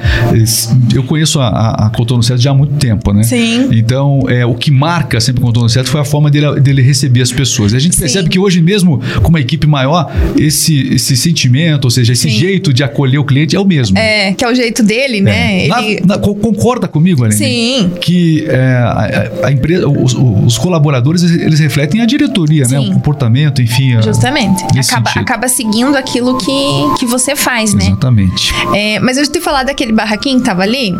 eu 0.94 1.02
conheço 1.04 1.40
a, 1.40 1.48
a, 1.48 1.86
a 1.86 1.90
Cotono 1.90 2.22
Certo 2.22 2.40
já 2.40 2.50
há 2.50 2.54
muito 2.54 2.74
tempo, 2.74 3.12
né? 3.12 3.23
Sim. 3.24 3.68
Então, 3.72 4.20
é, 4.28 4.44
o 4.44 4.54
que 4.54 4.70
marca 4.70 5.20
sempre 5.20 5.42
o 5.42 5.46
Cotono 5.46 5.68
Certo 5.68 5.88
foi 5.90 6.00
a 6.00 6.04
forma 6.04 6.30
dele, 6.30 6.60
dele 6.60 6.82
receber 6.82 7.22
as 7.22 7.32
pessoas. 7.32 7.72
E 7.72 7.76
a 7.76 7.78
gente 7.78 7.94
Sim. 7.94 8.00
percebe 8.00 8.28
que 8.28 8.38
hoje 8.38 8.60
mesmo, 8.60 9.00
com 9.22 9.28
uma 9.28 9.40
equipe 9.40 9.66
maior, 9.66 10.10
esse, 10.38 10.94
esse 10.94 11.16
sentimento, 11.16 11.84
ou 11.84 11.90
seja, 11.90 12.12
esse 12.12 12.30
Sim. 12.30 12.38
jeito 12.38 12.72
de 12.72 12.82
acolher 12.82 13.18
o 13.18 13.24
cliente 13.24 13.56
é 13.56 13.60
o 13.60 13.64
mesmo. 13.64 13.98
É, 13.98 14.32
que 14.32 14.44
é 14.44 14.48
o 14.48 14.54
jeito 14.54 14.82
dele, 14.82 15.20
né? 15.20 15.34
É. 15.34 15.64
Ele... 15.64 16.00
Na, 16.04 16.16
na, 16.16 16.18
concorda 16.18 16.88
comigo, 16.88 17.24
Aline? 17.24 17.38
Sim. 17.38 17.92
Que 18.00 18.46
é, 18.48 18.58
a, 18.62 19.46
a, 19.46 19.52
empresa, 19.52 19.88
os, 19.88 20.14
os, 20.14 20.58
colaboradores, 20.58 21.22
eles 21.22 21.60
refletem 21.60 22.00
a 22.00 22.06
diretoria, 22.06 22.64
Sim. 22.64 22.72
né? 22.72 22.80
O 22.80 22.94
comportamento, 22.94 23.60
enfim. 23.60 24.00
Justamente. 24.02 24.64
Acaba, 24.78 25.10
acaba 25.16 25.48
seguindo 25.48 25.96
aquilo 25.96 26.36
que, 26.38 26.98
que 26.98 27.06
você 27.06 27.36
faz, 27.36 27.74
né? 27.74 27.86
Exatamente. 27.86 28.52
É, 28.74 28.98
mas 29.00 29.16
eu 29.16 29.26
te 29.26 29.40
falar 29.40 29.64
daquele 29.64 29.92
barraquinho 29.92 30.38
que 30.38 30.44
tava 30.44 30.62
ali. 30.62 30.92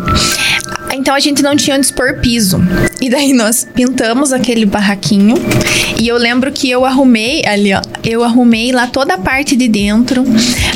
Então 0.93 1.13
a 1.13 1.19
gente 1.19 1.41
não 1.41 1.55
tinha 1.55 1.75
onde 1.75 1.85
expor 1.85 2.14
piso. 2.21 2.59
E 3.01 3.09
daí 3.09 3.33
nós 3.33 3.67
pintamos 3.73 4.33
aquele 4.33 4.65
barraquinho. 4.65 5.35
E 5.99 6.07
eu 6.07 6.17
lembro 6.17 6.51
que 6.51 6.69
eu 6.69 6.85
arrumei 6.85 7.45
ali, 7.45 7.73
ó. 7.73 7.81
Eu 8.05 8.23
arrumei 8.23 8.71
lá 8.71 8.87
toda 8.87 9.15
a 9.15 9.17
parte 9.17 9.55
de 9.55 9.67
dentro. 9.67 10.23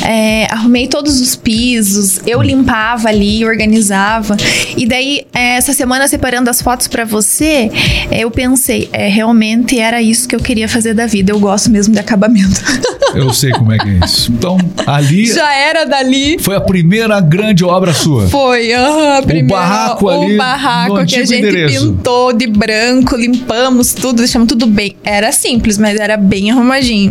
É, 0.04 0.48
arrumei 0.52 0.88
todos 0.88 1.22
os 1.22 1.36
pisos. 1.36 2.20
Eu 2.26 2.42
limpava 2.42 3.10
ali, 3.10 3.46
organizava. 3.46 4.36
E 4.76 4.88
daí, 4.88 5.26
é, 5.34 5.58
essa 5.58 5.74
semana, 5.74 6.08
separando 6.08 6.50
as 6.50 6.62
fotos 6.62 6.88
para 6.88 7.06
você, 7.06 7.70
é, 8.10 8.22
eu 8.22 8.32
pensei, 8.32 8.90
é, 8.92 9.08
realmente 9.08 9.80
era 9.80 10.02
isso 10.02 10.28
que 10.28 10.36
eu 10.36 10.40
queria 10.40 10.68
fazer 10.68 10.94
da 10.94 11.06
vida. 11.06 11.32
Eu 11.32 11.40
gosto 11.40 11.70
mesmo 11.70 11.94
de 11.94 12.00
acabamento. 12.00 12.62
Eu 13.16 13.34
sei 13.34 13.52
como 13.52 13.72
é 13.74 13.78
que 13.80 13.90
é 13.90 14.06
isso. 14.06 14.32
Então, 14.32 14.58
ali 14.86 15.26
Já 15.26 15.52
era 15.52 15.84
dali. 15.84 16.38
foi 16.40 16.56
a 16.56 16.62
primeira 16.62 17.20
grande 17.20 17.64
obra 17.64 17.92
sua. 17.92 18.28
Foi, 18.28 18.72
a 18.72 19.22
primeira, 19.26 19.48
barraco 19.48 20.06
o 20.06 20.10
ali 20.10 20.38
barraco 20.38 21.00
no 21.00 21.06
que 21.08 21.16
a 21.16 21.26
gente 21.26 21.40
endereço. 21.40 21.88
pintou 21.88 22.32
de 22.34 22.46
branco, 22.46 23.16
limpamos 23.16 23.94
tudo, 23.94 24.18
deixamos 24.18 24.48
tudo 24.48 24.68
bem. 24.68 24.96
Era 25.04 25.32
simples, 25.32 25.80
mas 25.80 26.00
era 26.00 26.18
bem 26.18 26.52
arrumadinho. 26.52 27.10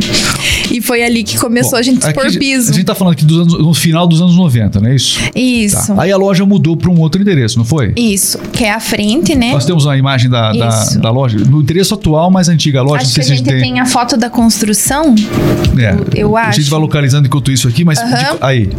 E 0.71 0.81
foi 0.83 1.03
ali 1.03 1.25
que 1.25 1.39
começou 1.39 1.73
Bom, 1.73 1.77
a 1.79 1.83
gente 1.83 2.07
expor 2.07 2.27
aqui 2.27 2.39
piso. 2.39 2.71
A 2.71 2.75
gente 2.75 2.85
tá 2.85 2.95
falando 2.95 3.15
aqui 3.15 3.25
dos 3.25 3.39
anos, 3.41 3.59
no 3.59 3.73
final 3.75 4.07
dos 4.07 4.21
anos 4.21 4.37
90, 4.37 4.81
não 4.81 4.89
é 4.91 4.95
isso? 4.95 5.19
Isso. 5.35 5.95
Tá. 5.95 6.03
Aí 6.03 6.13
a 6.13 6.17
loja 6.17 6.45
mudou 6.45 6.77
para 6.77 6.91
um 6.91 6.99
outro 7.01 7.21
endereço, 7.21 7.57
não 7.59 7.65
foi? 7.65 7.93
Isso, 7.97 8.39
que 8.53 8.65
é 8.65 8.73
a 8.73 8.81
frente, 8.81 9.35
né? 9.35 9.53
Nós 9.53 9.65
temos 9.65 9.87
uma 9.87 9.97
imagem 9.97 10.29
da, 10.29 10.53
da, 10.53 10.85
da 11.01 11.11
loja, 11.11 11.39
no 11.39 11.61
endereço 11.63 11.95
atual, 11.95 12.31
mais 12.31 12.49
antiga 12.49 12.81
a 12.81 12.83
loja. 12.83 13.03
Acho 13.03 13.15
que 13.15 13.21
a 13.21 13.25
gente 13.25 13.43
tem 13.45 13.81
a 13.81 13.87
foto 13.87 14.17
da 14.17 14.29
construção. 14.29 15.15
É, 15.79 15.97
eu 16.21 16.37
A 16.37 16.51
gente 16.51 16.61
acho. 16.63 16.71
vai 16.71 16.81
localizando 16.81 17.27
enquanto 17.27 17.51
isso 17.51 17.67
aqui, 17.67 17.85
mas 17.85 17.99
Aham. 17.99 18.17
de- 18.17 18.39
aí. 18.43 18.71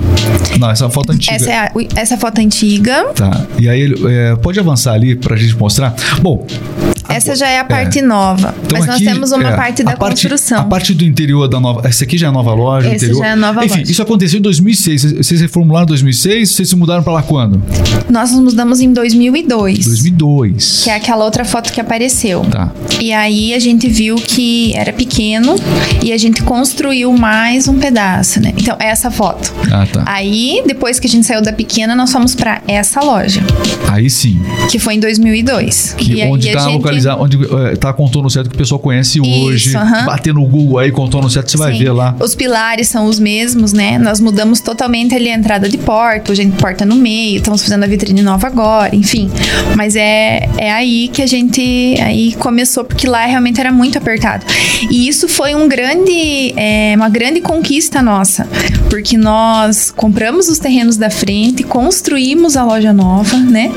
Não, 0.60 0.70
essa 0.70 0.89
foto 0.89 1.12
antiga. 1.12 1.36
Essa 1.36 1.50
é 1.52 1.58
a, 1.58 1.72
essa 1.96 2.18
foto 2.18 2.39
antiga. 2.39 3.06
Tá. 3.15 3.46
E 3.58 3.68
aí, 3.68 3.94
é, 4.08 4.36
pode 4.36 4.60
avançar 4.60 4.94
ali 4.94 5.15
pra 5.15 5.36
gente 5.36 5.56
mostrar. 5.58 5.96
Bom, 6.22 6.46
Essa 7.10 7.36
já 7.36 7.48
é 7.48 7.60
a 7.60 7.63
parte 7.63 8.02
nova. 8.02 8.54
então 8.65 8.78
mas 8.78 8.86
nós 8.88 8.95
aqui, 8.95 9.06
temos 9.06 9.32
uma 9.32 9.50
é, 9.50 9.56
parte 9.56 9.84
da 9.84 9.91
a 9.91 9.98
parte, 9.98 10.28
construção. 10.28 10.60
A 10.60 10.63
parte 10.63 10.93
do 10.93 11.04
interior 11.04 11.48
da 11.48 11.60
nova. 11.60 11.88
Essa 11.88 12.04
aqui 12.04 12.17
já 12.17 12.28
é 12.28 12.30
a 12.30 12.32
nova 12.34 12.54
loja. 12.54 12.88
Esse 12.88 13.06
interior. 13.06 13.19
já 13.19 13.28
é 13.28 13.32
a 13.32 13.36
nova 13.36 13.65
Enfim, 13.65 13.80
loja. 13.80 13.91
isso 13.91 14.02
aconteceu 14.02 14.39
em 14.39 14.41
2006. 14.41 15.13
Vocês- 15.13 15.41
reformularam 15.41 15.86
em 15.86 15.88
2006? 15.88 16.51
Vocês 16.51 16.70
se 16.70 16.76
mudaram 16.76 17.01
pra 17.03 17.14
lá 17.14 17.22
quando? 17.24 17.62
Nós 18.10 18.32
nos 18.32 18.41
mudamos 18.41 18.80
em 18.82 18.91
2002. 18.93 19.86
2002. 19.86 20.82
Que 20.84 20.89
é 20.89 20.95
aquela 20.95 21.26
outra 21.26 21.43
foto 21.45 21.72
que 21.72 21.80
apareceu. 21.82 22.41
Tá. 22.45 22.72
E 22.99 23.12
aí 23.14 23.53
a 23.53 23.60
gente 23.60 23.88
viu 23.88 24.16
que 24.16 24.74
era 24.76 24.91
pequeno 24.93 25.55
e 26.03 26.12
a 26.12 26.18
gente 26.18 26.43
construiu 26.43 27.12
mais 27.14 27.68
um 27.68 27.78
pedaço, 27.80 28.39
né? 28.41 28.53
Então, 28.57 28.76
essa 28.80 29.10
foto. 29.10 29.53
Ah, 29.72 29.86
tá. 29.91 30.03
Aí, 30.05 30.62
depois 30.66 30.99
que 30.99 31.07
a 31.07 31.10
gente 31.10 31.26
saiu 31.26 31.41
da 31.41 31.53
pequena, 31.53 31.95
nós 31.95 32.12
fomos 32.12 32.36
pra 32.36 32.62
essa 32.68 33.01
loja, 33.01 33.41
Aí 33.88 34.10
sim. 34.10 34.39
que 34.70 34.78
foi 34.80 34.95
em 34.95 34.99
2002. 34.99 35.95
Que 35.97 36.14
e 36.14 36.22
aí 36.22 36.30
onde 36.30 36.49
a 36.49 36.53
tá 36.53 36.60
gente- 36.70 36.82
localizado, 37.00 37.22
onde 37.22 37.38
é, 37.72 37.76
tá 37.76 37.93
contorno 37.93 38.30
certo 38.30 38.50
que 38.50 38.56
o 38.56 38.58
pessoal 38.58 38.80
conhece 38.80 39.20
hoje. 39.20 39.76
aham. 39.76 40.06
Bater 40.06 40.34
no 40.34 40.45
Google 40.45 40.80
aí, 40.80 40.91
contorno 40.91 41.30
certo, 41.30 41.52
você 41.52 41.58
vai 41.58 41.74
Sim. 41.74 41.80
ver 41.80 41.91
lá. 41.91 42.16
Os 42.20 42.36
pilares 42.36 42.88
são 42.88 43.06
os 43.06 43.20
mesmos, 43.20 43.74
né? 43.74 43.97
Nós 43.97 44.20
mudamos 44.20 44.60
totalmente 44.60 45.16
ali 45.16 45.30
a 45.30 45.36
entrada 45.36 45.70
de 45.70 45.78
porta, 45.78 46.32
hoje 46.32 46.41
a 46.41 46.43
gente 46.45 46.58
porta 46.58 46.86
no 46.86 46.95
meio, 46.95 47.38
estamos 47.38 47.62
fazendo 47.64 47.84
a 47.84 47.88
vitrine 47.88 48.22
nova 48.22 48.47
agora, 48.47 48.95
enfim. 48.95 49.30
Mas 49.76 49.95
é, 49.95 50.50
é 50.58 50.72
aí 50.72 51.10
que 51.10 51.22
a 51.22 51.28
gente 51.28 51.62
aí 52.02 52.34
começou, 52.36 52.84
porque 52.84 53.08
lá 53.08 53.26
realmente 53.26 53.60
era 53.60 53.72
muito 53.72 53.97
apertado. 53.97 54.45
E 54.89 55.08
isso 55.08 55.28
foi 55.28 55.56
um 55.56 55.68
grande, 55.68 56.54
é, 56.56 56.93
uma 56.95 57.10
grande 57.10 57.41
conquista 57.41 58.02
nossa, 58.02 58.47
porque 58.89 59.18
nós 59.18 59.91
compramos 59.91 60.47
os 60.50 60.60
terrenos 60.60 60.97
da 60.97 61.10
frente, 61.10 61.64
construímos 61.64 62.56
a 62.56 62.64
loja 62.64 62.93
nova, 62.93 63.38
né? 63.38 63.72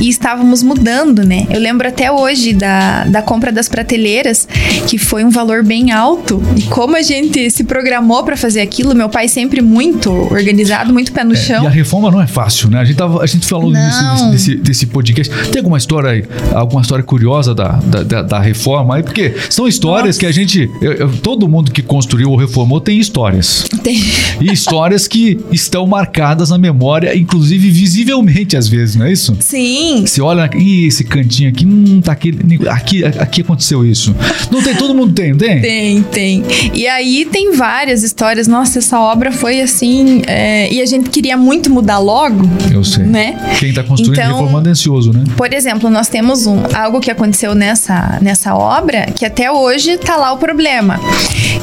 E 0.00 0.08
estávamos 0.08 0.62
mudando, 0.62 1.24
né? 1.24 1.46
Eu 1.50 1.60
lembro 1.60 1.86
até 1.88 2.10
hoje 2.10 2.52
da, 2.58 3.04
da 3.04 3.22
compra 3.22 3.50
das 3.52 3.68
prateleiras, 3.68 4.46
que 4.86 4.98
foi 4.98 5.24
um 5.24 5.30
valor 5.30 5.62
bem 5.62 5.90
alto. 5.92 6.42
E 6.56 6.62
como 6.62 6.96
a 6.96 7.02
gente 7.02 7.50
se 7.50 7.64
programou 7.64 8.22
para 8.24 8.36
fazer 8.36 8.60
aquilo, 8.60 8.94
meu 8.94 9.08
pai 9.08 9.28
sempre 9.28 9.60
muito 9.62 10.10
organizado, 10.10 10.92
muito 10.92 11.12
pé 11.12 11.24
no 11.24 11.36
chão. 11.36 11.64
E 11.64 11.66
a 11.66 11.70
reforma 11.70 12.10
não 12.10 12.20
é 12.20 12.26
fácil, 12.26 12.70
né? 12.70 12.80
A 12.80 12.84
gente, 12.84 12.96
tava, 12.96 13.22
a 13.22 13.26
gente 13.26 13.46
falou 13.46 13.70
Não. 13.70 14.12
nisso, 14.12 14.30
desse, 14.30 14.54
desse 14.56 14.86
podcast. 14.86 15.32
Tem 15.50 15.60
alguma 15.60 15.78
história 15.78 16.10
aí, 16.10 16.24
alguma 16.54 16.82
história 16.82 17.04
curiosa 17.04 17.54
da, 17.54 17.72
da, 18.04 18.22
da- 18.22 18.38
reforma 18.40 18.96
aí? 18.96 19.02
Porque 19.02 19.34
são 19.50 19.66
histórias 19.66 20.16
Nossa. 20.16 20.20
que 20.20 20.26
a 20.26 20.32
gente. 20.32 20.70
eu- 20.80 20.92
eu- 20.92 21.08
todo 21.18 21.48
mundo 21.48 21.70
que 21.72 21.82
construiu 21.82 22.30
ou 22.30 22.36
reformou 22.36 22.80
tem 22.80 22.98
histórias. 22.98 23.64
Tem- 23.82 24.00
E 24.40 24.52
histórias 24.52 25.06
que 25.08 25.38
estão 25.52 25.86
marcadas 25.86 26.50
na 26.50 26.58
memória, 26.58 27.16
inclusive 27.16 27.70
visivelmente 27.70 28.56
às 28.56 28.68
vezes, 28.68 28.96
não 28.96 29.06
é 29.06 29.12
isso? 29.12 29.36
Sim, 29.40 30.04
Você 30.06 30.20
olha, 30.22 30.48
ih, 30.56 30.86
esse 30.86 31.04
cantinho 31.04 31.48
aqui, 31.50 31.66
hum, 31.66 32.00
tá 32.00 32.12
aqui, 32.12 32.32
aqui, 32.68 33.04
aqui 33.04 33.40
aconteceu 33.42 33.84
isso. 33.84 34.14
Não 34.50 34.62
tem, 34.62 34.74
todo 34.74 34.94
mundo 34.94 35.12
tem, 35.12 35.30
não 35.30 35.38
tem? 35.38 35.60
Tem, 35.60 36.02
tem. 36.02 36.44
E 36.74 36.86
aí 36.86 37.24
tem 37.30 37.52
várias 37.52 38.02
histórias. 38.02 38.46
Nossa, 38.46 38.78
essa 38.78 38.98
obra 39.00 39.30
foi 39.32 39.60
assim. 39.60 40.22
é, 40.26 40.72
E 40.72 40.80
a 40.80 40.86
gente 40.86 41.10
queria 41.10 41.36
muito 41.36 41.70
mudar 41.70 41.98
logo, 41.98 42.48
Eu 42.72 42.84
sei. 42.84 43.04
né? 43.04 43.56
Quem 43.58 43.72
tá 43.72 43.82
construindo 43.82 44.18
Então- 44.20 44.32
reformando 44.38 44.68
é 44.68 44.72
ansioso, 44.72 45.12
né? 45.12 45.24
Por 45.36 45.52
exemplo, 45.52 45.90
nós 45.90 46.08
temos 46.08 46.46
um, 46.46 46.58
algo 46.74 47.00
que 47.00 47.10
aconteceu 47.10 47.54
nessa, 47.54 48.18
nessa 48.22 48.54
obra 48.54 49.06
que 49.14 49.24
até 49.24 49.50
hoje 49.50 49.98
tá 49.98 50.16
lá 50.16 50.32
o 50.32 50.38
problema. 50.38 51.00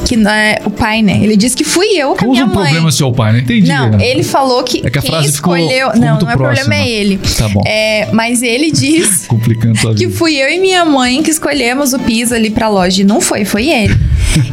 Que 0.04 0.16
né, 0.16 0.56
o 0.64 0.70
pai, 0.70 1.02
né? 1.02 1.18
Ele 1.22 1.36
disse 1.36 1.56
que 1.56 1.64
fui 1.64 1.86
eu 1.96 2.14
com 2.14 2.26
a 2.26 2.28
minha 2.28 2.44
o 2.44 2.48
mãe. 2.48 2.56
problema 2.64 2.92
seu 2.92 3.10
pai? 3.12 3.32
Não 3.32 3.38
entendi. 3.40 3.66
Não, 3.68 3.84
Renato. 3.86 4.04
ele 4.04 4.22
falou 4.22 4.62
que 4.62 4.86
É 4.86 4.90
que 4.90 4.98
a 4.98 5.02
quem 5.02 5.10
frase 5.10 5.28
escolheu. 5.30 5.90
ficou 5.90 6.00
não, 6.00 6.18
não 6.20 6.30
é 6.30 6.36
problema 6.36 6.54
próxima. 6.54 6.74
é 6.76 6.88
ele. 6.88 7.18
Tá 7.36 7.48
bom. 7.48 7.62
É, 7.66 8.08
mas 8.12 8.42
ele 8.42 8.70
diz 8.70 9.26
que 9.96 10.08
fui 10.08 10.36
eu 10.36 10.48
e 10.48 10.58
minha 10.60 10.65
mãe 10.84 11.22
que 11.22 11.30
escolhemos 11.30 11.92
o 11.92 11.98
piso 11.98 12.34
ali 12.34 12.50
pra 12.50 12.68
loja. 12.68 13.02
E 13.02 13.04
não 13.04 13.20
foi, 13.20 13.44
foi 13.44 13.68
ele. 13.68 13.94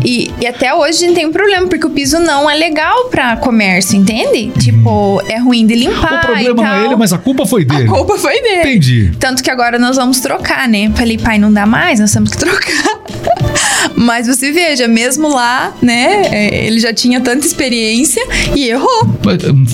E, 0.04 0.32
e 0.40 0.48
até 0.48 0.74
hoje 0.74 0.90
a 0.98 1.08
gente 1.08 1.14
tem 1.16 1.26
um 1.26 1.32
problema, 1.32 1.68
porque 1.68 1.86
o 1.86 1.90
piso 1.90 2.20
não 2.20 2.50
é 2.50 2.56
legal 2.56 3.06
pra 3.10 3.36
comércio, 3.38 3.98
entende? 3.98 4.52
Tipo, 4.60 5.22
é 5.28 5.38
ruim 5.40 5.66
de 5.66 5.76
limpar. 5.76 6.20
O 6.24 6.28
problema 6.28 6.56
não 6.64 6.74
é 6.74 6.86
ele, 6.86 6.96
mas 6.96 7.14
a 7.14 7.18
culpa 7.18 7.46
foi 7.46 7.64
A 7.64 7.66
dele. 7.66 7.88
culpa 7.88 8.18
foi 8.18 8.42
dele. 8.42 8.62
Entendi. 8.62 9.12
Tanto 9.20 9.44
que 9.44 9.50
agora 9.50 9.78
nós 9.80 9.96
vamos 9.96 10.20
trocar, 10.20 10.68
né? 10.68 10.92
Falei, 10.96 11.18
pai, 11.18 11.38
não 11.38 11.52
dá 11.52 11.66
mais, 11.66 12.00
nós 12.00 12.12
temos 12.12 12.32
que 12.32 12.38
trocar. 12.38 13.00
Mas 13.96 14.28
você 14.28 14.52
veja, 14.52 14.88
mesmo 14.88 15.28
lá, 15.28 15.74
né? 15.82 16.24
é, 16.32 16.66
Ele 16.66 16.80
já 16.80 16.94
tinha 16.94 17.20
tanta 17.22 17.46
experiência 17.46 18.26
e 18.56 18.70
errou. 18.70 19.08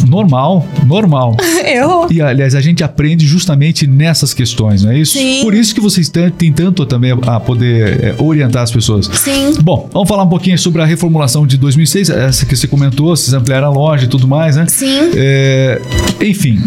Normal, 0.07 0.67
normal. 0.85 1.37
Errou. 1.63 2.07
E, 2.11 2.21
aliás, 2.21 2.55
a 2.55 2.61
gente 2.61 2.83
aprende 2.83 3.25
justamente 3.25 3.85
nessas 3.87 4.33
questões, 4.33 4.83
não 4.83 4.91
é 4.91 4.97
isso? 4.97 5.13
Sim. 5.13 5.41
Por 5.41 5.53
isso 5.53 5.73
que 5.73 5.79
vocês 5.81 6.09
têm, 6.09 6.29
têm 6.31 6.51
tanto 6.51 6.85
também 6.85 7.11
a 7.27 7.39
poder 7.39 8.03
é, 8.03 8.15
orientar 8.17 8.63
as 8.63 8.71
pessoas. 8.71 9.09
Sim. 9.13 9.53
Bom, 9.61 9.78
vamos 9.91 10.07
falar 10.09 10.23
um 10.23 10.29
pouquinho 10.29 10.57
sobre 10.57 10.81
a 10.81 10.85
reformulação 10.85 11.45
de 11.47 11.57
2006, 11.57 12.09
essa 12.09 12.45
que 12.45 12.55
você 12.55 12.67
comentou, 12.67 13.15
vocês 13.15 13.33
ampliaram 13.33 13.67
a 13.67 13.71
loja 13.71 14.05
e 14.05 14.07
tudo 14.07 14.27
mais, 14.27 14.55
né? 14.55 14.65
Sim. 14.67 15.11
É, 15.15 15.81
enfim, 16.21 16.59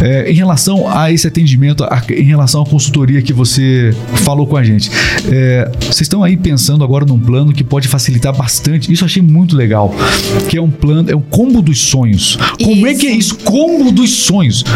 é, 0.00 0.30
em 0.30 0.34
relação 0.34 0.88
a 0.90 1.10
esse 1.12 1.26
atendimento, 1.26 1.84
a- 1.84 2.02
em 2.10 2.22
relação 2.24 2.62
à 2.62 2.66
consultoria 2.66 3.20
que 3.22 3.32
você 3.32 3.94
falou 4.24 4.46
com 4.46 4.56
a 4.56 4.62
gente, 4.64 4.90
é, 5.30 5.70
vocês 5.80 6.02
estão 6.02 6.22
aí 6.22 6.36
pensando 6.36 6.82
agora 6.84 7.04
num 7.04 7.18
plano 7.18 7.52
que 7.52 7.64
pode 7.64 7.88
facilitar 7.88 8.34
bastante. 8.36 8.92
Isso 8.92 9.04
eu 9.04 9.06
achei 9.06 9.22
muito 9.22 9.56
legal, 9.56 9.94
que 10.48 10.56
é 10.56 10.62
um 10.62 10.70
plano, 10.70 11.10
é 11.10 11.16
um 11.16 11.20
combo 11.20 11.60
dos 11.62 11.78
sonhos. 11.80 12.38
Como 12.62 12.86
é 12.86 12.94
que 12.94 13.06
é 13.06 13.10
isso? 13.12 13.36
Combo 13.38 13.90
dos 13.92 14.10
sonhos. 14.14 14.64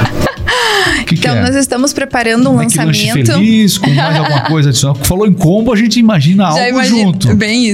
Que, 1.07 1.17
que 1.17 1.27
Então, 1.27 1.37
é? 1.37 1.43
nós 1.43 1.55
estamos 1.57 1.93
preparando 1.93 2.49
um 2.51 2.61
McLanche 2.63 3.07
lançamento. 3.07 3.33
feliz, 3.33 3.77
com 3.79 3.91
mais 3.91 4.17
alguma 4.17 4.41
coisa 4.43 4.69
adicional. 4.71 4.97
Falou 5.03 5.27
em 5.27 5.33
combo, 5.33 5.73
a 5.73 5.77
gente 5.77 5.99
imagina 5.99 6.47
algo 6.47 6.59
Já 6.59 6.69
imagino. 6.69 6.99
junto. 7.03 7.35
Bem 7.37 7.67
isso. 7.69 7.72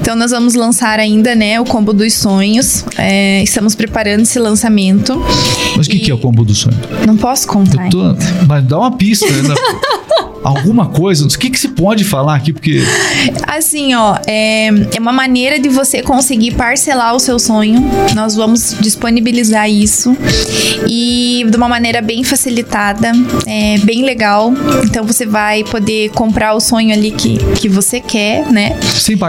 Então 0.00 0.14
nós 0.16 0.30
vamos 0.30 0.54
lançar 0.54 0.98
ainda, 0.98 1.34
né, 1.34 1.60
o 1.60 1.64
combo 1.64 1.92
dos 1.92 2.14
sonhos. 2.14 2.84
É, 2.96 3.42
estamos 3.42 3.74
preparando 3.74 4.22
esse 4.22 4.38
lançamento. 4.38 5.20
Mas 5.76 5.86
o 5.86 5.90
que, 5.90 5.98
que 5.98 6.10
é 6.10 6.14
o 6.14 6.18
combo 6.18 6.44
do 6.44 6.54
sonho? 6.54 6.78
Não 7.06 7.16
posso 7.16 7.46
contar. 7.46 7.88
Tô- 7.88 8.14
mas 8.46 8.64
dá 8.64 8.78
uma 8.78 8.92
pista. 8.92 9.26
Né? 9.26 9.54
Alguma 10.42 10.86
coisa. 10.86 11.26
O 11.26 11.28
que, 11.28 11.50
que 11.50 11.58
se 11.58 11.68
pode 11.68 12.04
falar 12.04 12.36
aqui? 12.36 12.52
Porque 12.52 12.80
Assim, 13.46 13.94
ó, 13.94 14.16
é, 14.26 14.68
é 14.94 15.00
uma 15.00 15.12
maneira 15.12 15.58
de 15.58 15.68
você 15.68 16.00
conseguir 16.02 16.52
parcelar 16.52 17.14
o 17.14 17.18
seu 17.18 17.38
sonho. 17.38 17.90
Nós 18.14 18.34
vamos 18.36 18.76
disponibilizar 18.80 19.68
isso 19.68 20.16
e 20.88 21.44
de 21.48 21.56
uma 21.56 21.68
maneira 21.68 22.00
bem 22.00 22.22
facilitada, 22.22 23.12
é, 23.46 23.78
bem 23.78 24.04
legal. 24.04 24.52
Então 24.84 25.04
você 25.04 25.26
vai 25.26 25.64
poder 25.64 26.10
comprar 26.10 26.54
o 26.54 26.60
sonho 26.60 26.92
ali 26.92 27.10
que, 27.10 27.38
que 27.56 27.68
você 27.68 28.00
quer, 28.00 28.50
né? 28.50 28.78
sem 28.80 29.16
pagar 29.16 29.27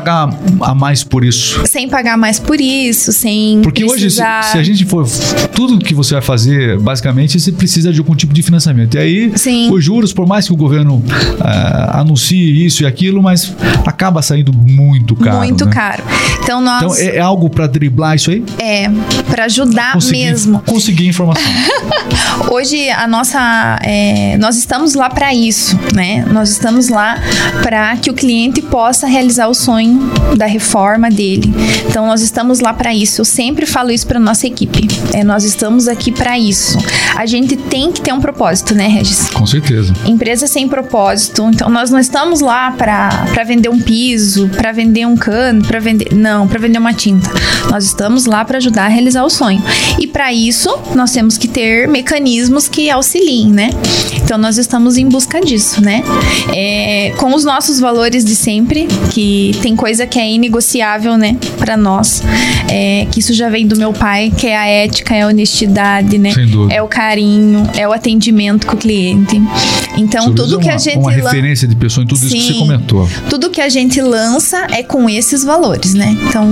a 0.62 0.76
mais 0.76 1.04
por 1.04 1.24
isso. 1.24 1.62
Sem 1.66 1.88
pagar 1.90 2.18
mais 2.18 2.40
por 2.40 2.60
isso, 2.60 3.12
sem 3.12 3.62
Porque 3.62 3.84
hoje, 3.84 4.10
se, 4.10 4.22
precisar... 4.22 4.44
se 4.44 4.58
a 4.58 4.64
gente 4.64 4.86
for. 4.86 5.08
Tudo 5.54 5.80
que 5.80 5.94
você 5.94 6.14
vai 6.14 6.22
fazer, 6.22 6.78
basicamente, 6.80 7.40
você 7.40 7.52
precisa 7.52 7.92
de 7.92 8.00
algum 8.00 8.16
tipo 8.16 8.34
de 8.34 8.42
financiamento. 8.42 8.96
E 8.96 8.98
aí, 8.98 9.32
Sim. 9.36 9.72
os 9.72 9.84
juros, 9.84 10.14
por 10.14 10.28
mais 10.28 10.46
que 10.46 10.54
o 10.54 10.56
governo 10.56 11.04
ah, 11.40 12.00
anuncie 12.00 12.66
isso 12.66 12.84
e 12.84 12.86
aquilo, 12.86 13.22
mas 13.22 13.54
acaba 13.86 14.22
saindo 14.22 14.54
muito 14.54 15.16
caro. 15.16 15.38
muito 15.38 15.66
né? 15.66 15.72
caro. 15.72 16.04
Então 16.42 16.62
nós 16.62 16.84
Então, 16.84 16.96
é, 16.96 17.18
é 17.18 17.20
algo 17.20 17.50
para 17.50 17.68
driblar 17.68 18.16
isso 18.16 18.32
aí? 18.32 18.44
é 18.58 18.90
para 19.30 19.46
ajudar 19.46 19.94
Conseguir, 19.94 20.26
mesmo. 20.26 20.60
conseguir 20.66 21.08
informação. 21.08 21.44
Hoje 22.52 22.90
a 22.90 23.08
nossa, 23.08 23.80
é, 23.84 24.38
nós 24.38 24.58
estamos 24.58 24.94
lá 24.94 25.10
para 25.10 25.34
isso, 25.34 25.78
né? 25.94 26.26
Nós 26.32 26.50
estamos 26.50 26.90
lá 26.90 27.18
para 27.62 27.96
que 27.98 28.10
o 28.10 28.14
cliente 28.14 28.62
possa 28.62 29.08
realizar 29.08 29.48
o 29.48 29.54
sonho 29.54 29.89
da 30.36 30.46
reforma 30.46 31.10
dele. 31.10 31.54
Então 31.88 32.06
nós 32.06 32.22
estamos 32.22 32.60
lá 32.60 32.74
para 32.74 32.94
isso. 32.94 33.22
Eu 33.22 33.26
sempre 33.26 33.66
falo 33.66 33.92
isso 33.92 34.08
para 34.08 34.20
nossa 34.20 34.48
equipe. 34.48 34.88
É, 35.14 35.24
nós 35.24 35.44
estamos 35.44 35.88
aqui 35.88 36.12
para 36.12 36.38
isso. 36.38 36.78
a 37.16 37.26
gente 37.26 37.56
tem 37.56 37.92
que 37.92 38.02
ter 38.02 38.14
um 38.14 38.22
propósito, 38.22 38.74
né, 38.74 38.88
Regis? 38.88 39.30
Com 39.30 39.46
certeza. 39.46 39.94
Empresa 40.06 40.48
sem 40.48 40.68
propósito. 40.68 41.50
Então, 41.54 41.70
nós 41.70 41.90
não 41.90 42.00
estamos 42.00 42.40
lá 42.42 42.72
para 42.72 43.44
vender 43.46 43.70
um 43.70 43.80
piso, 43.80 44.50
para 44.50 44.72
vender 44.72 45.06
um 45.06 45.18
cano, 45.18 45.64
para 45.66 45.80
vender. 45.80 46.14
Não, 46.14 46.48
para 46.48 46.60
vender 46.60 46.80
uma 46.80 46.94
tinta. 46.94 47.30
Nós 47.70 47.86
estamos 47.86 48.26
lá 48.26 48.44
para 48.46 48.58
ajudar 48.58 48.86
a 48.86 48.88
realizar 48.88 49.24
o 49.24 49.30
sonho. 49.30 49.62
E 50.00 50.08
para 50.08 50.32
isso, 50.34 50.70
nós 50.96 51.12
temos 51.12 51.38
que 51.38 51.48
ter 51.48 51.88
mecanismos 51.88 52.68
que 52.68 52.90
auxiliem, 52.90 53.50
né? 53.50 53.70
Então, 54.16 54.38
nós 54.38 54.58
estamos 54.58 54.98
em 54.98 55.08
busca 55.08 55.42
disso, 55.42 55.82
né? 55.82 56.04
É, 56.54 57.14
com 57.18 57.34
os 57.34 57.44
nossos 57.44 57.80
valores 57.80 58.24
de 58.24 58.36
sempre, 58.36 58.88
que 59.12 59.52
tem 59.62 59.69
coisa 59.76 60.06
que 60.08 60.20
é 60.20 60.30
inegociável, 60.32 61.18
né, 61.18 61.36
para 61.58 61.76
nós. 61.78 62.22
É, 62.72 63.08
que 63.12 63.20
isso 63.20 63.34
já 63.34 63.50
vem 63.50 63.66
do 63.68 63.76
meu 63.76 63.92
pai, 63.94 64.32
que 64.36 64.48
é 64.48 64.56
a 64.58 64.66
ética, 64.68 65.16
é 65.16 65.22
a 65.24 65.28
honestidade, 65.28 66.18
né? 66.18 66.32
Sem 66.34 66.46
dúvida. 66.48 66.74
É 66.74 66.82
o 66.82 66.88
carinho, 66.88 67.68
é 67.76 67.88
o 67.88 67.92
atendimento 67.92 68.68
com 68.68 68.76
o 68.76 68.78
cliente. 68.78 69.42
Então, 69.98 70.26
Seu 70.26 70.36
tudo 70.36 70.60
é 70.60 70.64
que 70.64 70.70
a 70.70 70.74
uma- 70.74 70.80
gente 70.80 70.98
Uma 71.00 71.12
referência 71.12 71.68
de 71.68 71.76
pessoa 71.76 72.04
em 72.04 72.08
tudo 72.08 72.18
isso 72.26 72.36
que 72.36 72.42
você 72.42 72.54
Sim. 72.54 72.60
comentou. 72.60 73.10
tudo 73.30 73.50
que 73.50 73.60
a 73.62 73.70
gente 73.70 74.00
lança 74.02 74.68
é 74.72 74.84
com 74.84 75.10
esses 75.10 75.44
valores, 75.44 75.94
né? 75.94 76.16
Então, 76.28 76.48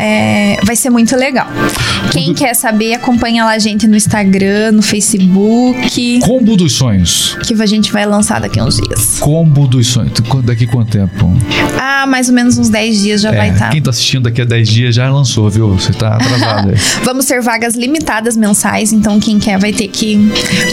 é, 0.00 0.58
vai 0.64 0.74
ser 0.76 0.90
muito 0.90 1.14
legal. 1.16 1.46
Quem 2.10 2.34
quer 2.34 2.54
saber, 2.54 2.94
acompanha 2.94 3.44
lá 3.44 3.52
a 3.52 3.58
gente 3.58 3.86
no 3.86 3.96
Instagram, 3.96 4.72
no 4.72 4.82
Facebook, 4.82 6.20
Combo 6.20 6.56
dos 6.56 6.72
sonhos. 6.72 7.36
que 7.46 7.54
a 7.60 7.66
gente 7.66 7.92
vai 7.92 8.04
lançar 8.06 8.40
daqui 8.40 8.58
a 8.58 8.64
uns 8.64 8.76
dias. 8.76 9.18
Combo 9.20 9.66
dos 9.66 9.86
sonhos. 9.86 10.12
Qu- 10.28 10.42
Daqui 10.42 10.66
quanto 10.66 10.90
tempo? 10.90 11.32
Ah, 11.78 12.04
mais 12.06 12.28
ou 12.28 12.34
menos 12.34 12.51
uns 12.58 12.68
10 12.68 13.02
dias 13.02 13.20
já 13.22 13.32
É, 13.32 13.36
vai 13.36 13.50
estar. 13.50 13.70
Quem 13.70 13.82
tá 13.82 13.90
assistindo 13.90 14.24
daqui 14.24 14.40
a 14.42 14.44
10 14.44 14.68
dias 14.68 14.94
já 14.94 15.10
lançou, 15.10 15.48
viu? 15.50 15.68
Você 15.74 15.92
tá 15.92 16.14
atrasado 16.16 16.70
aí. 16.70 16.76
Vamos 17.04 17.26
ter 17.26 17.40
vagas 17.42 17.74
limitadas 17.74 18.36
mensais, 18.36 18.92
então 18.92 19.18
quem 19.20 19.38
quer 19.38 19.58
vai 19.58 19.72
ter 19.72 19.88
que 19.88 20.18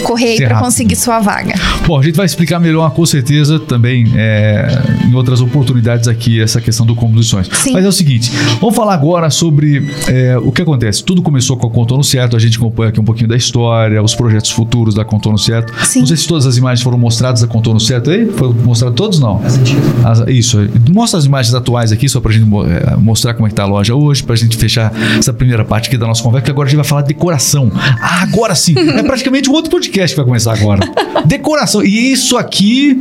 correr 0.04 0.30
aí 0.30 0.36
Ser 0.36 0.44
pra 0.46 0.54
rápido. 0.56 0.66
conseguir 0.66 0.96
sua 0.96 1.20
vaga. 1.20 1.54
Bom, 1.86 1.98
a 1.98 2.02
gente 2.02 2.16
vai 2.16 2.26
explicar 2.26 2.58
melhor, 2.58 2.90
com 2.92 3.04
certeza, 3.06 3.58
também 3.58 4.04
é, 4.16 4.68
em 5.06 5.14
outras 5.14 5.40
oportunidades 5.40 6.08
aqui, 6.08 6.40
essa 6.40 6.60
questão 6.60 6.86
do 6.86 6.94
sonhos. 7.22 7.48
Sim. 7.52 7.72
Mas 7.72 7.84
é 7.84 7.88
o 7.88 7.92
seguinte, 7.92 8.30
vamos 8.60 8.74
falar 8.76 8.94
agora 8.94 9.30
sobre 9.30 9.90
é, 10.06 10.36
o 10.38 10.52
que 10.52 10.62
acontece. 10.62 11.02
Tudo 11.04 11.22
começou 11.22 11.56
com 11.56 11.66
a 11.66 11.70
Contorno 11.70 12.04
Certo, 12.04 12.36
a 12.36 12.38
gente 12.38 12.56
acompanha 12.56 12.90
aqui 12.90 13.00
um 13.00 13.04
pouquinho 13.04 13.28
da 13.28 13.36
história, 13.36 14.02
os 14.02 14.14
projetos 14.14 14.50
futuros 14.50 14.94
da 14.94 15.04
Contorno 15.04 15.38
Certo. 15.38 15.72
Sim. 15.84 16.00
Não 16.00 16.06
sei 16.06 16.16
se 16.16 16.26
todas 16.26 16.46
as 16.46 16.56
imagens 16.56 16.82
foram 16.82 16.98
mostradas 16.98 17.40
da 17.42 17.46
Contorno 17.46 17.80
Certo 17.80 18.10
aí. 18.10 18.26
Foram 18.26 18.52
mostradas 18.52 18.96
todos, 18.96 19.18
não? 19.20 19.40
As 19.44 19.56
antigas. 19.56 19.82
isso. 20.28 20.58
Mostra 20.92 21.18
as 21.18 21.24
imagens 21.24 21.52
aqui, 21.76 22.08
só 22.08 22.20
pra 22.20 22.32
gente 22.32 22.44
mo- 22.46 22.64
é, 22.64 22.96
mostrar 22.96 23.34
como 23.34 23.46
é 23.46 23.50
que 23.50 23.54
tá 23.54 23.62
a 23.62 23.66
loja 23.66 23.94
hoje, 23.94 24.22
pra 24.22 24.36
gente 24.36 24.56
fechar 24.56 24.92
essa 25.18 25.32
primeira 25.32 25.64
parte 25.64 25.88
aqui 25.88 25.96
da 25.96 26.06
nossa 26.06 26.22
conversa, 26.22 26.44
que 26.44 26.50
agora 26.50 26.66
a 26.66 26.70
gente 26.70 26.76
vai 26.76 26.84
falar 26.86 27.02
decoração. 27.02 27.70
Ah, 27.74 28.22
agora 28.22 28.54
sim! 28.54 28.74
É 28.78 29.02
praticamente 29.02 29.48
um 29.48 29.52
outro 29.52 29.70
podcast 29.70 30.14
que 30.14 30.16
vai 30.16 30.26
começar 30.26 30.52
agora. 30.52 30.80
Decoração. 31.24 31.82
E 31.82 32.12
isso 32.12 32.36
aqui, 32.36 32.98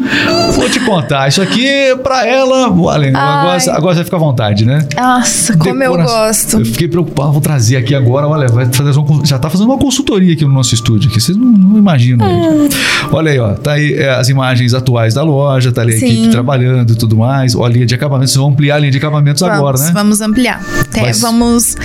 vou 0.55 0.69
te 0.69 0.79
contar, 0.81 1.27
isso 1.27 1.41
aqui 1.41 1.65
é 1.65 1.95
pra 1.95 2.27
ela. 2.27 2.69
Ô, 2.69 2.89
Aline, 2.89 3.15
agora, 3.15 3.61
agora 3.71 3.95
você 3.95 4.03
fica 4.03 4.15
à 4.15 4.19
vontade, 4.19 4.65
né? 4.65 4.87
Nossa, 4.95 5.55
como 5.57 5.81
eu 5.83 5.95
gosto. 5.97 6.59
Eu 6.59 6.65
fiquei 6.65 6.87
preocupado, 6.87 7.31
vou 7.31 7.41
trazer 7.41 7.77
aqui 7.77 7.93
agora. 7.95 8.27
Olha, 8.27 8.47
vai 8.47 8.65
fazer 8.71 8.97
uma, 8.99 9.25
já 9.25 9.37
tá 9.39 9.49
fazendo 9.49 9.67
uma 9.67 9.77
consultoria 9.77 10.33
aqui 10.33 10.45
no 10.45 10.51
nosso 10.53 10.73
estúdio, 10.73 11.09
que 11.09 11.19
vocês 11.19 11.37
não, 11.37 11.45
não 11.47 11.77
imaginam. 11.77 12.27
gente. 12.63 12.75
Olha 13.11 13.31
aí, 13.31 13.39
ó. 13.39 13.53
Tá 13.53 13.73
aí 13.73 13.93
é, 13.93 14.09
as 14.11 14.29
imagens 14.29 14.73
atuais 14.73 15.13
da 15.13 15.23
loja, 15.23 15.71
tá 15.71 15.81
ali 15.81 15.95
a 15.95 15.99
Sim. 15.99 16.05
equipe 16.05 16.27
trabalhando 16.29 16.93
e 16.93 16.95
tudo 16.95 17.17
mais. 17.17 17.55
A 17.55 17.67
linha 17.67 17.85
de 17.85 17.95
acabamentos. 17.95 18.31
Vocês 18.33 18.41
vão 18.41 18.53
ampliar 18.59 18.75
a 18.75 18.79
linha 18.79 18.91
de 18.91 18.97
acabamentos 18.97 19.41
agora, 19.41 19.77
vamos, 19.77 19.81
né? 19.81 19.91
vamos 19.93 20.21
ampliar. 20.21 20.61
Até 20.81 21.01
Mas- 21.01 21.21
vamos. 21.21 21.75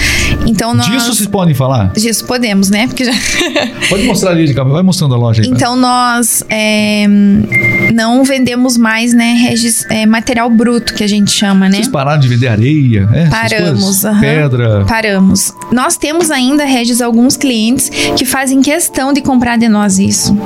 Então 0.47 0.75
nós. 0.75 0.87
Disso 0.87 1.15
vocês 1.15 1.29
podem 1.29 1.55
falar? 1.55 1.93
Disso 1.93 2.25
podemos, 2.25 2.69
né? 2.69 2.89
Porque 2.89 3.05
já. 3.05 3.13
Pode 3.89 4.03
mostrar 4.05 4.31
a 4.31 4.35
linha 4.35 4.47
de 4.47 4.53
acabamento. 4.53 4.75
Vai 4.75 4.83
mostrando 4.83 5.15
a 5.15 5.19
loja 5.19 5.43
aí. 5.43 5.49
Então 5.49 5.77
nós 5.77 6.43
é, 6.49 7.07
não 7.95 8.25
vendemos 8.25 8.77
mais, 8.77 9.15
né, 9.15 9.35
Regis, 9.35 9.87
é, 9.89 10.05
material 10.05 10.51
bruto 10.51 10.95
que 10.95 11.05
a 11.05 11.07
gente 11.07 11.31
chama, 11.31 11.69
né? 11.69 11.77
Vocês 11.77 11.89
pararam 11.89 12.21
de 12.21 12.29
vender 12.29 12.49
areia? 12.49 13.09
É, 13.13 13.23
essas 13.23 13.31
Paramos, 13.31 14.05
aham. 14.05 14.21
Pedra. 14.21 14.85
Paramos. 14.85 15.55
Nós 15.71 15.97
temos 15.97 16.31
ainda, 16.31 16.65
Regis, 16.65 17.01
alguns 17.01 17.37
clientes 17.37 17.89
que 18.17 18.25
fazem 18.25 18.61
questão 18.61 19.13
de 19.13 19.21
comprar 19.23 19.57
de 19.57 19.69
nós 19.69 19.99
isso. 19.99 20.37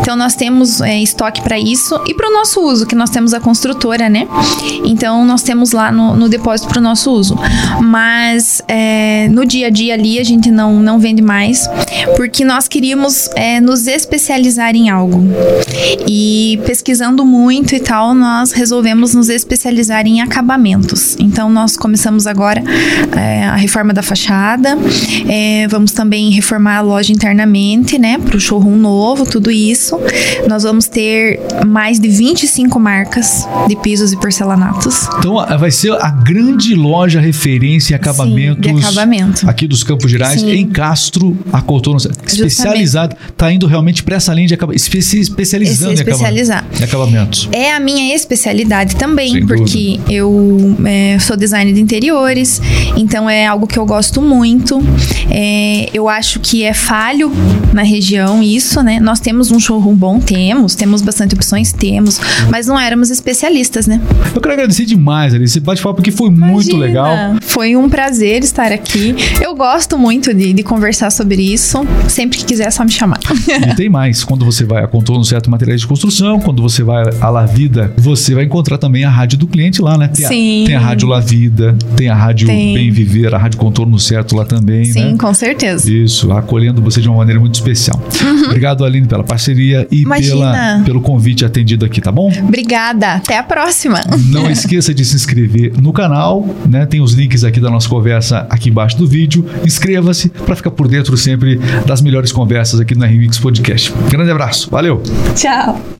Então, 0.00 0.16
nós 0.16 0.34
temos 0.34 0.80
é, 0.80 0.98
estoque 1.00 1.40
para 1.40 1.58
isso 1.58 1.98
e 2.06 2.14
para 2.14 2.28
o 2.28 2.32
nosso 2.32 2.60
uso, 2.60 2.86
que 2.86 2.94
nós 2.94 3.10
temos 3.10 3.32
a 3.32 3.40
construtora, 3.40 4.08
né? 4.08 4.28
Então, 4.84 5.24
nós 5.24 5.42
temos 5.42 5.72
lá 5.72 5.90
no, 5.90 6.14
no 6.14 6.28
depósito 6.28 6.68
para 6.68 6.78
o 6.78 6.82
nosso 6.82 7.10
uso. 7.10 7.38
Mas 7.82 8.62
é, 8.68 9.28
no 9.30 9.46
dia 9.46 9.68
a 9.68 9.70
dia 9.70 9.94
ali, 9.94 10.18
a 10.18 10.24
gente 10.24 10.50
não, 10.50 10.78
não 10.80 10.98
vende 10.98 11.22
mais, 11.22 11.68
porque 12.16 12.44
nós 12.44 12.68
queríamos 12.68 13.30
é, 13.34 13.60
nos 13.60 13.86
especializar 13.86 14.76
em 14.76 14.90
algo. 14.90 15.22
E 16.06 16.60
pesquisando 16.98 17.24
muito 17.24 17.74
e 17.74 17.80
tal, 17.80 18.12
nós 18.12 18.50
resolvemos 18.50 19.14
nos 19.14 19.28
especializar 19.28 20.04
em 20.06 20.20
acabamentos. 20.20 21.16
Então, 21.20 21.48
nós 21.48 21.76
começamos 21.76 22.26
agora 22.26 22.62
é, 23.16 23.44
a 23.44 23.54
reforma 23.54 23.92
da 23.92 24.02
fachada, 24.02 24.76
é, 25.28 25.68
vamos 25.68 25.92
também 25.92 26.30
reformar 26.30 26.78
a 26.78 26.80
loja 26.80 27.12
internamente, 27.12 27.98
né, 27.98 28.18
para 28.18 28.36
o 28.36 28.40
showroom 28.40 28.76
novo, 28.76 29.24
tudo 29.24 29.50
isso. 29.50 29.96
Nós 30.48 30.64
vamos 30.64 30.86
ter 30.86 31.40
mais 31.64 32.00
de 32.00 32.08
25 32.08 32.80
marcas 32.80 33.46
de 33.68 33.76
pisos 33.76 34.12
e 34.12 34.16
porcelanatos. 34.16 35.08
Então 35.18 35.36
vai 35.58 35.70
ser 35.70 35.92
a 35.92 36.10
grande 36.10 36.74
loja 36.74 37.20
referência 37.20 37.94
em 37.94 37.96
acabamentos 37.96 38.66
Sim, 38.66 38.74
de 38.74 38.84
acabamento. 38.84 39.48
aqui 39.48 39.68
dos 39.68 39.84
Campos 39.84 40.10
Gerais, 40.10 40.40
Sim. 40.40 40.50
em 40.50 40.66
Castro, 40.66 41.36
a 41.52 41.60
Cotono, 41.60 41.98
especializado, 42.26 43.14
tá 43.36 43.52
indo 43.52 43.66
realmente 43.66 44.02
para 44.02 44.16
essa 44.16 44.34
linha 44.34 44.48
de 44.48 44.54
acabamento, 44.54 44.82
especializando 44.82 45.96
Se 45.96 46.02
especializar. 46.02 46.64
em 46.80 46.87
acabamentos. 46.88 47.48
É 47.52 47.72
a 47.72 47.80
minha 47.80 48.14
especialidade 48.14 48.96
também, 48.96 49.32
Sem 49.32 49.46
porque 49.46 50.00
eu 50.08 50.76
é, 50.84 51.18
sou 51.18 51.36
designer 51.36 51.72
de 51.72 51.80
interiores, 51.80 52.60
então 52.96 53.28
é 53.28 53.46
algo 53.46 53.66
que 53.66 53.78
eu 53.78 53.86
gosto 53.86 54.20
muito. 54.20 54.82
É, 55.30 55.88
eu 55.92 56.08
acho 56.08 56.40
que 56.40 56.64
é 56.64 56.72
falho 56.72 57.30
na 57.72 57.82
região 57.82 58.42
isso, 58.42 58.82
né? 58.82 58.98
Nós 59.00 59.20
temos 59.20 59.50
um 59.50 59.60
showroom 59.60 59.94
bom, 59.94 60.20
temos, 60.20 60.74
temos 60.74 61.02
bastante 61.02 61.34
opções, 61.34 61.72
temos, 61.72 62.20
mas 62.50 62.66
não 62.66 62.78
éramos 62.78 63.10
especialistas, 63.10 63.86
né? 63.86 64.00
Eu 64.34 64.40
quero 64.40 64.54
agradecer 64.54 64.84
demais, 64.84 65.34
ali, 65.34 65.44
esse 65.44 65.60
bate-papo 65.60 65.96
porque 65.96 66.10
foi 66.10 66.30
muito 66.30 66.70
Imagina, 66.70 66.78
legal. 66.78 67.36
Foi 67.42 67.76
um 67.76 67.88
prazer 67.88 68.42
estar 68.42 68.72
aqui. 68.72 69.14
Eu 69.40 69.54
gosto 69.54 69.98
muito 69.98 70.32
de, 70.32 70.52
de 70.52 70.62
conversar 70.62 71.10
sobre 71.10 71.42
isso. 71.42 71.78
Sempre 72.08 72.38
que 72.38 72.44
quiser, 72.44 72.68
é 72.68 72.70
só 72.70 72.84
me 72.84 72.90
chamar. 72.90 73.20
E 73.48 73.74
tem 73.74 73.88
mais, 73.88 74.24
quando 74.24 74.44
você 74.44 74.64
vai 74.64 74.82
a 74.84 74.88
Contorno 74.88 75.24
Certo 75.24 75.50
Materiais 75.50 75.80
de 75.80 75.86
Construção, 75.86 76.40
quando 76.40 76.62
você 76.62 76.77
vai 76.82 77.04
a 77.20 77.30
La 77.30 77.46
Vida, 77.46 77.92
você 77.96 78.34
vai 78.34 78.44
encontrar 78.44 78.78
também 78.78 79.04
a 79.04 79.10
rádio 79.10 79.38
do 79.38 79.46
cliente 79.46 79.80
lá, 79.82 79.96
né? 79.98 80.08
Tem 80.08 80.24
a- 80.24 80.28
Sim. 80.28 80.64
tem 80.66 80.74
a 80.74 80.80
rádio 80.80 81.08
La 81.08 81.20
Vida, 81.20 81.76
tem 81.96 82.08
a 82.08 82.14
rádio 82.14 82.46
Tem. 82.46 82.74
Bem 82.74 82.90
Viver, 82.90 83.34
a 83.34 83.38
rádio 83.38 83.58
Contorno 83.58 83.98
Certo 83.98 84.34
lá 84.36 84.44
também, 84.44 84.84
Sim, 84.86 85.12
né? 85.12 85.16
com 85.18 85.32
certeza. 85.34 85.90
Isso, 85.90 86.32
acolhendo 86.32 86.80
você 86.82 87.00
de 87.00 87.08
uma 87.08 87.16
maneira 87.18 87.40
muito 87.40 87.54
especial. 87.54 88.00
Obrigado, 88.46 88.84
Aline, 88.84 89.06
pela 89.06 89.24
parceria 89.24 89.86
e 89.90 90.04
Uhum. 90.04 90.18
Pela, 90.20 90.82
pelo 90.84 91.00
convite 91.00 91.44
atendido 91.44 91.84
aqui, 91.84 92.00
tá 92.00 92.10
bom? 92.12 92.30
Obrigada. 92.42 93.14
Até 93.14 93.38
a 93.38 93.42
próxima. 93.42 94.00
Não 94.30 94.48
esqueça 94.50 94.92
de 94.94 95.04
se 95.04 95.14
inscrever 95.16 95.72
no 95.80 95.92
canal, 95.92 96.46
né? 96.68 96.86
Tem 96.86 97.00
os 97.00 97.12
links 97.12 97.44
aqui 97.44 97.60
da 97.60 97.70
nossa 97.70 97.88
conversa 97.88 98.46
aqui 98.50 98.68
embaixo 98.70 98.96
do 98.96 99.06
vídeo. 99.06 99.44
Inscreva-se 99.64 100.28
para 100.28 100.56
ficar 100.56 100.70
por 100.70 100.88
dentro 100.88 101.16
sempre 101.16 101.58
das 101.86 102.00
melhores 102.02 102.32
conversas 102.32 102.80
aqui 102.80 102.94
no 102.94 103.04
RMix 103.04 103.38
Podcast. 103.38 103.92
Grande 104.10 104.30
abraço, 104.30 104.68
valeu! 104.70 105.02
Tchau. 105.36 105.98